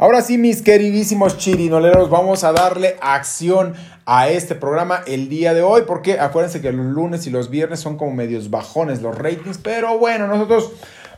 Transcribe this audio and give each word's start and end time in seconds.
Ahora 0.00 0.22
sí, 0.22 0.38
mis 0.38 0.62
queridísimos 0.62 1.36
chirinoleros, 1.36 2.08
vamos 2.08 2.42
a 2.42 2.52
darle 2.52 2.96
acción 3.02 3.74
a 4.06 4.30
este 4.30 4.54
programa 4.54 5.02
el 5.06 5.28
día 5.28 5.52
de 5.52 5.60
hoy, 5.60 5.82
porque 5.86 6.18
acuérdense 6.18 6.62
que 6.62 6.72
los 6.72 6.86
lunes 6.86 7.26
y 7.26 7.30
los 7.30 7.50
viernes 7.50 7.80
son 7.80 7.98
como 7.98 8.12
medios 8.12 8.48
bajones 8.48 9.02
los 9.02 9.18
ratings, 9.18 9.58
pero 9.58 9.98
bueno, 9.98 10.26
nosotros 10.26 10.72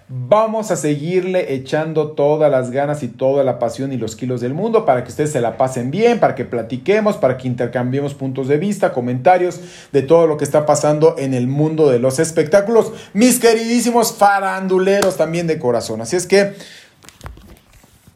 vamos 0.09 0.73
a 0.73 0.77
seguirle 0.77 1.55
echando 1.55 2.11
todas 2.11 2.51
las 2.51 2.73
ganas 2.73 3.05
y 3.05 3.09
toda 3.09 3.45
la 3.45 3.61
pasión 3.61 3.93
y 3.93 3.99
los 3.99 4.17
kilos 4.17 4.41
del 4.41 4.53
mundo 4.53 4.85
para 4.85 5.05
que 5.05 5.11
ustedes 5.11 5.31
se 5.31 5.41
la 5.41 5.57
pasen 5.57 5.93
bien, 5.93 6.19
para 6.19 6.35
que 6.35 6.45
platiquemos, 6.45 7.17
para 7.17 7.37
que 7.37 7.47
intercambiemos 7.47 8.15
puntos 8.15 8.49
de 8.49 8.57
vista, 8.57 8.93
comentarios 8.93 9.61
de 9.93 10.03
todo 10.03 10.27
lo 10.27 10.37
que 10.37 10.45
está 10.45 10.67
pasando 10.67 11.15
en 11.19 11.35
el 11.35 11.47
mundo 11.47 11.89
de 11.89 12.01
los 12.01 12.19
espectáculos, 12.19 12.93
mis 13.13 13.39
queridísimos 13.39 14.13
faranduleros 14.13 15.17
también 15.17 15.47
de 15.47 15.61
corazón. 15.61 16.01
Así 16.01 16.17
es 16.17 16.27
que... 16.27 16.55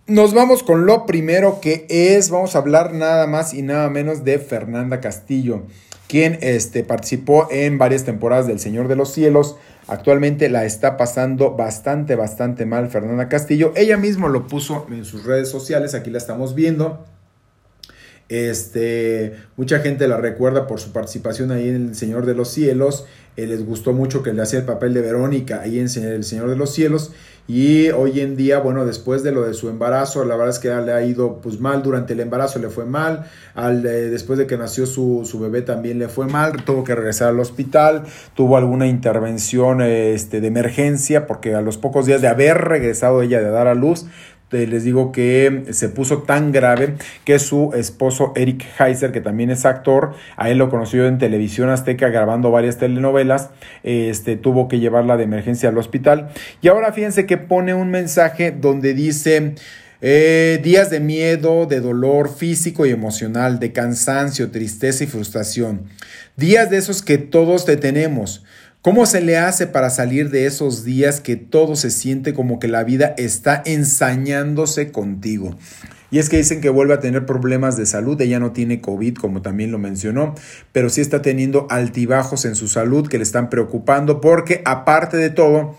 Nos 0.09 0.35
vamos 0.35 0.63
con 0.63 0.87
lo 0.87 1.05
primero 1.05 1.59
que 1.61 1.85
es, 1.89 2.31
vamos 2.31 2.55
a 2.55 2.59
hablar 2.59 2.95
nada 2.95 3.27
más 3.27 3.53
y 3.55 3.63
nada 3.63 3.91
menos 3.91 4.23
de 4.23 4.39
Fernanda 4.39 5.01
Castillo, 5.01 5.63
quien 6.07 6.39
este, 6.43 6.85
participó 6.85 7.49
en 7.51 7.77
varias 7.77 8.05
temporadas 8.05 8.47
del 8.47 8.61
Señor 8.61 8.87
de 8.87 8.95
los 8.95 9.13
Cielos. 9.13 9.57
Actualmente 9.89 10.49
la 10.49 10.65
está 10.65 10.97
pasando 10.97 11.57
bastante, 11.57 12.15
bastante 12.15 12.67
mal 12.67 12.89
Fernanda 12.89 13.29
Castillo. 13.29 13.73
Ella 13.75 13.97
misma 13.97 14.29
lo 14.29 14.47
puso 14.47 14.87
en 14.93 15.05
sus 15.05 15.25
redes 15.25 15.49
sociales, 15.49 15.93
aquí 15.97 16.11
la 16.11 16.19
estamos 16.19 16.55
viendo. 16.55 17.05
Este, 18.29 19.35
mucha 19.57 19.81
gente 19.81 20.07
la 20.07 20.19
recuerda 20.19 20.69
por 20.69 20.81
su 20.81 20.93
participación 20.93 21.51
ahí 21.51 21.69
en 21.69 21.89
El 21.89 21.95
Señor 21.97 22.27
de 22.27 22.35
los 22.35 22.49
Cielos. 22.49 23.07
Eh, 23.37 23.47
les 23.47 23.67
gustó 23.67 23.93
mucho 23.93 24.23
que 24.23 24.33
le 24.33 24.43
hacía 24.43 24.61
el 24.61 24.65
papel 24.65 24.95
de 24.95 25.01
Verónica 25.01 25.61
ahí 25.63 25.79
en 25.79 25.87
El 25.87 26.25
Señor 26.25 26.49
de 26.49 26.57
los 26.57 26.73
Cielos. 26.73 27.13
Y 27.49 27.91
hoy 27.91 28.21
en 28.21 28.37
día, 28.37 28.59
bueno, 28.59 28.85
después 28.85 29.23
de 29.23 29.31
lo 29.31 29.43
de 29.43 29.55
su 29.55 29.69
embarazo, 29.69 30.25
la 30.25 30.35
verdad 30.35 30.55
es 30.55 30.59
que 30.59 30.69
le 30.69 30.93
ha 30.93 31.03
ido 31.05 31.41
pues 31.41 31.61
mal. 31.61 31.83
Durante 31.83 32.15
el 32.15 32.21
embarazo 32.21 32.59
le 32.59 32.71
fue 32.71 32.87
mal. 32.87 33.27
Al, 33.55 33.83
después 33.83 34.39
de 34.39 34.49
que 34.49 34.57
nació 34.57 34.85
su, 34.85 35.23
su, 35.25 35.39
bebé 35.39 35.63
también 35.63 36.01
le 36.01 36.09
fue 36.09 36.27
mal. 36.27 36.65
Tuvo 36.65 36.83
que 36.83 36.95
regresar 36.95 37.29
al 37.29 37.39
hospital. 37.39 38.03
Tuvo 38.35 38.57
alguna 38.57 38.89
intervención 38.89 39.81
este, 39.81 40.41
de 40.41 40.49
emergencia 40.49 41.27
porque 41.29 41.55
a 41.55 41.61
los 41.61 41.79
pocos 41.79 42.07
días 42.07 42.21
de 42.21 42.29
haber 42.29 42.59
regresado 42.59 43.23
ella 43.23 43.41
de 43.41 43.51
dar 43.51 43.69
a 43.69 43.75
luz, 43.75 44.07
les 44.51 44.85
digo 44.85 45.11
que 45.11 45.65
se 45.71 45.89
puso 45.89 46.23
tan 46.23 46.53
grave 46.53 46.95
que 47.25 47.39
su 47.39 47.73
esposo 47.75 48.33
Eric 48.37 48.65
Heiser, 48.79 49.11
que 49.11 49.21
también 49.21 49.51
es 49.51 49.67
actor, 49.67 50.15
a 50.37 50.51
él 50.51 50.59
lo 50.59 50.71
conoció 50.71 51.07
en 51.07 51.19
televisión 51.19 51.69
azteca 51.69 52.09
grabando 52.09 52.51
varias 52.51 52.79
telenovelas, 52.79 53.51
este, 53.83 54.37
tuvo 54.37 54.69
que 54.69 54.79
llevarla 54.79 55.17
de 55.17 55.25
emergencia 55.25 55.69
al 55.69 55.79
hospital. 55.79 56.29
Y 56.63 56.69
ahora 56.69 56.93
fíjense 56.93 57.27
que 57.27 57.39
pone 57.39 57.75
un 57.75 57.91
mensaje 57.91 58.53
donde 58.53 58.95
dice... 58.95 59.55
Eh, 60.03 60.61
días 60.63 60.91
de 60.91 61.01
miedo, 61.01 61.65
de 61.65 61.81
dolor 61.81 62.29
físico 62.29 62.85
y 62.85 62.91
emocional, 62.91 63.59
de 63.59 63.73
cansancio, 63.73 64.51
tristeza 64.51 65.05
y 65.05 65.07
frustración. 65.07 65.85
Días 66.37 66.69
de 66.69 66.77
esos 66.77 67.01
que 67.01 67.17
todos 67.17 67.65
te 67.65 67.79
tenemos. 67.79 68.45
¿Cómo 68.87 69.05
se 69.05 69.21
le 69.21 69.37
hace 69.37 69.67
para 69.67 69.91
salir 69.91 70.31
de 70.31 70.47
esos 70.47 70.85
días 70.85 71.21
que 71.21 71.35
todo 71.35 71.75
se 71.75 71.91
siente 71.91 72.35
como 72.35 72.61
que 72.61 72.69
la 72.69 72.85
vida 72.85 73.17
está 73.19 73.61
ensañándose 73.67 74.93
contigo? 74.93 75.57
Y 76.13 76.21
es 76.21 76.29
que 76.29 76.37
dicen 76.37 76.61
que 76.61 76.69
vuelve 76.69 76.95
a 76.95 77.01
tener 77.01 77.27
problemas 77.27 77.77
de 77.77 77.85
salud. 77.85 78.21
Ella 78.21 78.39
no 78.39 78.53
tiene 78.53 78.81
COVID, 78.81 79.17
como 79.17 79.43
también 79.43 79.73
lo 79.73 79.81
mencionó, 79.81 80.37
pero 80.71 80.89
sí 80.89 81.01
está 81.01 81.21
teniendo 81.21 81.67
altibajos 81.69 82.45
en 82.45 82.55
su 82.55 82.69
salud 82.69 83.09
que 83.09 83.19
le 83.19 83.25
están 83.25 83.51
preocupando 83.51 84.21
porque 84.21 84.63
aparte 84.65 85.17
de 85.17 85.31
todo, 85.31 85.75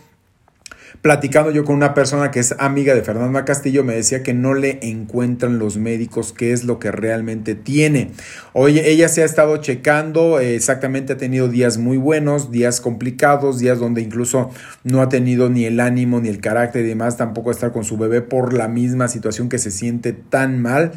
platicando 1.08 1.52
yo 1.52 1.64
con 1.64 1.78
una 1.78 1.94
persona 1.94 2.32
que 2.32 2.42
es 2.42 2.54
amiga 2.60 2.94
de 2.94 3.02
Fernanda 3.02 3.46
Castillo, 3.46 3.86
me 3.86 3.96
decía 3.96 4.24
que 4.24 4.34
no 4.34 4.54
le 4.54 4.80
encuentran 4.82 5.58
los 5.58 5.78
médicos 5.78 6.34
qué 6.34 6.52
es 6.52 6.66
lo 6.66 6.80
que 6.80 6.92
realmente 6.92 7.56
tiene. 7.56 8.12
Oye, 8.52 8.92
ella 8.92 9.08
se 9.08 9.22
ha 9.22 9.26
estado 9.26 9.56
checando, 9.56 10.42
eh, 10.42 10.56
exactamente 10.56 11.14
ha 11.14 11.18
tenido 11.18 11.48
días 11.48 11.78
muy 11.78 11.96
buenos, 11.96 12.52
días 12.52 12.82
complicados, 12.82 13.58
días 13.58 13.80
donde 13.80 14.02
incluso 14.02 14.50
no 14.84 15.02
ha 15.02 15.08
tenido 15.08 15.50
ni 15.50 15.64
el 15.64 15.80
ánimo 15.80 16.20
ni 16.20 16.28
el 16.28 16.42
carácter 16.42 16.84
y 16.84 16.90
demás, 16.90 17.16
tampoco 17.16 17.52
estar 17.52 17.72
con 17.72 17.86
su 17.86 17.98
bebé 17.98 18.22
por 18.22 18.52
la 18.52 18.68
misma 18.68 19.08
situación 19.08 19.48
que 19.48 19.60
se 19.60 19.72
siente 19.72 20.12
tan 20.12 20.62
mal. 20.62 20.92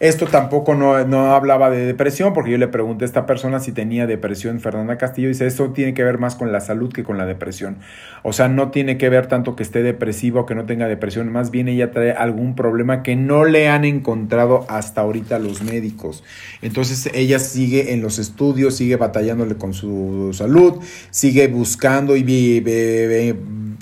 Esto 0.00 0.26
tampoco 0.26 0.74
no, 0.74 0.94
hablaba 1.34 1.70
de 1.70 1.86
depresión, 1.86 2.32
porque 2.32 2.50
yo 2.50 2.58
le 2.58 2.68
pregunté 2.68 3.04
a 3.04 3.06
esta 3.06 3.26
persona 3.26 3.60
si 3.60 3.72
tenía 3.72 4.06
depresión, 4.06 4.60
Fernanda 4.60 4.98
Castillo, 4.98 5.28
y 5.28 5.32
dice, 5.32 5.46
eso 5.46 5.70
tiene 5.70 5.94
que 5.94 6.04
ver 6.04 6.18
más 6.18 6.34
con 6.34 6.52
la 6.52 6.60
salud 6.60 6.92
que 6.92 7.04
con 7.04 7.18
la 7.18 7.26
depresión. 7.26 7.76
O 8.22 8.32
sea, 8.32 8.48
no 8.48 8.70
tiene 8.70 8.98
que 8.98 9.08
ver 9.08 9.26
tanto 9.26 9.56
que 9.56 9.62
esté 9.62 9.82
depresiva 9.82 10.42
o 10.42 10.46
que 10.46 10.54
no 10.54 10.64
tenga 10.64 10.88
depresión, 10.88 11.30
más 11.30 11.50
bien 11.50 11.68
ella 11.68 11.90
trae 11.90 12.12
algún 12.12 12.54
problema 12.54 13.02
que 13.02 13.16
no 13.16 13.44
le 13.44 13.68
han 13.68 13.84
encontrado 13.84 14.64
hasta 14.68 15.02
ahorita 15.02 15.38
los 15.38 15.62
médicos. 15.62 16.24
Entonces 16.62 17.10
ella 17.14 17.38
sigue 17.38 17.92
en 17.92 18.02
los 18.02 18.18
estudios, 18.18 18.76
sigue 18.76 18.96
batallándole 18.96 19.56
con 19.56 19.74
su 19.74 20.30
salud, 20.32 20.80
sigue 21.10 21.46
buscando 21.48 22.16
y 22.16 22.22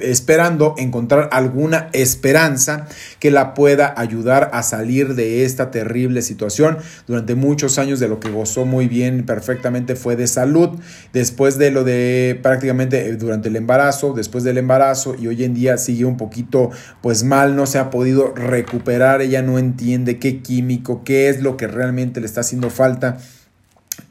esperando 0.01 0.75
encontrar 0.79 1.29
alguna 1.33 1.89
esperanza 1.93 2.87
que 3.19 3.31
la 3.31 3.55
pueda 3.55 3.95
ayudar 3.97 4.51
a 4.53 4.63
salir 4.63 5.15
de 5.15 5.45
esta 5.45 5.71
terrible 5.71 6.02
situación. 6.23 6.79
Durante 7.07 7.35
muchos 7.35 7.79
años 7.79 8.01
de 8.01 8.09
lo 8.09 8.19
que 8.19 8.31
gozó 8.31 8.65
muy 8.65 8.89
bien, 8.89 9.25
perfectamente 9.25 9.95
fue 9.95 10.17
de 10.17 10.27
salud. 10.27 10.71
Después 11.13 11.59
de 11.59 11.71
lo 11.71 11.85
de 11.85 12.39
prácticamente 12.43 13.09
eh, 13.09 13.17
durante 13.17 13.49
el 13.49 13.57
embarazo, 13.57 14.13
después 14.13 14.45
del 14.45 14.59
embarazo 14.59 15.15
y 15.19 15.29
hoy 15.29 15.45
en 15.45 15.55
día 15.55 15.79
sigue 15.79 16.05
un 16.05 16.17
poquito 16.17 16.71
pues 17.01 17.25
mal, 17.25 17.57
no 17.57 17.67
se 17.67 17.79
ha 17.79 17.91
podido 17.91 18.35
recuperar, 18.35 19.23
ella 19.23 19.43
no 19.43 19.59
entiende 19.59 20.19
qué 20.19 20.43
químico, 20.43 21.03
qué 21.05 21.29
es 21.29 21.43
lo 21.43 21.57
que 21.57 21.67
realmente 21.67 22.21
le 22.21 22.27
está 22.27 22.41
haciendo 22.41 22.71
falta 22.71 23.19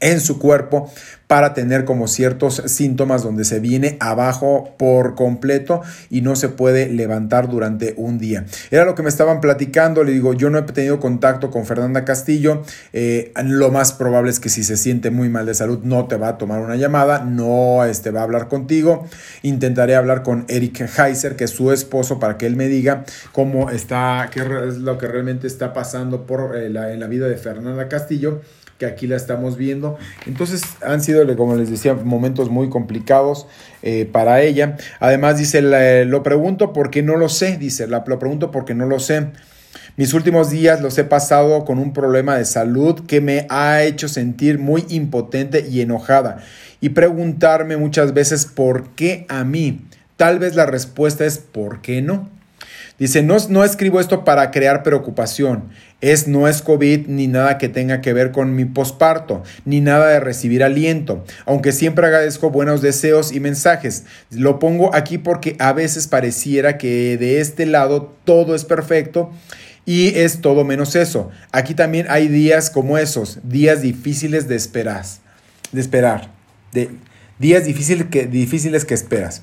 en 0.00 0.20
su 0.20 0.38
cuerpo 0.38 0.90
para 1.26 1.54
tener 1.54 1.86
como 1.86 2.08
ciertos 2.08 2.62
síntomas 2.66 3.22
donde 3.22 3.46
se 3.46 3.58
viene 3.58 3.96
abajo 4.00 4.74
por 4.76 5.14
completo 5.14 5.80
y 6.10 6.20
no 6.20 6.36
se 6.36 6.50
puede 6.50 6.90
levantar 6.90 7.48
durante 7.48 7.94
un 7.96 8.18
día. 8.18 8.44
Era 8.70 8.84
lo 8.84 8.94
que 8.94 9.02
me 9.02 9.08
estaban 9.08 9.40
platicando, 9.40 10.04
le 10.04 10.12
digo, 10.12 10.34
yo 10.34 10.50
no 10.50 10.58
he 10.58 10.62
tenido 10.62 11.00
contacto 11.00 11.50
con 11.50 11.64
Fernanda 11.64 12.04
Castillo, 12.04 12.62
eh, 12.92 13.32
lo 13.44 13.70
más 13.70 13.94
probable 13.94 14.30
es 14.30 14.40
que 14.40 14.50
si 14.50 14.62
se 14.62 14.76
siente 14.76 15.10
muy 15.10 15.30
mal 15.30 15.46
de 15.46 15.54
salud 15.54 15.80
no 15.84 16.06
te 16.06 16.16
va 16.16 16.28
a 16.28 16.38
tomar 16.38 16.60
una 16.60 16.76
llamada, 16.76 17.24
no 17.24 17.82
este, 17.86 18.10
va 18.10 18.20
a 18.20 18.24
hablar 18.24 18.48
contigo, 18.48 19.06
intentaré 19.42 19.96
hablar 19.96 20.22
con 20.22 20.44
Eric 20.48 20.86
Heiser, 20.98 21.36
que 21.36 21.44
es 21.44 21.50
su 21.50 21.72
esposo, 21.72 22.18
para 22.18 22.36
que 22.36 22.44
él 22.44 22.56
me 22.56 22.68
diga 22.68 23.04
cómo 23.32 23.70
está, 23.70 24.28
qué 24.30 24.40
es 24.40 24.76
lo 24.76 24.98
que 24.98 25.08
realmente 25.08 25.46
está 25.46 25.72
pasando 25.72 26.26
por, 26.26 26.56
eh, 26.56 26.66
en 26.66 27.00
la 27.00 27.06
vida 27.06 27.26
de 27.26 27.36
Fernanda 27.38 27.88
Castillo 27.88 28.42
que 28.82 28.86
aquí 28.86 29.06
la 29.06 29.14
estamos 29.14 29.56
viendo. 29.56 29.96
Entonces 30.26 30.62
han 30.84 31.00
sido, 31.02 31.24
como 31.36 31.54
les 31.54 31.70
decía, 31.70 31.94
momentos 31.94 32.50
muy 32.50 32.68
complicados 32.68 33.46
eh, 33.84 34.08
para 34.10 34.42
ella. 34.42 34.76
Además 34.98 35.38
dice, 35.38 35.62
lo 36.04 36.22
pregunto 36.24 36.72
porque 36.72 37.00
no 37.00 37.16
lo 37.16 37.28
sé, 37.28 37.58
dice, 37.58 37.86
lo 37.86 38.02
pregunto 38.02 38.50
porque 38.50 38.74
no 38.74 38.86
lo 38.86 38.98
sé. 38.98 39.28
Mis 39.96 40.14
últimos 40.14 40.50
días 40.50 40.80
los 40.80 40.98
he 40.98 41.04
pasado 41.04 41.64
con 41.64 41.78
un 41.78 41.92
problema 41.92 42.36
de 42.36 42.44
salud 42.44 43.06
que 43.06 43.20
me 43.20 43.46
ha 43.50 43.84
hecho 43.84 44.08
sentir 44.08 44.58
muy 44.58 44.84
impotente 44.88 45.64
y 45.70 45.80
enojada 45.80 46.38
y 46.80 46.88
preguntarme 46.88 47.76
muchas 47.76 48.14
veces 48.14 48.46
por 48.46 48.96
qué 48.96 49.26
a 49.28 49.44
mí. 49.44 49.82
Tal 50.16 50.40
vez 50.40 50.56
la 50.56 50.66
respuesta 50.66 51.24
es 51.24 51.38
¿por 51.38 51.82
qué 51.82 52.02
no? 52.02 52.28
Dice, 53.02 53.24
no, 53.24 53.36
no 53.48 53.64
escribo 53.64 53.98
esto 53.98 54.22
para 54.22 54.52
crear 54.52 54.84
preocupación. 54.84 55.64
Es, 56.00 56.28
no 56.28 56.46
es 56.46 56.62
COVID 56.62 57.08
ni 57.08 57.26
nada 57.26 57.58
que 57.58 57.68
tenga 57.68 58.00
que 58.00 58.12
ver 58.12 58.30
con 58.30 58.54
mi 58.54 58.64
posparto, 58.64 59.42
ni 59.64 59.80
nada 59.80 60.06
de 60.06 60.20
recibir 60.20 60.62
aliento, 60.62 61.24
aunque 61.44 61.72
siempre 61.72 62.06
agradezco 62.06 62.50
buenos 62.50 62.80
deseos 62.80 63.32
y 63.32 63.40
mensajes. 63.40 64.04
Lo 64.30 64.60
pongo 64.60 64.94
aquí 64.94 65.18
porque 65.18 65.56
a 65.58 65.72
veces 65.72 66.06
pareciera 66.06 66.78
que 66.78 67.18
de 67.18 67.40
este 67.40 67.66
lado 67.66 68.14
todo 68.24 68.54
es 68.54 68.64
perfecto 68.64 69.32
y 69.84 70.16
es 70.20 70.40
todo 70.40 70.62
menos 70.62 70.94
eso. 70.94 71.28
Aquí 71.50 71.74
también 71.74 72.06
hay 72.08 72.28
días 72.28 72.70
como 72.70 72.98
esos, 72.98 73.40
días 73.42 73.82
difíciles 73.82 74.46
de 74.46 74.54
esperar, 74.54 75.04
de 75.72 75.80
esperar, 75.80 76.30
de 76.72 76.88
días 77.40 77.64
que, 77.64 78.26
difíciles 78.26 78.84
que 78.84 78.94
esperas. 78.94 79.42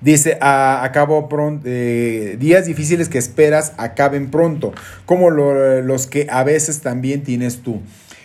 Dice, 0.00 0.38
a, 0.40 0.84
acabo 0.84 1.28
pronto, 1.28 1.62
eh, 1.66 2.36
días 2.38 2.66
difíciles 2.66 3.08
que 3.08 3.18
esperas 3.18 3.72
acaben 3.76 4.30
pronto, 4.30 4.72
como 5.06 5.30
los 5.30 6.06
que 6.06 6.26
a 6.30 6.44
veces 6.44 6.80
también 6.80 7.22
tienes 7.22 7.62
tú. 7.62 7.80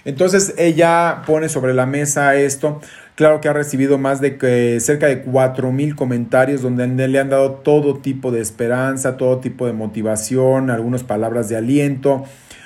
Entonces 0.06 0.54
ella 0.58 1.24
pone 1.26 1.50
sobre 1.50 1.74
la 1.74 1.86
mesa 1.86 2.36
esto. 2.36 2.82
Claro 3.16 3.42
que 3.42 3.50
ha 3.50 3.54
recibido 3.54 3.98
más 3.98 4.22
de 4.22 4.80
cerca 4.80 5.08
de 5.08 5.22
cuatro 5.22 5.72
mil 5.74 5.96
comentarios 5.96 6.62
donde 6.62 6.88
le 7.08 7.20
han 7.20 7.30
dado 7.30 7.52
todo 7.52 7.98
tipo 7.98 8.32
de 8.32 8.40
esperanza, 8.40 9.18
todo 9.18 9.40
tipo 9.40 9.66
de 9.66 9.74
motivación, 9.74 10.70
algunas 10.70 11.04
palabras 11.04 11.50
de 11.50 11.58
aliento 11.58 12.24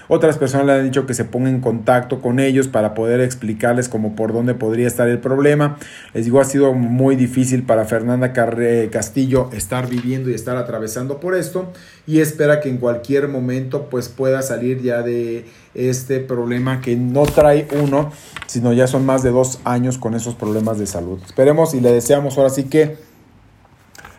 Otras 0.08 0.38
personas 0.38 0.66
le 0.66 0.74
han 0.74 0.84
dicho 0.84 1.06
que 1.06 1.14
se 1.14 1.26
ponga 1.26 1.50
en 1.50 1.62
contacto 1.62 2.22
con 2.22 2.40
ellos 2.40 2.68
para 2.68 2.94
poder 2.94 3.22
explicarles 3.22 3.90
como 3.90 4.16
por 4.16 4.34
dónde 4.34 4.54
podría 4.54 4.88
estar 4.88 5.08
el 5.08 5.20
problema. 5.20 5.78
Les 6.14 6.26
digo, 6.26 6.42
ha 6.42 6.46
sido 6.46 6.74
muy 6.74 7.16
difícil 7.16 7.64
para 7.64 7.86
Fernanda 7.86 8.34
Castillo 8.34 9.50
estar 9.54 9.88
viviendo 9.88 10.30
y 10.30 10.34
estar 10.34 10.58
atravesando 10.58 11.20
por 11.20 11.36
esto 11.36 11.72
y 12.06 12.20
espera 12.20 12.60
que 12.60 12.70
en 12.70 12.78
cualquier 12.78 13.28
momento 13.28 13.90
pues 13.90 14.10
pueda 14.10 14.42
salir 14.42 14.82
ya 14.82 15.02
de 15.02 15.46
este 15.74 16.20
problema 16.20 16.82
que 16.82 16.96
no 16.96 17.24
trae 17.24 17.68
uno, 17.82 18.12
sino 18.48 18.74
ya 18.74 18.88
son 18.88 19.06
más 19.06 19.24
de 19.24 19.32
dos 19.32 19.60
años 19.64 19.98
con 19.98 20.14
esos 20.14 20.36
problemas 20.36 20.78
de 20.80 20.86
salud. 20.86 21.20
Esperemos 21.26 21.74
y 21.74 21.82
le 21.82 21.92
deseamos 21.92 22.38
ahora 22.38 22.50
sí 22.50 22.66
que 22.66 22.98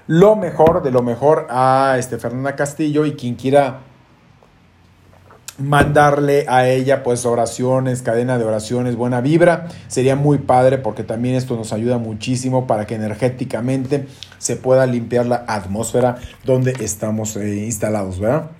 lo 0.06 0.36
mejor 0.36 0.82
de 0.82 0.90
lo 0.90 1.02
mejor 1.02 1.46
a 1.50 1.96
este 1.98 2.19
Fernanda 2.19 2.56
Castillo 2.56 3.06
y 3.06 3.14
quien 3.14 3.36
quiera 3.36 3.81
mandarle 5.59 6.47
a 6.49 6.69
ella 6.69 7.03
pues 7.03 7.27
oraciones, 7.27 8.03
cadena 8.03 8.39
de 8.39 8.45
oraciones, 8.45 8.97
buena 8.97 9.21
vibra, 9.21 9.69
sería 9.89 10.17
muy 10.17 10.39
padre 10.39 10.79
porque 10.79 11.05
también 11.05 11.35
esto 11.35 11.56
nos 11.56 11.73
ayuda 11.73 11.99
muchísimo 11.99 12.67
para 12.67 12.87
que 12.87 12.95
energéticamente 12.95 14.06
se 14.39 14.56
pueda 14.56 14.87
limpiar 14.87 15.27
la 15.27 15.45
atmósfera 15.47 16.17
donde 16.45 16.73
estamos 16.81 17.37
eh, 17.37 17.65
instalados, 17.65 18.19
¿verdad? 18.19 18.51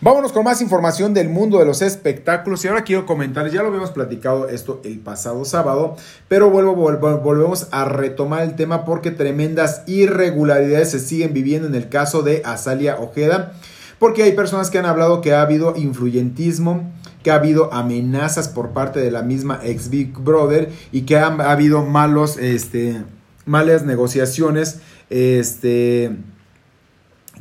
Vámonos 0.00 0.32
con 0.32 0.42
más 0.42 0.60
información 0.60 1.14
del 1.14 1.28
mundo 1.28 1.60
de 1.60 1.64
los 1.64 1.80
espectáculos. 1.80 2.64
Y 2.64 2.68
ahora 2.68 2.82
quiero 2.82 3.06
comentar, 3.06 3.48
ya 3.50 3.62
lo 3.62 3.68
habíamos 3.68 3.92
platicado 3.92 4.48
esto 4.48 4.80
el 4.84 4.98
pasado 4.98 5.44
sábado, 5.44 5.96
pero 6.26 6.50
vuelvo, 6.50 6.74
volvemos 6.74 7.68
a 7.70 7.84
retomar 7.84 8.42
el 8.42 8.56
tema 8.56 8.84
porque 8.84 9.12
tremendas 9.12 9.84
irregularidades 9.86 10.90
se 10.90 10.98
siguen 10.98 11.32
viviendo 11.32 11.68
en 11.68 11.76
el 11.76 11.88
caso 11.88 12.22
de 12.22 12.42
Azalia 12.44 12.96
Ojeda, 12.96 13.52
porque 14.02 14.24
hay 14.24 14.32
personas 14.32 14.68
que 14.68 14.78
han 14.78 14.86
hablado 14.86 15.20
que 15.20 15.32
ha 15.32 15.42
habido 15.42 15.76
influyentismo, 15.76 16.90
que 17.22 17.30
ha 17.30 17.36
habido 17.36 17.72
amenazas 17.72 18.48
por 18.48 18.70
parte 18.70 18.98
de 18.98 19.12
la 19.12 19.22
misma 19.22 19.60
ex 19.62 19.90
Big 19.90 20.18
Brother 20.18 20.72
y 20.90 21.02
que 21.02 21.16
ha, 21.16 21.26
ha 21.26 21.52
habido 21.52 21.84
malos, 21.84 22.36
este, 22.36 23.00
malas 23.46 23.84
negociaciones, 23.84 24.80
este 25.08 26.16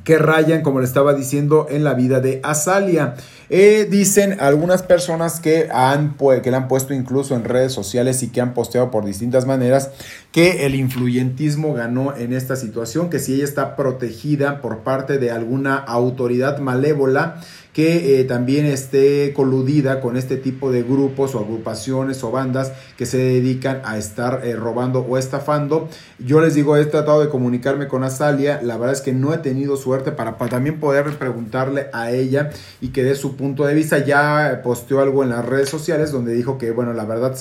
que 0.03 0.17
rayan, 0.17 0.61
como 0.61 0.79
le 0.79 0.85
estaba 0.85 1.13
diciendo, 1.13 1.67
en 1.69 1.83
la 1.83 1.93
vida 1.93 2.19
de 2.19 2.39
Azalia. 2.43 3.15
Eh, 3.49 3.87
dicen 3.89 4.37
algunas 4.39 4.81
personas 4.81 5.41
que, 5.41 5.67
han, 5.71 6.15
que 6.41 6.51
le 6.51 6.57
han 6.57 6.67
puesto 6.67 6.93
incluso 6.93 7.35
en 7.35 7.43
redes 7.43 7.73
sociales 7.73 8.23
y 8.23 8.29
que 8.29 8.39
han 8.39 8.53
posteado 8.53 8.91
por 8.91 9.03
distintas 9.03 9.45
maneras 9.45 9.91
que 10.31 10.65
el 10.65 10.75
influyentismo 10.75 11.73
ganó 11.73 12.15
en 12.15 12.33
esta 12.33 12.55
situación, 12.55 13.09
que 13.09 13.19
si 13.19 13.33
ella 13.33 13.43
está 13.43 13.75
protegida 13.75 14.61
por 14.61 14.79
parte 14.79 15.17
de 15.17 15.31
alguna 15.31 15.75
autoridad 15.75 16.59
malévola, 16.59 17.41
que 17.73 18.19
eh, 18.19 18.23
también 18.25 18.65
esté 18.65 19.33
coludida 19.33 20.01
con 20.01 20.17
este 20.17 20.37
tipo 20.37 20.71
de 20.71 20.83
grupos 20.83 21.35
o 21.35 21.39
agrupaciones 21.39 22.23
o 22.23 22.31
bandas 22.31 22.73
que 22.97 23.05
se 23.05 23.17
dedican 23.17 23.81
a 23.85 23.97
estar 23.97 24.41
eh, 24.43 24.55
robando 24.55 24.99
o 24.99 25.17
estafando. 25.17 25.87
Yo 26.19 26.41
les 26.41 26.53
digo, 26.53 26.75
he 26.75 26.85
tratado 26.85 27.21
de 27.21 27.29
comunicarme 27.29 27.87
con 27.87 28.03
Azalia, 28.03 28.61
la 28.61 28.77
verdad 28.77 28.93
es 28.93 29.01
que 29.01 29.13
no 29.13 29.33
he 29.33 29.37
tenido 29.37 29.77
suerte 29.77 30.11
para, 30.11 30.37
también 30.37 30.79
poder 30.79 31.05
preguntarle 31.17 31.87
a 31.93 32.11
ella 32.11 32.49
y 32.81 32.89
que 32.89 33.03
dé 33.03 33.15
su 33.15 33.37
punto 33.37 33.65
de 33.65 33.73
vista. 33.73 33.99
Ya 33.99 34.61
posteó 34.63 34.99
algo 34.99 35.23
en 35.23 35.29
las 35.29 35.45
redes 35.45 35.69
sociales 35.69 36.11
donde 36.11 36.33
dijo 36.33 36.57
que, 36.57 36.71
bueno, 36.71 36.93
la 36.93 37.05
verdad 37.05 37.35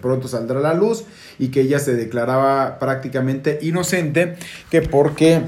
pronto 0.00 0.28
saldrá 0.28 0.58
a 0.58 0.62
la 0.62 0.74
luz 0.74 1.04
y 1.38 1.48
que 1.48 1.62
ella 1.62 1.78
se 1.78 1.94
declaraba 1.94 2.78
prácticamente 2.78 3.58
inocente, 3.62 4.36
que 4.70 4.82
porque 4.82 5.42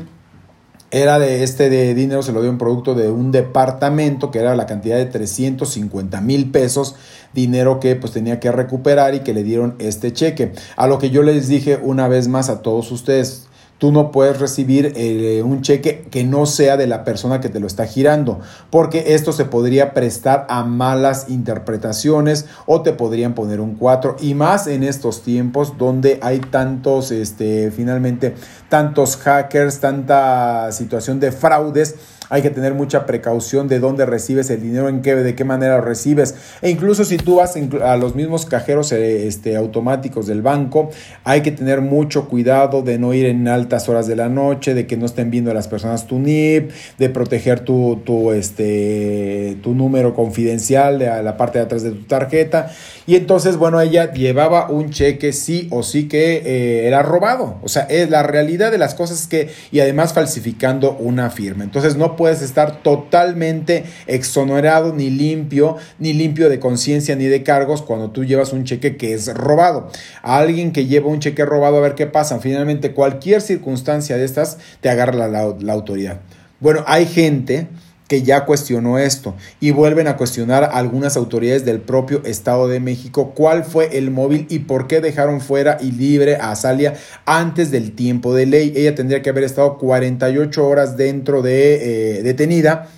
era 0.90 1.19
de 1.19 1.43
este 1.43 1.69
de 1.69 1.94
dinero, 1.94 2.23
se 2.23 2.32
lo 2.32 2.40
dio 2.40 2.50
un 2.50 2.58
producto 2.58 2.94
de 2.94 3.11
un 3.11 3.31
departamento 3.31 4.31
que 4.31 4.38
era 4.38 4.55
la 4.55 4.67
cantidad 4.67 4.96
de 4.96 5.06
350 5.06 6.20
mil 6.20 6.50
pesos, 6.50 6.94
dinero 7.35 7.79
que 7.79 7.94
pues 7.96 8.12
tenía 8.12 8.40
que 8.40 8.50
recuperar 8.50 9.14
y 9.14 9.20
que 9.20 9.35
le 9.35 9.43
dieron 9.43 9.75
este 9.79 10.12
cheque. 10.12 10.52
A 10.76 10.87
lo 10.87 10.99
que 10.99 11.11
yo 11.11 11.23
les 11.23 11.49
dije 11.49 11.79
una 11.82 12.08
vez 12.08 12.29
más 12.29 12.49
a 12.49 12.62
todos 12.62 12.90
ustedes, 12.90 13.48
Tú 13.79 13.93
no 13.93 14.11
puedes 14.11 14.41
recibir 14.41 14.93
eh, 14.97 15.43
un 15.45 15.63
cheque 15.63 16.07
que 16.11 16.25
no 16.25 16.47
sea 16.47 16.77
de 16.77 16.87
la 16.87 17.05
persona 17.05 17.41
que 17.41 17.49
te 17.49 17.61
lo 17.61 17.67
está 17.67 17.87
girando, 17.87 18.41
porque 18.71 19.15
esto 19.15 19.33
se 19.33 19.45
podría 19.45 19.95
prestar 19.95 20.47
a 20.49 20.65
malas 20.65 21.27
interpretaciones 21.29 22.47
o 22.67 22.83
te 22.83 22.93
podrían 22.93 23.35
poner 23.35 23.61
un 23.61 23.77
4 23.77 24.17
y 24.21 24.35
más 24.35 24.67
en 24.67 24.83
estos 24.83 25.23
tiempos 25.23 25.79
donde 25.79 26.19
hay 26.23 26.41
tantos, 26.41 27.13
este, 27.13 27.71
finalmente, 27.71 28.35
tantos 28.69 29.17
hackers, 29.17 29.79
tanta 29.79 30.73
situación 30.73 31.21
de 31.21 31.33
fraudes 31.33 31.95
hay 32.31 32.43
que 32.43 32.51
tener 32.51 32.75
mucha 32.75 33.07
precaución 33.07 33.69
de 33.69 33.79
dónde 33.81 34.07
recibes 34.07 34.51
el 34.51 34.63
dinero, 34.63 34.89
en 34.89 35.03
qué, 35.03 35.15
de 35.15 35.35
qué 35.35 35.45
manera 35.45 35.77
lo 35.77 35.83
recibes. 35.83 36.35
E 36.63 36.71
incluso 36.71 37.05
si 37.05 37.17
tú 37.17 37.37
vas 37.37 37.55
a 37.83 37.97
los 37.97 38.15
mismos 38.15 38.47
cajeros 38.47 38.93
eh, 38.93 39.27
este, 39.27 39.57
automáticos 39.57 40.27
del 40.27 40.43
banco, 40.43 40.91
hay 41.25 41.43
que 41.43 41.51
tener 41.51 41.81
mucho 41.81 42.29
cuidado 42.29 42.83
de 42.83 42.99
no 42.99 43.15
ir 43.15 43.27
en 43.27 43.49
altas 43.49 43.89
horas 43.89 44.07
de 44.07 44.17
la 44.17 44.29
noche, 44.29 44.75
de 44.75 44.87
que 44.87 44.97
no 44.97 45.07
estén 45.07 45.31
viendo 45.31 45.51
a 45.51 45.55
las 45.55 45.69
personas 45.69 46.07
tu 46.07 46.19
NIP, 46.19 46.71
de 46.99 47.11
proteger 47.11 47.61
tu, 47.61 48.01
tu, 48.05 48.33
este, 48.33 49.57
tu 49.63 49.75
número 49.75 50.15
confidencial 50.15 50.99
de 50.99 51.23
la 51.23 51.37
parte 51.37 51.59
de 51.59 51.65
atrás 51.65 51.83
de 51.83 51.91
tu 51.91 52.05
tarjeta. 52.05 52.71
Y 53.09 53.17
entonces, 53.17 53.57
bueno, 53.57 53.81
ella 53.81 54.13
llevaba 54.13 54.69
un 54.69 54.91
cheque 54.91 55.33
sí 55.33 55.67
o 55.71 55.83
sí 55.83 56.09
que 56.09 56.43
eh, 56.45 56.87
era 56.87 57.03
robado. 57.03 57.59
O 57.63 57.69
sea, 57.69 57.85
es 57.85 58.11
la 58.11 58.23
realidad 58.23 58.71
de 58.71 58.77
las 58.77 58.95
cosas 58.95 59.27
que, 59.27 59.49
y 59.73 59.81
además 59.81 60.13
falsificando 60.13 60.93
una 60.93 61.31
firma. 61.31 61.65
Entonces 61.65 61.97
no 61.97 62.17
puedes 62.17 62.43
estar 62.43 62.83
totalmente 62.83 63.85
exonerado, 64.07 64.93
ni 64.93 65.09
limpio, 65.09 65.79
ni 65.99 66.13
limpio 66.13 66.51
de 66.51 66.61
conciencia, 66.61 67.17
ni 67.17 67.25
de 67.25 67.43
cargos 67.43 67.81
cuando 67.81 68.11
tú 68.11 68.27
llevas 68.27 68.53
un 68.53 68.65
cheque 68.65 68.99
que 68.99 69.15
es 69.15 69.33
robado. 69.33 69.89
A 70.21 70.37
alguien 70.37 70.73
que 70.73 70.85
lleva 70.85 71.09
un 71.09 71.21
cheque 71.21 71.47
robado, 71.47 71.79
a 71.79 71.81
ver 71.81 71.95
qué 71.95 72.07
pasa. 72.07 72.41
Finalmente, 72.41 72.93
cualquier 72.93 73.41
circunstancia 73.41 74.19
de 74.19 74.27
estas 74.27 74.59
te 74.83 74.91
agarra 74.91 75.15
la, 75.15 75.55
la 75.59 75.73
autoridad. 75.73 76.21
Bueno, 76.61 76.85
hay 76.87 77.07
gente 77.07 77.69
que 78.09 78.23
ya 78.23 78.47
cuestionó 78.47 78.99
esto 78.99 79.37
y 79.61 79.71
vuelven 79.71 80.09
a 80.09 80.17
cuestionar 80.17 80.71
algunas 80.73 81.17
autoridades 81.17 81.65
del 81.65 81.81
propio 81.81 82.23
Estado 82.25 82.67
de 82.67 82.81
México 82.81 83.33
cuál 83.35 83.65
fue 83.65 83.99
el 83.99 84.11
móvil 84.11 84.47
y 84.49 84.61
por 84.61 84.87
qué 84.89 85.01
dejaron 85.01 85.41
fuera 85.43 85.77
y 85.81 85.93
libre 85.93 86.37
a 86.37 86.51
Azalia 86.51 86.95
antes 87.27 87.71
del 87.71 87.93
tiempo 87.93 88.35
de 88.35 88.47
ley. 88.47 88.73
Ella 88.75 88.95
tendría 88.95 89.23
que 89.23 89.31
haber 89.31 89.45
estado 89.45 89.77
48 89.77 90.67
horas 90.67 90.97
dentro 90.97 91.43
de 91.43 92.19
eh, 92.19 92.23
detenida 92.23 92.89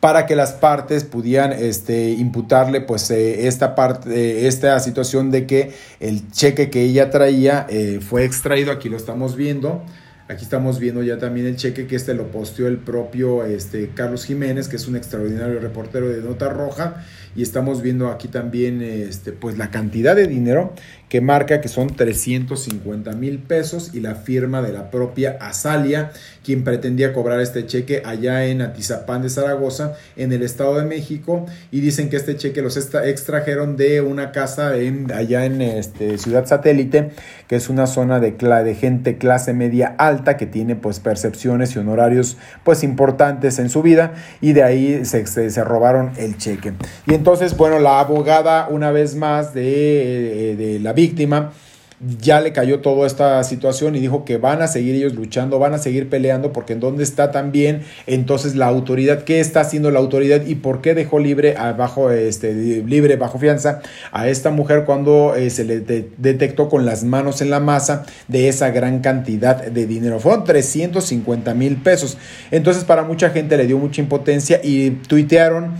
para 0.00 0.26
que 0.26 0.36
las 0.36 0.52
partes 0.52 1.04
pudieran 1.04 1.52
este, 1.52 2.10
imputarle 2.10 2.80
pues 2.80 3.10
eh, 3.10 3.46
esta 3.46 3.74
parte 3.74 4.08
eh, 4.14 4.46
esta 4.46 4.78
situación 4.80 5.30
de 5.30 5.44
que 5.44 5.72
el 6.00 6.30
cheque 6.30 6.70
que 6.70 6.82
ella 6.82 7.10
traía 7.10 7.66
fue 8.08 8.24
extraído 8.24 8.72
aquí 8.72 8.88
lo 8.88 8.96
estamos 8.96 9.36
viendo 9.36 9.82
Aquí 10.28 10.44
estamos 10.44 10.78
viendo 10.78 11.02
ya 11.02 11.16
también 11.16 11.46
el 11.46 11.56
cheque 11.56 11.86
que 11.86 11.96
este 11.96 12.12
lo 12.12 12.30
posteó 12.30 12.68
el 12.68 12.76
propio 12.76 13.46
este, 13.46 13.88
Carlos 13.94 14.26
Jiménez, 14.26 14.68
que 14.68 14.76
es 14.76 14.86
un 14.86 14.94
extraordinario 14.94 15.58
reportero 15.58 16.10
de 16.10 16.20
Nota 16.20 16.50
Roja. 16.50 17.02
Y 17.34 17.42
estamos 17.42 17.80
viendo 17.80 18.08
aquí 18.08 18.28
también 18.28 18.82
este, 18.82 19.32
pues 19.32 19.56
la 19.56 19.70
cantidad 19.70 20.14
de 20.14 20.26
dinero 20.26 20.74
que 21.08 21.20
marca 21.20 21.60
que 21.60 21.68
son 21.68 21.94
350 21.94 23.12
mil 23.12 23.38
pesos 23.38 23.94
y 23.94 24.00
la 24.00 24.14
firma 24.14 24.60
de 24.60 24.72
la 24.72 24.90
propia 24.90 25.38
Azalia, 25.40 26.10
quien 26.44 26.64
pretendía 26.64 27.12
cobrar 27.12 27.40
este 27.40 27.66
cheque 27.66 28.02
allá 28.04 28.44
en 28.46 28.60
Atizapán 28.60 29.22
de 29.22 29.30
Zaragoza, 29.30 29.94
en 30.16 30.32
el 30.32 30.42
Estado 30.42 30.76
de 30.76 30.84
México, 30.84 31.46
y 31.70 31.80
dicen 31.80 32.10
que 32.10 32.16
este 32.16 32.36
cheque 32.36 32.60
los 32.60 32.76
extrajeron 32.76 33.76
de 33.76 34.00
una 34.00 34.32
casa 34.32 34.76
en, 34.76 35.10
allá 35.12 35.46
en 35.46 35.62
este, 35.62 36.18
Ciudad 36.18 36.46
Satélite, 36.46 37.12
que 37.48 37.56
es 37.56 37.68
una 37.68 37.86
zona 37.86 38.20
de, 38.20 38.32
de 38.32 38.74
gente 38.74 39.16
clase 39.18 39.54
media 39.54 39.94
alta 39.98 40.36
que 40.36 40.46
tiene 40.46 40.76
pues 40.76 41.00
percepciones 41.00 41.74
y 41.74 41.78
honorarios 41.78 42.36
pues 42.62 42.84
importantes 42.84 43.58
en 43.58 43.70
su 43.70 43.82
vida, 43.82 44.12
y 44.40 44.52
de 44.52 44.62
ahí 44.62 45.04
se, 45.04 45.26
se, 45.26 45.64
robaron 45.64 46.12
el 46.16 46.36
cheque. 46.36 46.74
Y 47.06 47.14
entonces, 47.14 47.56
bueno, 47.56 47.78
la 47.78 48.00
abogada 48.00 48.68
una 48.68 48.90
vez 48.90 49.16
más 49.16 49.54
de, 49.54 50.54
de 50.58 50.78
la 50.80 50.92
víctima, 50.92 51.52
ya 52.20 52.40
le 52.40 52.52
cayó 52.52 52.80
toda 52.80 53.06
esta 53.06 53.42
situación 53.42 53.96
y 53.96 54.00
dijo 54.00 54.24
que 54.24 54.38
van 54.38 54.62
a 54.62 54.68
seguir 54.68 54.94
ellos 54.94 55.14
luchando, 55.14 55.58
van 55.58 55.74
a 55.74 55.78
seguir 55.78 56.08
peleando 56.08 56.52
porque 56.52 56.74
en 56.74 56.80
dónde 56.80 57.02
está 57.02 57.32
también 57.32 57.82
entonces 58.06 58.54
la 58.54 58.66
autoridad, 58.66 59.24
qué 59.24 59.40
está 59.40 59.60
haciendo 59.60 59.90
la 59.90 59.98
autoridad 59.98 60.46
y 60.46 60.54
por 60.54 60.80
qué 60.80 60.94
dejó 60.94 61.18
libre 61.18 61.54
bajo 61.76 62.10
este 62.10 62.54
libre 62.54 63.16
bajo 63.16 63.38
fianza 63.38 63.80
a 64.12 64.28
esta 64.28 64.50
mujer 64.50 64.84
cuando 64.84 65.34
eh, 65.34 65.50
se 65.50 65.64
le 65.64 65.80
detectó 65.80 66.68
con 66.68 66.86
las 66.86 67.02
manos 67.02 67.42
en 67.42 67.50
la 67.50 67.58
masa 67.58 68.06
de 68.28 68.48
esa 68.48 68.70
gran 68.70 69.00
cantidad 69.00 69.56
de 69.56 69.86
dinero. 69.86 70.20
Fueron 70.20 70.44
350 70.44 71.54
mil 71.54 71.76
pesos. 71.78 72.16
Entonces 72.50 72.84
para 72.84 73.02
mucha 73.02 73.30
gente 73.30 73.56
le 73.56 73.66
dio 73.66 73.78
mucha 73.78 74.00
impotencia 74.00 74.60
y 74.62 74.90
tuitearon 74.90 75.72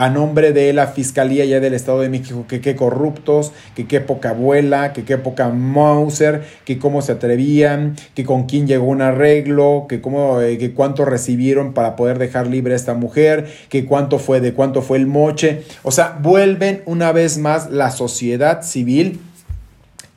a 0.00 0.08
nombre 0.08 0.54
de 0.54 0.72
la 0.72 0.86
Fiscalía 0.86 1.44
ya 1.44 1.60
del 1.60 1.74
Estado 1.74 2.00
de 2.00 2.08
México 2.08 2.46
que 2.48 2.62
qué 2.62 2.74
corruptos, 2.74 3.52
que 3.76 3.86
qué 3.86 4.00
poca 4.00 4.30
abuela, 4.30 4.94
que 4.94 5.04
qué 5.04 5.18
poca 5.18 5.50
Mauser, 5.50 6.42
que 6.64 6.78
cómo 6.78 7.02
se 7.02 7.12
atrevían, 7.12 7.96
que 8.14 8.24
con 8.24 8.46
quién 8.46 8.66
llegó 8.66 8.86
un 8.86 9.02
arreglo, 9.02 9.84
que, 9.90 10.00
cómo, 10.00 10.40
eh, 10.40 10.56
que 10.56 10.72
cuánto 10.72 11.04
recibieron 11.04 11.74
para 11.74 11.96
poder 11.96 12.18
dejar 12.18 12.46
libre 12.46 12.72
a 12.72 12.76
esta 12.76 12.94
mujer, 12.94 13.46
que 13.68 13.84
cuánto 13.84 14.18
fue, 14.18 14.40
de 14.40 14.54
cuánto 14.54 14.80
fue 14.80 14.96
el 14.96 15.06
moche. 15.06 15.64
O 15.82 15.90
sea, 15.90 16.18
vuelven 16.22 16.80
una 16.86 17.12
vez 17.12 17.36
más 17.36 17.70
la 17.70 17.90
sociedad 17.90 18.62
civil 18.62 19.20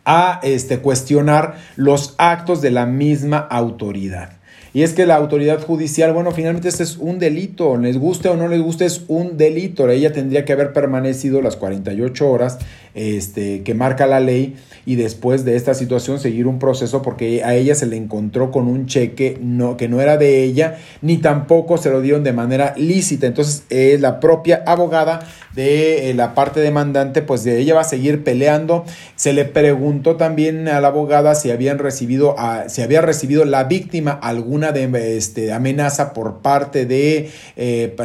a 0.06 0.40
este, 0.44 0.80
cuestionar 0.80 1.56
los 1.76 2.16
actos 2.20 2.62
de 2.62 2.72
la 2.72 2.86
misma 2.86 3.38
autoridad. 3.38 4.30
Y 4.76 4.82
es 4.82 4.94
que 4.94 5.06
la 5.06 5.16
autoridad 5.16 5.62
judicial, 5.62 6.14
bueno, 6.14 6.32
finalmente 6.32 6.68
este 6.68 6.82
es 6.82 6.98
un 6.98 7.20
delito, 7.20 7.78
les 7.78 8.00
guste 8.00 8.30
o 8.30 8.36
no 8.36 8.48
les 8.48 8.60
guste, 8.60 8.86
es 8.86 9.04
un 9.08 9.38
delito. 9.38 9.88
Ella 9.88 10.12
tendría 10.12 10.46
que 10.46 10.54
haber 10.54 10.74
permanecido 10.74 11.44
las 11.44 11.56
48 11.58 12.28
horas 12.28 12.58
este, 12.96 13.62
que 13.62 13.76
marca 13.76 14.08
la 14.08 14.20
ley 14.20 14.56
y 14.86 14.96
después 14.96 15.46
de 15.46 15.56
esta 15.56 15.76
situación 15.76 16.20
seguir 16.20 16.48
un 16.48 16.58
proceso 16.58 17.04
porque 17.04 17.44
a 17.44 17.54
ella 17.56 17.76
se 17.76 17.86
le 17.86 17.98
encontró 17.98 18.52
con 18.52 18.68
un 18.68 18.88
cheque 18.88 19.38
no, 19.42 19.78
que 19.78 19.88
no 19.88 20.02
era 20.02 20.18
de 20.18 20.44
ella 20.44 20.78
ni 21.02 21.18
tampoco 21.18 21.78
se 21.78 21.90
lo 21.90 22.02
dieron 22.02 22.24
de 22.24 22.34
manera 22.34 22.74
lícita. 22.76 23.28
Entonces 23.28 23.64
eh, 23.70 23.98
la 24.00 24.20
propia 24.20 24.64
abogada 24.66 25.28
de 25.56 26.10
eh, 26.10 26.14
la 26.14 26.34
parte 26.34 26.60
demandante 26.60 27.22
pues 27.22 27.44
de 27.44 27.60
ella 27.60 27.76
va 27.76 27.82
a 27.82 27.86
seguir 27.86 28.24
peleando. 28.24 28.86
Se 29.16 29.34
le 29.34 29.46
preguntó 29.46 30.16
también 30.16 30.68
a 30.68 30.82
la 30.82 30.90
abogada 30.90 31.36
si 31.36 31.52
habían 31.52 31.80
recibido 31.80 32.36
a, 32.40 32.70
si 32.70 32.82
había 32.82 33.02
recibido 33.02 33.46
la 33.46 33.66
víctima 33.66 34.12
alguna 34.12 34.72
de, 34.72 35.18
este, 35.18 35.54
amenaza 35.54 36.14
por 36.14 36.40
parte 36.40 36.86
de 36.86 37.30
eh, 37.56 37.96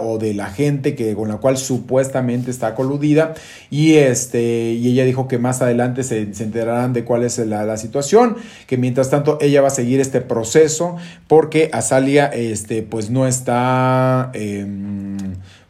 o 0.00 0.18
de 0.18 0.34
la 0.34 0.46
gente 0.46 0.94
que, 0.94 1.14
con 1.14 1.28
la 1.28 1.36
cual 1.36 1.56
supuestamente 1.56 2.50
está 2.50 2.74
coludida 2.74 3.34
y, 3.70 3.94
este, 3.94 4.72
y 4.72 4.88
ella 4.88 5.04
dijo 5.04 5.28
que 5.28 5.38
más 5.38 5.62
adelante 5.62 6.02
se, 6.02 6.20
enterarán 6.20 6.92
de 6.92 7.04
cuál 7.04 7.24
es 7.24 7.38
la, 7.38 7.76
situación, 7.76 8.36
que 8.66 8.76
mientras 8.76 9.10
tanto 9.10 9.38
ella 9.40 9.60
va 9.60 9.68
a 9.68 9.70
seguir 9.70 10.00
este 10.00 10.20
proceso 10.20 10.96
porque 11.26 11.70
Azalia 11.72 12.26
este, 12.26 12.82
pues 12.82 13.10
no 13.10 13.26
está... 13.26 14.30
Em, 14.34 15.16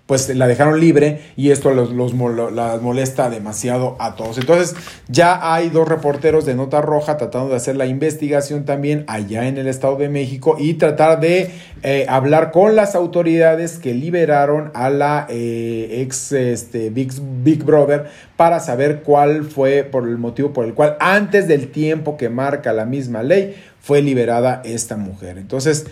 pues 0.08 0.34
la 0.34 0.46
dejaron 0.46 0.80
libre 0.80 1.20
y 1.36 1.50
esto 1.50 1.70
los, 1.72 1.92
las 1.92 2.80
molesta 2.80 3.28
demasiado 3.28 3.94
a 3.98 4.16
todos. 4.16 4.38
Entonces 4.38 4.74
ya 5.06 5.52
hay 5.52 5.68
dos 5.68 5.86
reporteros 5.86 6.46
de 6.46 6.54
Nota 6.54 6.80
Roja 6.80 7.18
tratando 7.18 7.50
de 7.50 7.56
hacer 7.56 7.76
la 7.76 7.84
investigación 7.84 8.64
también 8.64 9.04
allá 9.06 9.46
en 9.46 9.58
el 9.58 9.66
Estado 9.66 9.96
de 9.96 10.08
México 10.08 10.56
y 10.58 10.74
tratar 10.74 11.20
de 11.20 11.50
eh, 11.82 12.06
hablar 12.08 12.52
con 12.52 12.74
las 12.74 12.94
autoridades 12.94 13.78
que 13.78 13.92
liberaron 13.92 14.70
a 14.72 14.88
la 14.88 15.26
eh, 15.28 16.00
ex 16.00 16.32
este, 16.32 16.88
Big, 16.88 17.12
Big 17.44 17.62
Brother 17.62 18.06
para 18.38 18.60
saber 18.60 19.02
cuál 19.02 19.44
fue 19.44 19.84
por 19.84 20.08
el 20.08 20.16
motivo 20.16 20.54
por 20.54 20.64
el 20.64 20.72
cual 20.72 20.96
antes 21.00 21.46
del 21.48 21.68
tiempo 21.70 22.16
que 22.16 22.30
marca 22.30 22.72
la 22.72 22.86
misma 22.86 23.22
ley 23.22 23.62
fue 23.82 24.00
liberada 24.00 24.62
esta 24.64 24.96
mujer. 24.96 25.36
Entonces, 25.36 25.84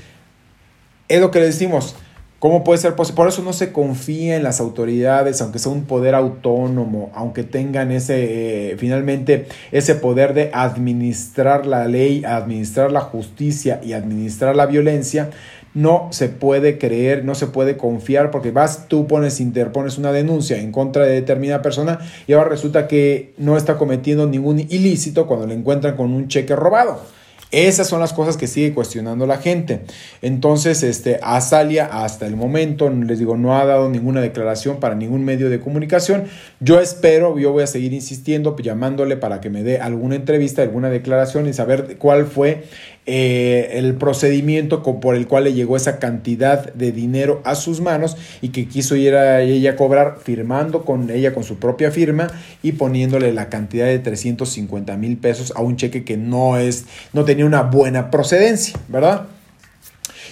es 1.08 1.20
lo 1.20 1.30
que 1.30 1.40
le 1.40 1.46
decimos 1.46 1.96
¿Cómo 2.38 2.64
puede 2.64 2.78
ser 2.78 2.94
posible? 2.94 3.16
Por 3.16 3.28
eso 3.28 3.42
no 3.42 3.54
se 3.54 3.72
confía 3.72 4.36
en 4.36 4.42
las 4.42 4.60
autoridades, 4.60 5.40
aunque 5.40 5.58
sea 5.58 5.72
un 5.72 5.84
poder 5.84 6.14
autónomo, 6.14 7.10
aunque 7.14 7.44
tengan 7.44 7.90
ese, 7.90 8.72
eh, 8.72 8.76
finalmente, 8.76 9.46
ese 9.72 9.94
poder 9.94 10.34
de 10.34 10.50
administrar 10.52 11.64
la 11.64 11.88
ley, 11.88 12.24
administrar 12.26 12.92
la 12.92 13.00
justicia 13.00 13.80
y 13.82 13.94
administrar 13.94 14.54
la 14.54 14.66
violencia, 14.66 15.30
no 15.72 16.08
se 16.10 16.28
puede 16.28 16.76
creer, 16.76 17.24
no 17.24 17.34
se 17.34 17.46
puede 17.46 17.78
confiar, 17.78 18.30
porque 18.30 18.50
vas, 18.50 18.86
tú 18.86 19.06
pones, 19.06 19.40
interpones 19.40 19.96
una 19.96 20.12
denuncia 20.12 20.58
en 20.58 20.72
contra 20.72 21.04
de 21.06 21.14
determinada 21.14 21.62
persona 21.62 22.00
y 22.26 22.34
ahora 22.34 22.50
resulta 22.50 22.86
que 22.86 23.32
no 23.38 23.56
está 23.56 23.78
cometiendo 23.78 24.26
ningún 24.26 24.60
ilícito 24.60 25.26
cuando 25.26 25.46
le 25.46 25.54
encuentran 25.54 25.96
con 25.96 26.12
un 26.12 26.28
cheque 26.28 26.54
robado. 26.54 27.00
Esas 27.52 27.88
son 27.88 28.00
las 28.00 28.12
cosas 28.12 28.36
que 28.36 28.48
sigue 28.48 28.74
cuestionando 28.74 29.26
la 29.26 29.38
gente. 29.38 29.82
Entonces, 30.20 30.82
este, 30.82 31.20
Azalia 31.22 31.86
hasta 31.86 32.26
el 32.26 32.36
momento, 32.36 32.90
les 32.90 33.18
digo, 33.18 33.36
no 33.36 33.56
ha 33.56 33.64
dado 33.64 33.88
ninguna 33.88 34.20
declaración 34.20 34.80
para 34.80 34.94
ningún 34.94 35.24
medio 35.24 35.48
de 35.48 35.60
comunicación. 35.60 36.24
Yo 36.60 36.80
espero, 36.80 37.38
yo 37.38 37.52
voy 37.52 37.62
a 37.62 37.68
seguir 37.68 37.92
insistiendo, 37.92 38.56
llamándole 38.56 39.16
para 39.16 39.40
que 39.40 39.50
me 39.50 39.62
dé 39.62 39.78
alguna 39.78 40.16
entrevista, 40.16 40.62
alguna 40.62 40.90
declaración 40.90 41.46
y 41.48 41.52
saber 41.52 41.96
cuál 41.98 42.26
fue 42.26 42.64
eh, 43.08 43.78
el 43.78 43.94
procedimiento 43.94 44.82
por 44.82 45.14
el 45.14 45.28
cual 45.28 45.44
le 45.44 45.54
llegó 45.54 45.76
esa 45.76 46.00
cantidad 46.00 46.72
de 46.74 46.90
dinero 46.90 47.40
a 47.44 47.54
sus 47.54 47.80
manos 47.80 48.16
y 48.42 48.48
que 48.48 48.66
quiso 48.66 48.96
ir 48.96 49.14
a 49.14 49.42
ella 49.42 49.72
a 49.72 49.76
cobrar 49.76 50.18
firmando 50.22 50.84
con 50.84 51.08
ella 51.10 51.32
con 51.32 51.44
su 51.44 51.58
propia 51.58 51.92
firma 51.92 52.28
y 52.64 52.72
poniéndole 52.72 53.32
la 53.32 53.48
cantidad 53.48 53.86
de 53.86 54.00
350 54.00 54.96
mil 54.96 55.18
pesos 55.18 55.52
a 55.54 55.60
un 55.60 55.76
cheque 55.76 56.04
que 56.04 56.16
no 56.16 56.58
es, 56.58 56.86
no 57.12 57.24
tenía 57.24 57.46
una 57.46 57.62
buena 57.62 58.10
procedencia, 58.10 58.78
¿verdad? 58.88 59.28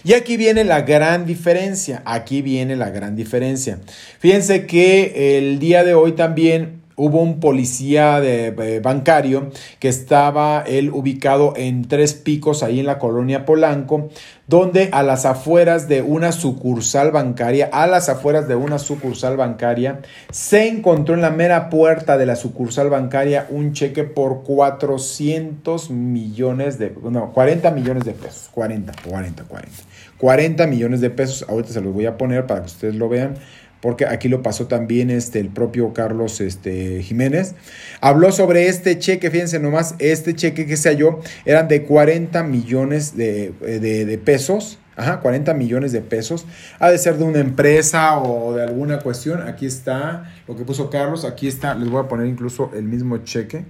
Y 0.02 0.12
aquí 0.12 0.36
viene 0.36 0.64
la 0.64 0.82
gran 0.82 1.26
diferencia, 1.26 2.02
aquí 2.04 2.42
viene 2.42 2.76
la 2.76 2.90
gran 2.90 3.16
diferencia. 3.16 3.78
Fíjense 4.18 4.66
que 4.66 5.38
el 5.38 5.58
día 5.60 5.84
de 5.84 5.94
hoy 5.94 6.12
también 6.12 6.83
hubo 6.96 7.20
un 7.20 7.40
policía 7.40 8.20
de, 8.20 8.48
eh, 8.48 8.80
bancario 8.80 9.50
que 9.78 9.88
estaba 9.88 10.64
él 10.66 10.90
ubicado 10.90 11.54
en 11.56 11.86
Tres 11.88 12.14
Picos, 12.14 12.62
ahí 12.62 12.80
en 12.80 12.86
la 12.86 12.98
colonia 12.98 13.44
Polanco, 13.44 14.08
donde 14.46 14.90
a 14.92 15.02
las 15.02 15.24
afueras 15.24 15.88
de 15.88 16.02
una 16.02 16.30
sucursal 16.32 17.10
bancaria, 17.10 17.70
a 17.72 17.86
las 17.86 18.08
afueras 18.08 18.46
de 18.46 18.56
una 18.56 18.78
sucursal 18.78 19.36
bancaria, 19.36 20.00
se 20.30 20.68
encontró 20.68 21.14
en 21.14 21.22
la 21.22 21.30
mera 21.30 21.70
puerta 21.70 22.18
de 22.18 22.26
la 22.26 22.36
sucursal 22.36 22.90
bancaria 22.90 23.46
un 23.50 23.72
cheque 23.72 24.04
por 24.04 24.42
400 24.42 25.90
millones 25.90 26.78
de, 26.78 26.94
no, 27.10 27.32
40 27.32 27.70
millones 27.70 28.04
de 28.04 28.12
pesos, 28.12 28.50
40, 28.52 28.92
40, 29.08 29.44
40, 29.44 29.70
40 30.18 30.66
millones 30.66 31.00
de 31.00 31.10
pesos, 31.10 31.46
ahorita 31.48 31.72
se 31.72 31.80
los 31.80 31.92
voy 31.92 32.06
a 32.06 32.16
poner 32.18 32.46
para 32.46 32.60
que 32.60 32.66
ustedes 32.66 32.94
lo 32.94 33.08
vean 33.08 33.36
porque 33.84 34.06
aquí 34.06 34.30
lo 34.30 34.40
pasó 34.40 34.66
también 34.66 35.10
este, 35.10 35.40
el 35.40 35.50
propio 35.50 35.92
Carlos 35.92 36.40
este, 36.40 37.02
Jiménez. 37.02 37.54
Habló 38.00 38.32
sobre 38.32 38.68
este 38.68 38.98
cheque, 38.98 39.30
fíjense 39.30 39.58
nomás, 39.60 39.94
este 39.98 40.34
cheque 40.34 40.64
que 40.64 40.78
se 40.78 40.88
halló 40.88 41.20
eran 41.44 41.68
de 41.68 41.82
40 41.82 42.44
millones 42.44 43.14
de, 43.14 43.50
de 43.60 44.16
pesos. 44.16 44.78
Ajá, 44.96 45.20
40 45.20 45.52
millones 45.52 45.92
de 45.92 46.00
pesos. 46.00 46.46
Ha 46.78 46.90
de 46.90 46.96
ser 46.96 47.18
de 47.18 47.24
una 47.24 47.40
empresa 47.40 48.18
o 48.20 48.54
de 48.54 48.62
alguna 48.62 49.00
cuestión. 49.00 49.46
Aquí 49.46 49.66
está 49.66 50.32
lo 50.48 50.56
que 50.56 50.64
puso 50.64 50.88
Carlos. 50.88 51.26
Aquí 51.26 51.46
está, 51.46 51.74
les 51.74 51.90
voy 51.90 52.02
a 52.02 52.08
poner 52.08 52.26
incluso 52.26 52.70
el 52.74 52.84
mismo 52.84 53.18
cheque. 53.18 53.66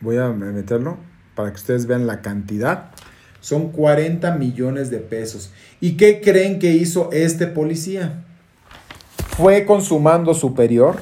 Voy 0.00 0.16
a 0.16 0.30
meterlo 0.30 0.96
para 1.34 1.50
que 1.50 1.56
ustedes 1.56 1.84
vean 1.84 2.06
la 2.06 2.22
cantidad. 2.22 2.86
Son 3.40 3.70
40 3.70 4.34
millones 4.36 4.88
de 4.88 5.00
pesos. 5.00 5.52
¿Y 5.78 5.98
qué 5.98 6.22
creen 6.22 6.58
que 6.58 6.70
hizo 6.70 7.10
este 7.12 7.46
policía? 7.46 8.22
Fue 9.36 9.66
con 9.66 9.82
su 9.82 9.98
mando 9.98 10.32
superior, 10.32 10.96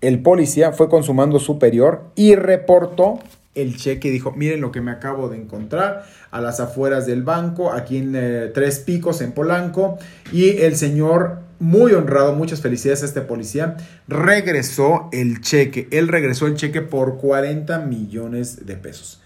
el 0.00 0.22
policía 0.22 0.72
fue 0.72 0.88
con 0.88 1.02
su 1.02 1.12
mando 1.12 1.38
superior 1.38 2.04
y 2.14 2.34
reportó 2.34 3.18
el 3.54 3.76
cheque 3.76 4.08
y 4.08 4.12
dijo, 4.12 4.32
miren 4.32 4.62
lo 4.62 4.72
que 4.72 4.80
me 4.80 4.90
acabo 4.90 5.28
de 5.28 5.36
encontrar 5.36 6.06
a 6.30 6.40
las 6.40 6.58
afueras 6.58 7.04
del 7.04 7.22
banco, 7.22 7.72
aquí 7.72 7.98
en 7.98 8.14
eh, 8.16 8.50
Tres 8.54 8.78
Picos, 8.78 9.20
en 9.20 9.32
Polanco, 9.32 9.98
y 10.32 10.56
el 10.62 10.76
señor, 10.76 11.40
muy 11.58 11.92
honrado, 11.92 12.34
muchas 12.34 12.62
felicidades 12.62 13.02
a 13.02 13.06
este 13.06 13.20
policía, 13.20 13.76
regresó 14.08 15.10
el 15.12 15.42
cheque, 15.42 15.86
él 15.90 16.08
regresó 16.08 16.46
el 16.46 16.54
cheque 16.54 16.80
por 16.80 17.18
40 17.18 17.80
millones 17.80 18.64
de 18.64 18.76
pesos. 18.76 19.20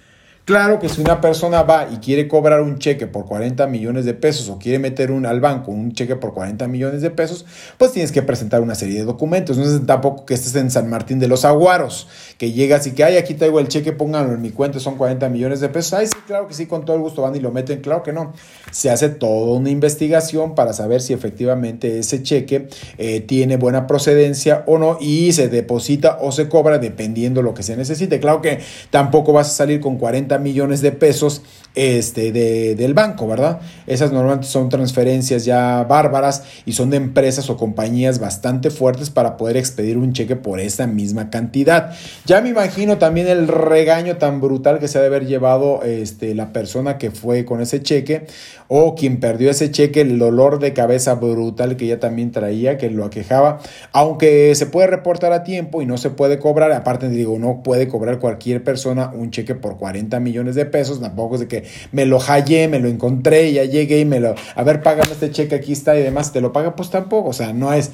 Claro 0.50 0.80
que 0.80 0.88
si 0.88 1.00
una 1.00 1.20
persona 1.20 1.62
va 1.62 1.86
y 1.92 1.98
quiere 1.98 2.26
cobrar 2.26 2.60
un 2.60 2.80
cheque 2.80 3.06
por 3.06 3.24
40 3.24 3.68
millones 3.68 4.04
de 4.04 4.14
pesos 4.14 4.48
o 4.48 4.58
quiere 4.58 4.80
meter 4.80 5.12
un, 5.12 5.24
al 5.24 5.40
banco 5.40 5.70
un 5.70 5.92
cheque 5.92 6.16
por 6.16 6.34
40 6.34 6.66
millones 6.66 7.02
de 7.02 7.10
pesos, 7.10 7.46
pues 7.78 7.92
tienes 7.92 8.10
que 8.10 8.20
presentar 8.20 8.60
una 8.60 8.74
serie 8.74 8.98
de 8.98 9.04
documentos. 9.04 9.56
No 9.56 9.62
es 9.62 9.86
tampoco 9.86 10.26
que 10.26 10.34
estés 10.34 10.56
en 10.56 10.72
San 10.72 10.90
Martín 10.90 11.20
de 11.20 11.28
los 11.28 11.44
Aguaros, 11.44 12.08
que 12.36 12.50
llegas 12.50 12.84
y 12.88 12.94
que, 12.94 13.04
ay, 13.04 13.16
aquí 13.16 13.34
traigo 13.34 13.60
el 13.60 13.68
cheque, 13.68 13.92
pónganlo 13.92 14.34
en 14.34 14.42
mi 14.42 14.50
cuenta, 14.50 14.80
son 14.80 14.96
40 14.96 15.28
millones 15.28 15.60
de 15.60 15.68
pesos. 15.68 15.92
Ay, 15.92 16.08
sí, 16.08 16.16
claro 16.26 16.48
que 16.48 16.54
sí, 16.54 16.66
con 16.66 16.84
todo 16.84 16.96
el 16.96 17.02
gusto 17.02 17.22
van 17.22 17.36
y 17.36 17.38
lo 17.38 17.52
meten. 17.52 17.80
Claro 17.80 18.02
que 18.02 18.12
no. 18.12 18.32
Se 18.72 18.90
hace 18.90 19.08
toda 19.08 19.56
una 19.56 19.70
investigación 19.70 20.56
para 20.56 20.72
saber 20.72 21.00
si 21.00 21.12
efectivamente 21.12 22.00
ese 22.00 22.24
cheque 22.24 22.66
eh, 22.98 23.20
tiene 23.20 23.56
buena 23.56 23.86
procedencia 23.86 24.64
o 24.66 24.78
no 24.78 24.98
y 25.00 25.30
se 25.30 25.48
deposita 25.48 26.18
o 26.20 26.32
se 26.32 26.48
cobra 26.48 26.78
dependiendo 26.78 27.40
lo 27.40 27.54
que 27.54 27.62
se 27.62 27.76
necesite. 27.76 28.18
Claro 28.18 28.42
que 28.42 28.58
tampoco 28.90 29.32
vas 29.32 29.46
a 29.46 29.52
salir 29.52 29.78
con 29.78 29.96
40 29.96 30.39
millones 30.40 30.80
de 30.80 30.92
pesos 30.92 31.42
este, 31.74 32.32
de, 32.32 32.74
del 32.74 32.94
banco, 32.94 33.28
¿verdad? 33.28 33.60
Esas 33.86 34.12
normalmente 34.12 34.48
son 34.48 34.68
transferencias 34.68 35.44
ya 35.44 35.84
bárbaras 35.84 36.42
y 36.66 36.72
son 36.72 36.90
de 36.90 36.96
empresas 36.96 37.48
o 37.50 37.56
compañías 37.56 38.18
bastante 38.18 38.70
fuertes 38.70 39.10
para 39.10 39.36
poder 39.36 39.56
expedir 39.56 39.96
un 39.96 40.12
cheque 40.12 40.36
por 40.36 40.60
esa 40.60 40.86
misma 40.86 41.30
cantidad. 41.30 41.92
Ya 42.26 42.40
me 42.40 42.48
imagino 42.48 42.98
también 42.98 43.28
el 43.28 43.48
regaño 43.48 44.16
tan 44.16 44.40
brutal 44.40 44.78
que 44.78 44.88
se 44.88 44.98
ha 44.98 45.00
de 45.00 45.06
haber 45.06 45.26
llevado 45.26 45.82
este, 45.84 46.34
la 46.34 46.52
persona 46.52 46.98
que 46.98 47.10
fue 47.10 47.44
con 47.44 47.60
ese 47.60 47.82
cheque 47.82 48.26
o 48.68 48.94
quien 48.94 49.18
perdió 49.18 49.50
ese 49.50 49.70
cheque, 49.70 50.00
el 50.00 50.18
dolor 50.18 50.60
de 50.60 50.72
cabeza 50.72 51.14
brutal 51.14 51.76
que 51.76 51.86
ella 51.86 51.98
también 51.98 52.30
traía, 52.30 52.78
que 52.78 52.88
lo 52.88 53.04
aquejaba, 53.04 53.58
aunque 53.92 54.54
se 54.54 54.66
puede 54.66 54.86
reportar 54.86 55.32
a 55.32 55.42
tiempo 55.42 55.82
y 55.82 55.86
no 55.86 55.98
se 55.98 56.10
puede 56.10 56.38
cobrar, 56.38 56.70
aparte 56.72 57.08
digo, 57.08 57.38
no 57.38 57.62
puede 57.64 57.88
cobrar 57.88 58.20
cualquier 58.20 58.62
persona 58.62 59.10
un 59.12 59.30
cheque 59.30 59.56
por 59.56 59.76
40 59.76 60.20
millones 60.20 60.54
de 60.54 60.66
pesos, 60.66 61.00
tampoco 61.00 61.34
es 61.34 61.40
de 61.40 61.48
que 61.48 61.59
me 61.92 62.06
lo 62.06 62.18
hallé, 62.18 62.68
me 62.68 62.78
lo 62.78 62.88
encontré, 62.88 63.52
ya 63.52 63.64
llegué 63.64 64.00
y 64.00 64.04
me 64.04 64.20
lo, 64.20 64.34
a 64.54 64.62
ver, 64.62 64.82
págame 64.82 65.12
este 65.12 65.30
cheque, 65.30 65.54
aquí 65.54 65.72
está 65.72 65.98
y 65.98 66.02
demás, 66.02 66.32
te 66.32 66.40
lo 66.40 66.52
paga, 66.52 66.76
pues 66.76 66.90
tampoco, 66.90 67.30
o 67.30 67.32
sea, 67.32 67.52
no 67.52 67.72
es 67.72 67.90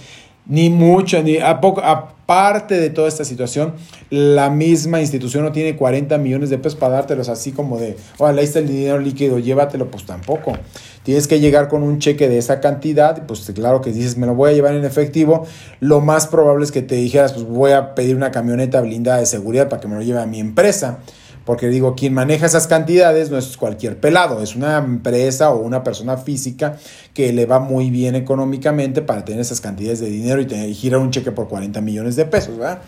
ni 0.49 0.71
mucho, 0.71 1.23
ni 1.23 1.39
a 1.39 1.61
poco, 1.61 1.83
aparte 1.83 2.79
de 2.79 2.91
toda 2.91 3.09
esta 3.09 3.25
situación, 3.25 3.75
la 4.11 4.49
misma 4.49 5.01
institución 5.01 5.45
no 5.45 5.53
tiene 5.53 5.77
40 5.77 6.19
millones 6.19 6.51
de 6.51 6.59
pesos 6.59 6.79
para 6.79 6.95
dártelos 6.95 7.29
así 7.29 7.53
como 7.53 7.79
de, 7.79 7.97
ahí 8.21 8.45
está 8.45 8.61
el 8.61 8.69
dinero 8.69 8.99
líquido, 8.99 9.39
llévatelo, 9.39 9.91
pues 9.91 10.07
tampoco. 10.07 10.53
Tienes 11.03 11.29
que 11.29 11.39
llegar 11.39 11.69
con 11.69 11.83
un 11.83 11.99
cheque 11.99 12.29
de 12.29 12.39
esa 12.39 12.61
cantidad, 12.61 13.27
pues 13.27 13.51
claro 13.55 13.81
que 13.81 13.93
dices, 13.93 14.17
me 14.17 14.27
lo 14.27 14.35
voy 14.35 14.51
a 14.51 14.53
llevar 14.55 14.75
en 14.75 14.85
efectivo, 14.85 15.47
lo 15.81 16.01
más 16.01 16.27
probable 16.27 16.65
es 16.65 16.73
que 16.73 16.83
te 16.83 16.97
dijeras, 16.97 17.33
pues 17.33 17.45
voy 17.45 17.73
a 17.73 17.95
pedir 17.95 18.17
una 18.17 18.31
camioneta 18.31 18.81
blindada 18.81 19.19
de 19.19 19.27
seguridad 19.27 19.69
para 19.69 19.81
que 19.81 19.89
me 19.89 19.97
lo 19.97 20.03
lleve 20.03 20.21
a 20.21 20.27
mi 20.27 20.41
empresa. 20.41 20.99
Porque 21.47 21.69
digo, 21.69 21.95
quien 21.95 22.13
maneja 22.13 22.45
esas 22.45 22.67
cantidades 22.67 23.31
no 23.31 23.39
es 23.39 23.57
cualquier 23.57 23.99
pelado, 23.99 24.43
es 24.43 24.57
una 24.57 24.79
empresa 24.79 25.51
o 25.51 25.61
una 25.61 25.85
persona 25.85 26.17
física 26.19 26.77
que 27.15 27.33
le 27.33 27.47
va 27.47 27.61
muy 27.61 27.89
bien 27.89 28.17
económicamente 28.17 29.01
para 29.01 29.25
tener 29.25 29.41
esas 29.41 29.61
cantidades 29.61 30.01
de 30.01 30.11
dinero 30.11 30.43
y, 30.43 30.75
girar 30.75 31.01
un 31.01 31.11
cheque 31.11 31.31
por 31.31 31.49
40 31.49 31.81
millones 31.81 32.17
de 32.17 32.27
pesos, 32.27 32.59
¿verdad? 32.59 32.81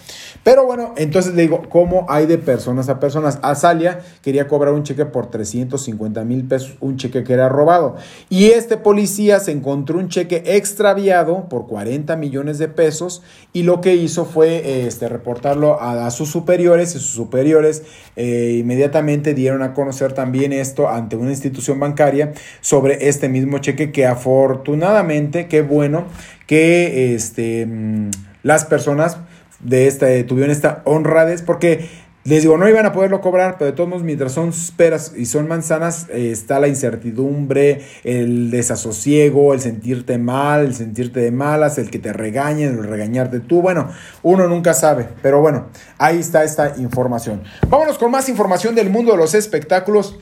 Pero 0.42 0.66
bueno, 0.66 0.92
entonces 0.96 1.34
le 1.34 1.42
digo, 1.42 1.62
¿cómo 1.70 2.04
hay 2.08 2.26
de 2.26 2.36
personas 2.36 2.88
a 2.88 2.98
personas? 2.98 3.38
Azalia 3.42 4.00
quería 4.22 4.48
cobrar 4.48 4.74
un 4.74 4.82
cheque 4.82 5.06
por 5.06 5.30
350 5.30 6.24
mil 6.24 6.44
pesos, 6.44 6.76
un 6.80 6.96
cheque 6.96 7.22
que 7.24 7.32
era 7.32 7.48
robado. 7.48 7.96
Y 8.28 8.46
este 8.46 8.76
policía 8.76 9.40
se 9.40 9.52
encontró 9.52 9.98
un 9.98 10.08
cheque 10.08 10.42
extraviado 10.44 11.48
por 11.48 11.66
40 11.68 12.16
millones 12.16 12.58
de 12.58 12.68
pesos 12.68 13.22
y 13.52 13.62
lo 13.62 13.80
que 13.80 13.94
hizo 13.94 14.24
fue 14.24 14.86
este, 14.86 15.08
reportarlo 15.08 15.80
a, 15.80 16.10
sus 16.10 16.30
superiores 16.30 16.90
y 16.94 16.98
sus 16.98 17.12
superiores. 17.12 17.82
Eh, 18.16 18.47
inmediatamente 18.52 19.34
dieron 19.34 19.62
a 19.62 19.74
conocer 19.74 20.12
también 20.12 20.52
esto 20.52 20.88
ante 20.88 21.16
una 21.16 21.30
institución 21.30 21.78
bancaria 21.80 22.32
sobre 22.60 23.08
este 23.08 23.28
mismo 23.28 23.58
cheque 23.58 23.92
que 23.92 24.06
afortunadamente, 24.06 25.46
qué 25.46 25.62
bueno 25.62 26.06
que 26.46 27.14
este, 27.14 27.66
mm, 27.66 28.10
las 28.42 28.64
personas 28.64 29.18
de 29.60 29.86
esta, 29.86 30.06
tuvieron 30.26 30.50
esta 30.50 30.82
honradez 30.84 31.42
porque 31.42 31.88
les 32.28 32.42
digo, 32.42 32.58
no 32.58 32.68
iban 32.68 32.85
a 32.85 32.92
poderlo 32.92 33.20
cobrar, 33.23 33.56
pero 33.58 33.70
de 33.70 33.76
todos 33.76 33.88
modos, 33.88 34.04
mientras 34.04 34.32
son 34.32 34.52
peras 34.76 35.14
y 35.16 35.25
son 35.25 35.49
manzanas, 35.49 36.06
eh, 36.11 36.30
está 36.30 36.61
la 36.61 36.68
incertidumbre, 36.68 37.80
el 38.04 38.50
desasosiego, 38.50 39.54
el 39.54 39.61
sentirte 39.61 40.18
mal, 40.18 40.66
el 40.66 40.75
sentirte 40.75 41.20
de 41.20 41.30
malas, 41.30 41.78
el 41.78 41.90
que 41.90 41.99
te 41.99 42.12
regañen, 42.12 42.78
el 42.78 42.85
regañarte 42.85 43.40
tú. 43.40 43.62
Bueno, 43.62 43.88
uno 44.23 44.47
nunca 44.47 44.75
sabe, 44.75 45.08
pero 45.23 45.40
bueno, 45.40 45.68
ahí 45.97 46.18
está 46.18 46.44
esta 46.44 46.75
información. 46.76 47.42
Vámonos 47.68 47.97
con 47.97 48.11
más 48.11 48.28
información 48.28 48.75
del 48.75 48.90
mundo 48.90 49.12
de 49.12 49.18
los 49.18 49.35
espectáculos. 49.35 50.18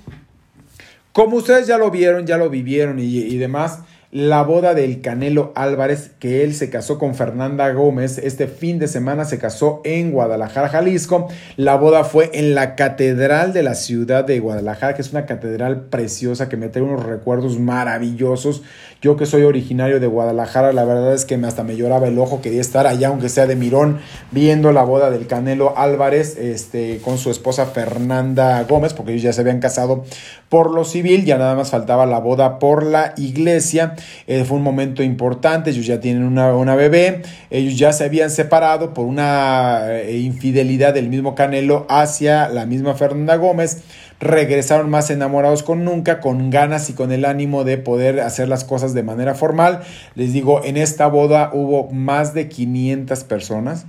Como 1.13 1.39
ustedes 1.39 1.67
ya 1.67 1.77
lo 1.77 1.91
vieron, 1.91 2.25
ya 2.25 2.37
lo 2.37 2.49
vivieron 2.51 3.01
y, 3.01 3.05
y 3.05 3.37
demás 3.39 3.81
la 4.11 4.43
boda 4.43 4.75
del 4.75 5.01
Canelo 5.01 5.53
Álvarez, 5.57 6.13
que 6.19 6.45
él 6.45 6.55
se 6.55 6.71
casó 6.71 6.99
con 6.99 7.15
Fernanda 7.15 7.71
Gómez. 7.73 8.19
Este 8.19 8.47
fin 8.47 8.79
de 8.79 8.89
semana 8.89 9.25
se 9.25 9.39
casó 9.39 9.81
en 9.85 10.13
Guadalajara, 10.13 10.69
Jalisco. 10.69 11.29
La 11.57 11.77
boda 11.77 12.05
fue 12.05 12.31
en 12.35 12.55
la 12.55 12.77
Catedral 12.77 13.53
de 13.53 13.63
la 13.63 13.75
ciudad 13.75 14.25
de 14.25 14.39
Guadalajara, 14.39 14.95
que 14.95 15.03
es 15.03 15.11
una 15.11 15.27
catedral 15.27 15.87
preciosa 15.87 16.49
que 16.49 16.57
me 16.57 16.69
trae 16.69 16.85
unos 16.85 17.05
recuerdos 17.05 17.59
maravillosos. 17.59 18.63
Yo 19.07 19.15
que 19.15 19.25
soy 19.25 19.45
originario 19.45 20.01
de 20.01 20.09
Guadalajara, 20.09 20.73
la 20.73 20.85
verdad 20.85 21.15
es 21.15 21.25
que 21.25 21.37
hasta 21.37 21.63
me 21.63 21.77
lloraba 21.77 22.09
el 22.09 22.19
ojo, 22.19 22.43
quería 22.43 22.61
estar 22.61 22.89
allá, 22.89 23.07
aunque 23.07 23.29
sea 23.29 23.47
de 23.47 23.55
Mirón, 23.55 24.01
viendo 24.33 24.73
la 24.73 24.83
boda 24.83 25.13
del 25.13 25.29
Canelo 25.29 25.79
Álvarez 25.79 26.37
este, 26.37 26.99
con 27.05 27.17
su 27.17 27.31
esposa 27.31 27.67
Fernanda 27.67 28.61
Gómez, 28.65 28.95
porque 28.95 29.13
ellos 29.13 29.23
ya 29.23 29.33
se 29.33 29.43
habían 29.43 29.61
casado 29.61 30.03
por 30.49 30.73
lo 30.73 30.85
civil, 30.85 31.25
ya 31.25 31.39
nada 31.39 31.55
más 31.55 31.71
faltaba 31.71 32.05
la 32.05 32.19
boda 32.19 32.59
por 32.59 32.85
la 32.85 33.15
iglesia. 33.17 33.95
Eh, 34.27 34.43
fue 34.45 34.57
un 34.57 34.65
momento 34.65 35.05
importante, 35.05 35.71
ellos 35.71 35.87
ya 35.87 36.01
tienen 36.01 36.25
una, 36.25 36.75
bebé, 36.75 37.23
ellos 37.51 37.79
ya 37.79 37.93
se 37.93 38.07
habían 38.07 38.31
separado 38.31 38.93
por 38.93 39.07
una 39.07 39.87
eh, 39.89 40.19
infidelidad 40.19 40.95
del 40.95 41.09
mismo 41.09 41.37
Canelo 41.37 41.87
hacia 41.89 42.49
la 42.49 42.67
misma 42.67 42.95
Fernanda 42.95 43.37
Gómez, 43.37 43.85
regresaron 44.21 44.91
más 44.91 45.11
enamorados 45.11 45.63
con 45.63 45.85
nunca, 45.85 46.21
con 46.21 46.51
ganas 46.51 46.91
y 46.91 46.95
con 46.95 47.13
el 47.13 47.25
ánimo 47.25 47.65
de 47.65 47.79
poder 47.79 48.21
hacer 48.21 48.49
las 48.49 48.65
cosas 48.65 48.95
de 48.95 49.03
manera 49.03 49.35
formal. 49.35 49.83
Les 50.15 50.33
digo, 50.33 50.65
en 50.65 50.77
esta 50.77 51.07
boda 51.07 51.51
hubo 51.53 51.91
más 51.91 52.35
de 52.35 52.49
500 52.49 53.25
personas. 53.25 53.87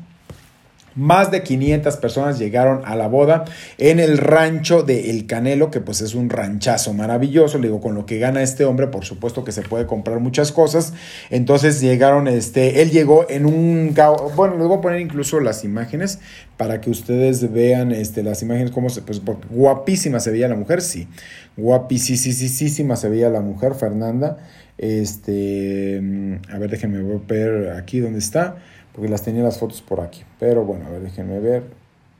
Más 0.98 1.30
de 1.30 1.44
500 1.44 1.95
personas 1.98 2.39
llegaron 2.39 2.82
a 2.84 2.95
la 2.95 3.08
boda 3.08 3.45
en 3.78 4.00
el 4.00 4.17
rancho 4.17 4.82
de 4.82 5.12
El 5.12 5.28
Canelo, 5.28 5.69
que 5.69 5.80
pues 5.80 6.02
es 6.02 6.15
un 6.15 6.32
ranchazo 6.32 6.91
maravilloso. 6.91 7.60
Le 7.60 7.67
digo, 7.67 7.80
con 7.80 7.93
lo 7.93 8.08
que 8.08 8.17
gana 8.17 8.41
este 8.41 8.65
hombre, 8.65 8.88
por 8.88 9.06
supuesto 9.06 9.43
que 9.43 9.52
se 9.52 9.62
puede 9.62 9.86
comprar 9.86 10.19
muchas 10.19 10.52
cosas. 10.52 10.93
Entonces 11.30 11.82
llegaron, 11.82 12.28
este, 12.28 12.82
él 12.82 12.89
llegó 12.89 13.28
en 13.30 13.45
un, 13.45 13.95
bueno, 14.36 14.58
les 14.58 14.67
voy 14.67 14.80
a 14.80 14.82
poner 14.82 15.00
incluso 15.00 15.39
las 15.39 15.63
imágenes 15.63 16.17
para 16.58 16.82
que 16.82 16.89
ustedes 16.89 17.54
vean 17.54 17.91
este, 17.91 18.24
las 18.24 18.41
imágenes, 18.41 18.72
cómo 18.72 18.89
se, 18.89 19.04
pues 19.04 19.22
guapísima 19.52 20.19
se 20.19 20.32
veía 20.32 20.48
la 20.48 20.56
mujer, 20.56 20.82
sí, 20.82 21.08
guapísima 21.56 22.95
se 22.95 23.10
veía 23.10 23.30
la 23.30 23.41
mujer, 23.41 23.76
Fernanda. 23.76 24.38
Este, 24.80 26.00
mm, 26.02 26.34
a 26.52 26.58
ver, 26.58 26.72
déjenme 26.72 27.19
ver 27.28 27.72
aquí 27.72 28.00
donde 28.00 28.19
está 28.19 28.58
porque 28.98 29.12
las 29.12 29.22
tenía 29.22 29.44
las 29.44 29.60
fotos 29.60 29.84
por 29.84 30.02
aquí. 30.02 30.24
Pero 30.40 30.66
bueno, 30.66 30.88
a 30.88 30.90
ver, 30.90 31.02
déjenme 31.02 31.40
ver. 31.40 31.66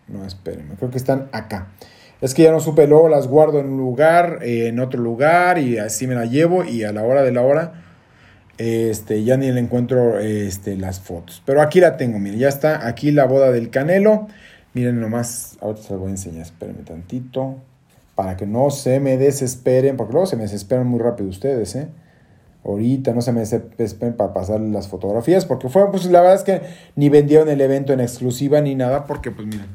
No, 0.08 0.24
espérenme, 0.24 0.76
creo 0.76 0.92
que 0.92 1.00
están 1.00 1.28
acá. 1.32 1.70
Es 2.22 2.36
que 2.36 2.44
ya 2.44 2.52
no 2.52 2.60
supe, 2.60 2.86
luego 2.86 3.10
las 3.10 3.28
guardo 3.28 3.60
en 3.60 3.70
un 3.70 3.78
lugar, 3.78 4.42
eh, 4.44 4.68
en 4.68 4.80
otro 4.80 5.02
lugar, 5.02 5.58
y 5.58 5.80
así 5.80 6.06
me 6.06 6.14
las 6.14 6.30
llevo, 6.30 6.64
y 6.64 6.84
a 6.84 6.92
la 6.92 7.02
hora 7.02 7.24
de 7.24 7.32
la 7.32 7.42
hora, 7.42 7.84
este, 8.60 9.24
ya 9.24 9.38
ni 9.38 9.52
le 9.52 9.60
encuentro 9.60 10.20
este, 10.20 10.78
las 10.78 11.00
fotos. 11.00 11.42
Pero 11.48 11.64
aquí 11.64 11.80
la 11.80 11.98
tengo, 11.98 12.20
miren, 12.20 12.38
ya 12.38 12.48
está 12.48 12.88
aquí 12.88 13.10
la 13.10 13.26
boda 13.26 13.52
del 13.52 13.72
Canelo. 13.72 14.28
Miren 14.76 15.02
nomás, 15.02 15.58
ahorita 15.62 15.82
se 15.82 15.94
las 15.94 16.00
voy 16.00 16.10
a 16.10 16.12
enseñar, 16.12 16.44
espérenme 16.44 16.84
tantito, 16.84 17.56
para 18.14 18.38
que 18.38 18.46
no 18.46 18.70
se 18.70 19.00
me 19.00 19.18
desesperen, 19.18 19.98
porque 19.98 20.14
luego 20.14 20.28
se 20.28 20.36
me 20.36 20.44
desesperan 20.44 20.86
muy 20.86 21.00
rápido 21.00 21.28
ustedes, 21.28 21.76
¿eh? 21.76 21.88
Ahorita, 22.64 23.14
no 23.14 23.22
se 23.22 23.32
me 23.32 23.42
desesperen 23.42 24.16
para 24.16 24.34
pasar 24.34 24.60
las 24.60 24.88
fotografías, 24.88 25.46
porque 25.46 25.70
fue, 25.70 25.90
pues 25.92 26.06
la 26.06 26.22
verdad 26.22 26.36
es 26.36 26.44
que 26.44 26.62
ni 26.96 27.10
vendieron 27.10 27.50
el 27.50 27.62
evento 27.62 27.94
en 27.94 28.00
exclusiva 28.00 28.62
ni 28.62 28.76
nada, 28.76 29.06
porque 29.06 29.32
pues 29.32 29.48
miren, 29.48 29.68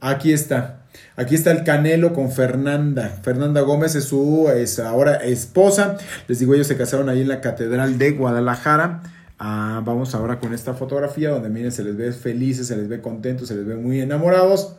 aquí 0.00 0.32
está. 0.32 0.76
Aquí 1.16 1.34
está 1.34 1.50
el 1.52 1.64
Canelo 1.64 2.12
con 2.12 2.32
Fernanda. 2.32 3.20
Fernanda 3.22 3.60
Gómez 3.60 3.94
es 3.94 4.04
su 4.04 4.48
es 4.48 4.78
ahora 4.78 5.16
esposa. 5.16 5.98
Les 6.26 6.38
digo, 6.38 6.54
ellos 6.54 6.66
se 6.66 6.76
casaron 6.76 7.08
ahí 7.08 7.20
en 7.20 7.28
la 7.28 7.40
Catedral 7.40 7.98
de 7.98 8.12
Guadalajara. 8.12 9.02
Ah, 9.38 9.82
vamos 9.84 10.14
ahora 10.14 10.38
con 10.38 10.52
esta 10.52 10.74
fotografía 10.74 11.30
donde 11.30 11.48
miren, 11.48 11.72
se 11.72 11.84
les 11.84 11.96
ve 11.96 12.12
felices, 12.12 12.66
se 12.66 12.76
les 12.76 12.88
ve 12.88 13.00
contentos, 13.00 13.48
se 13.48 13.54
les 13.54 13.66
ve 13.66 13.76
muy 13.76 14.00
enamorados. 14.00 14.74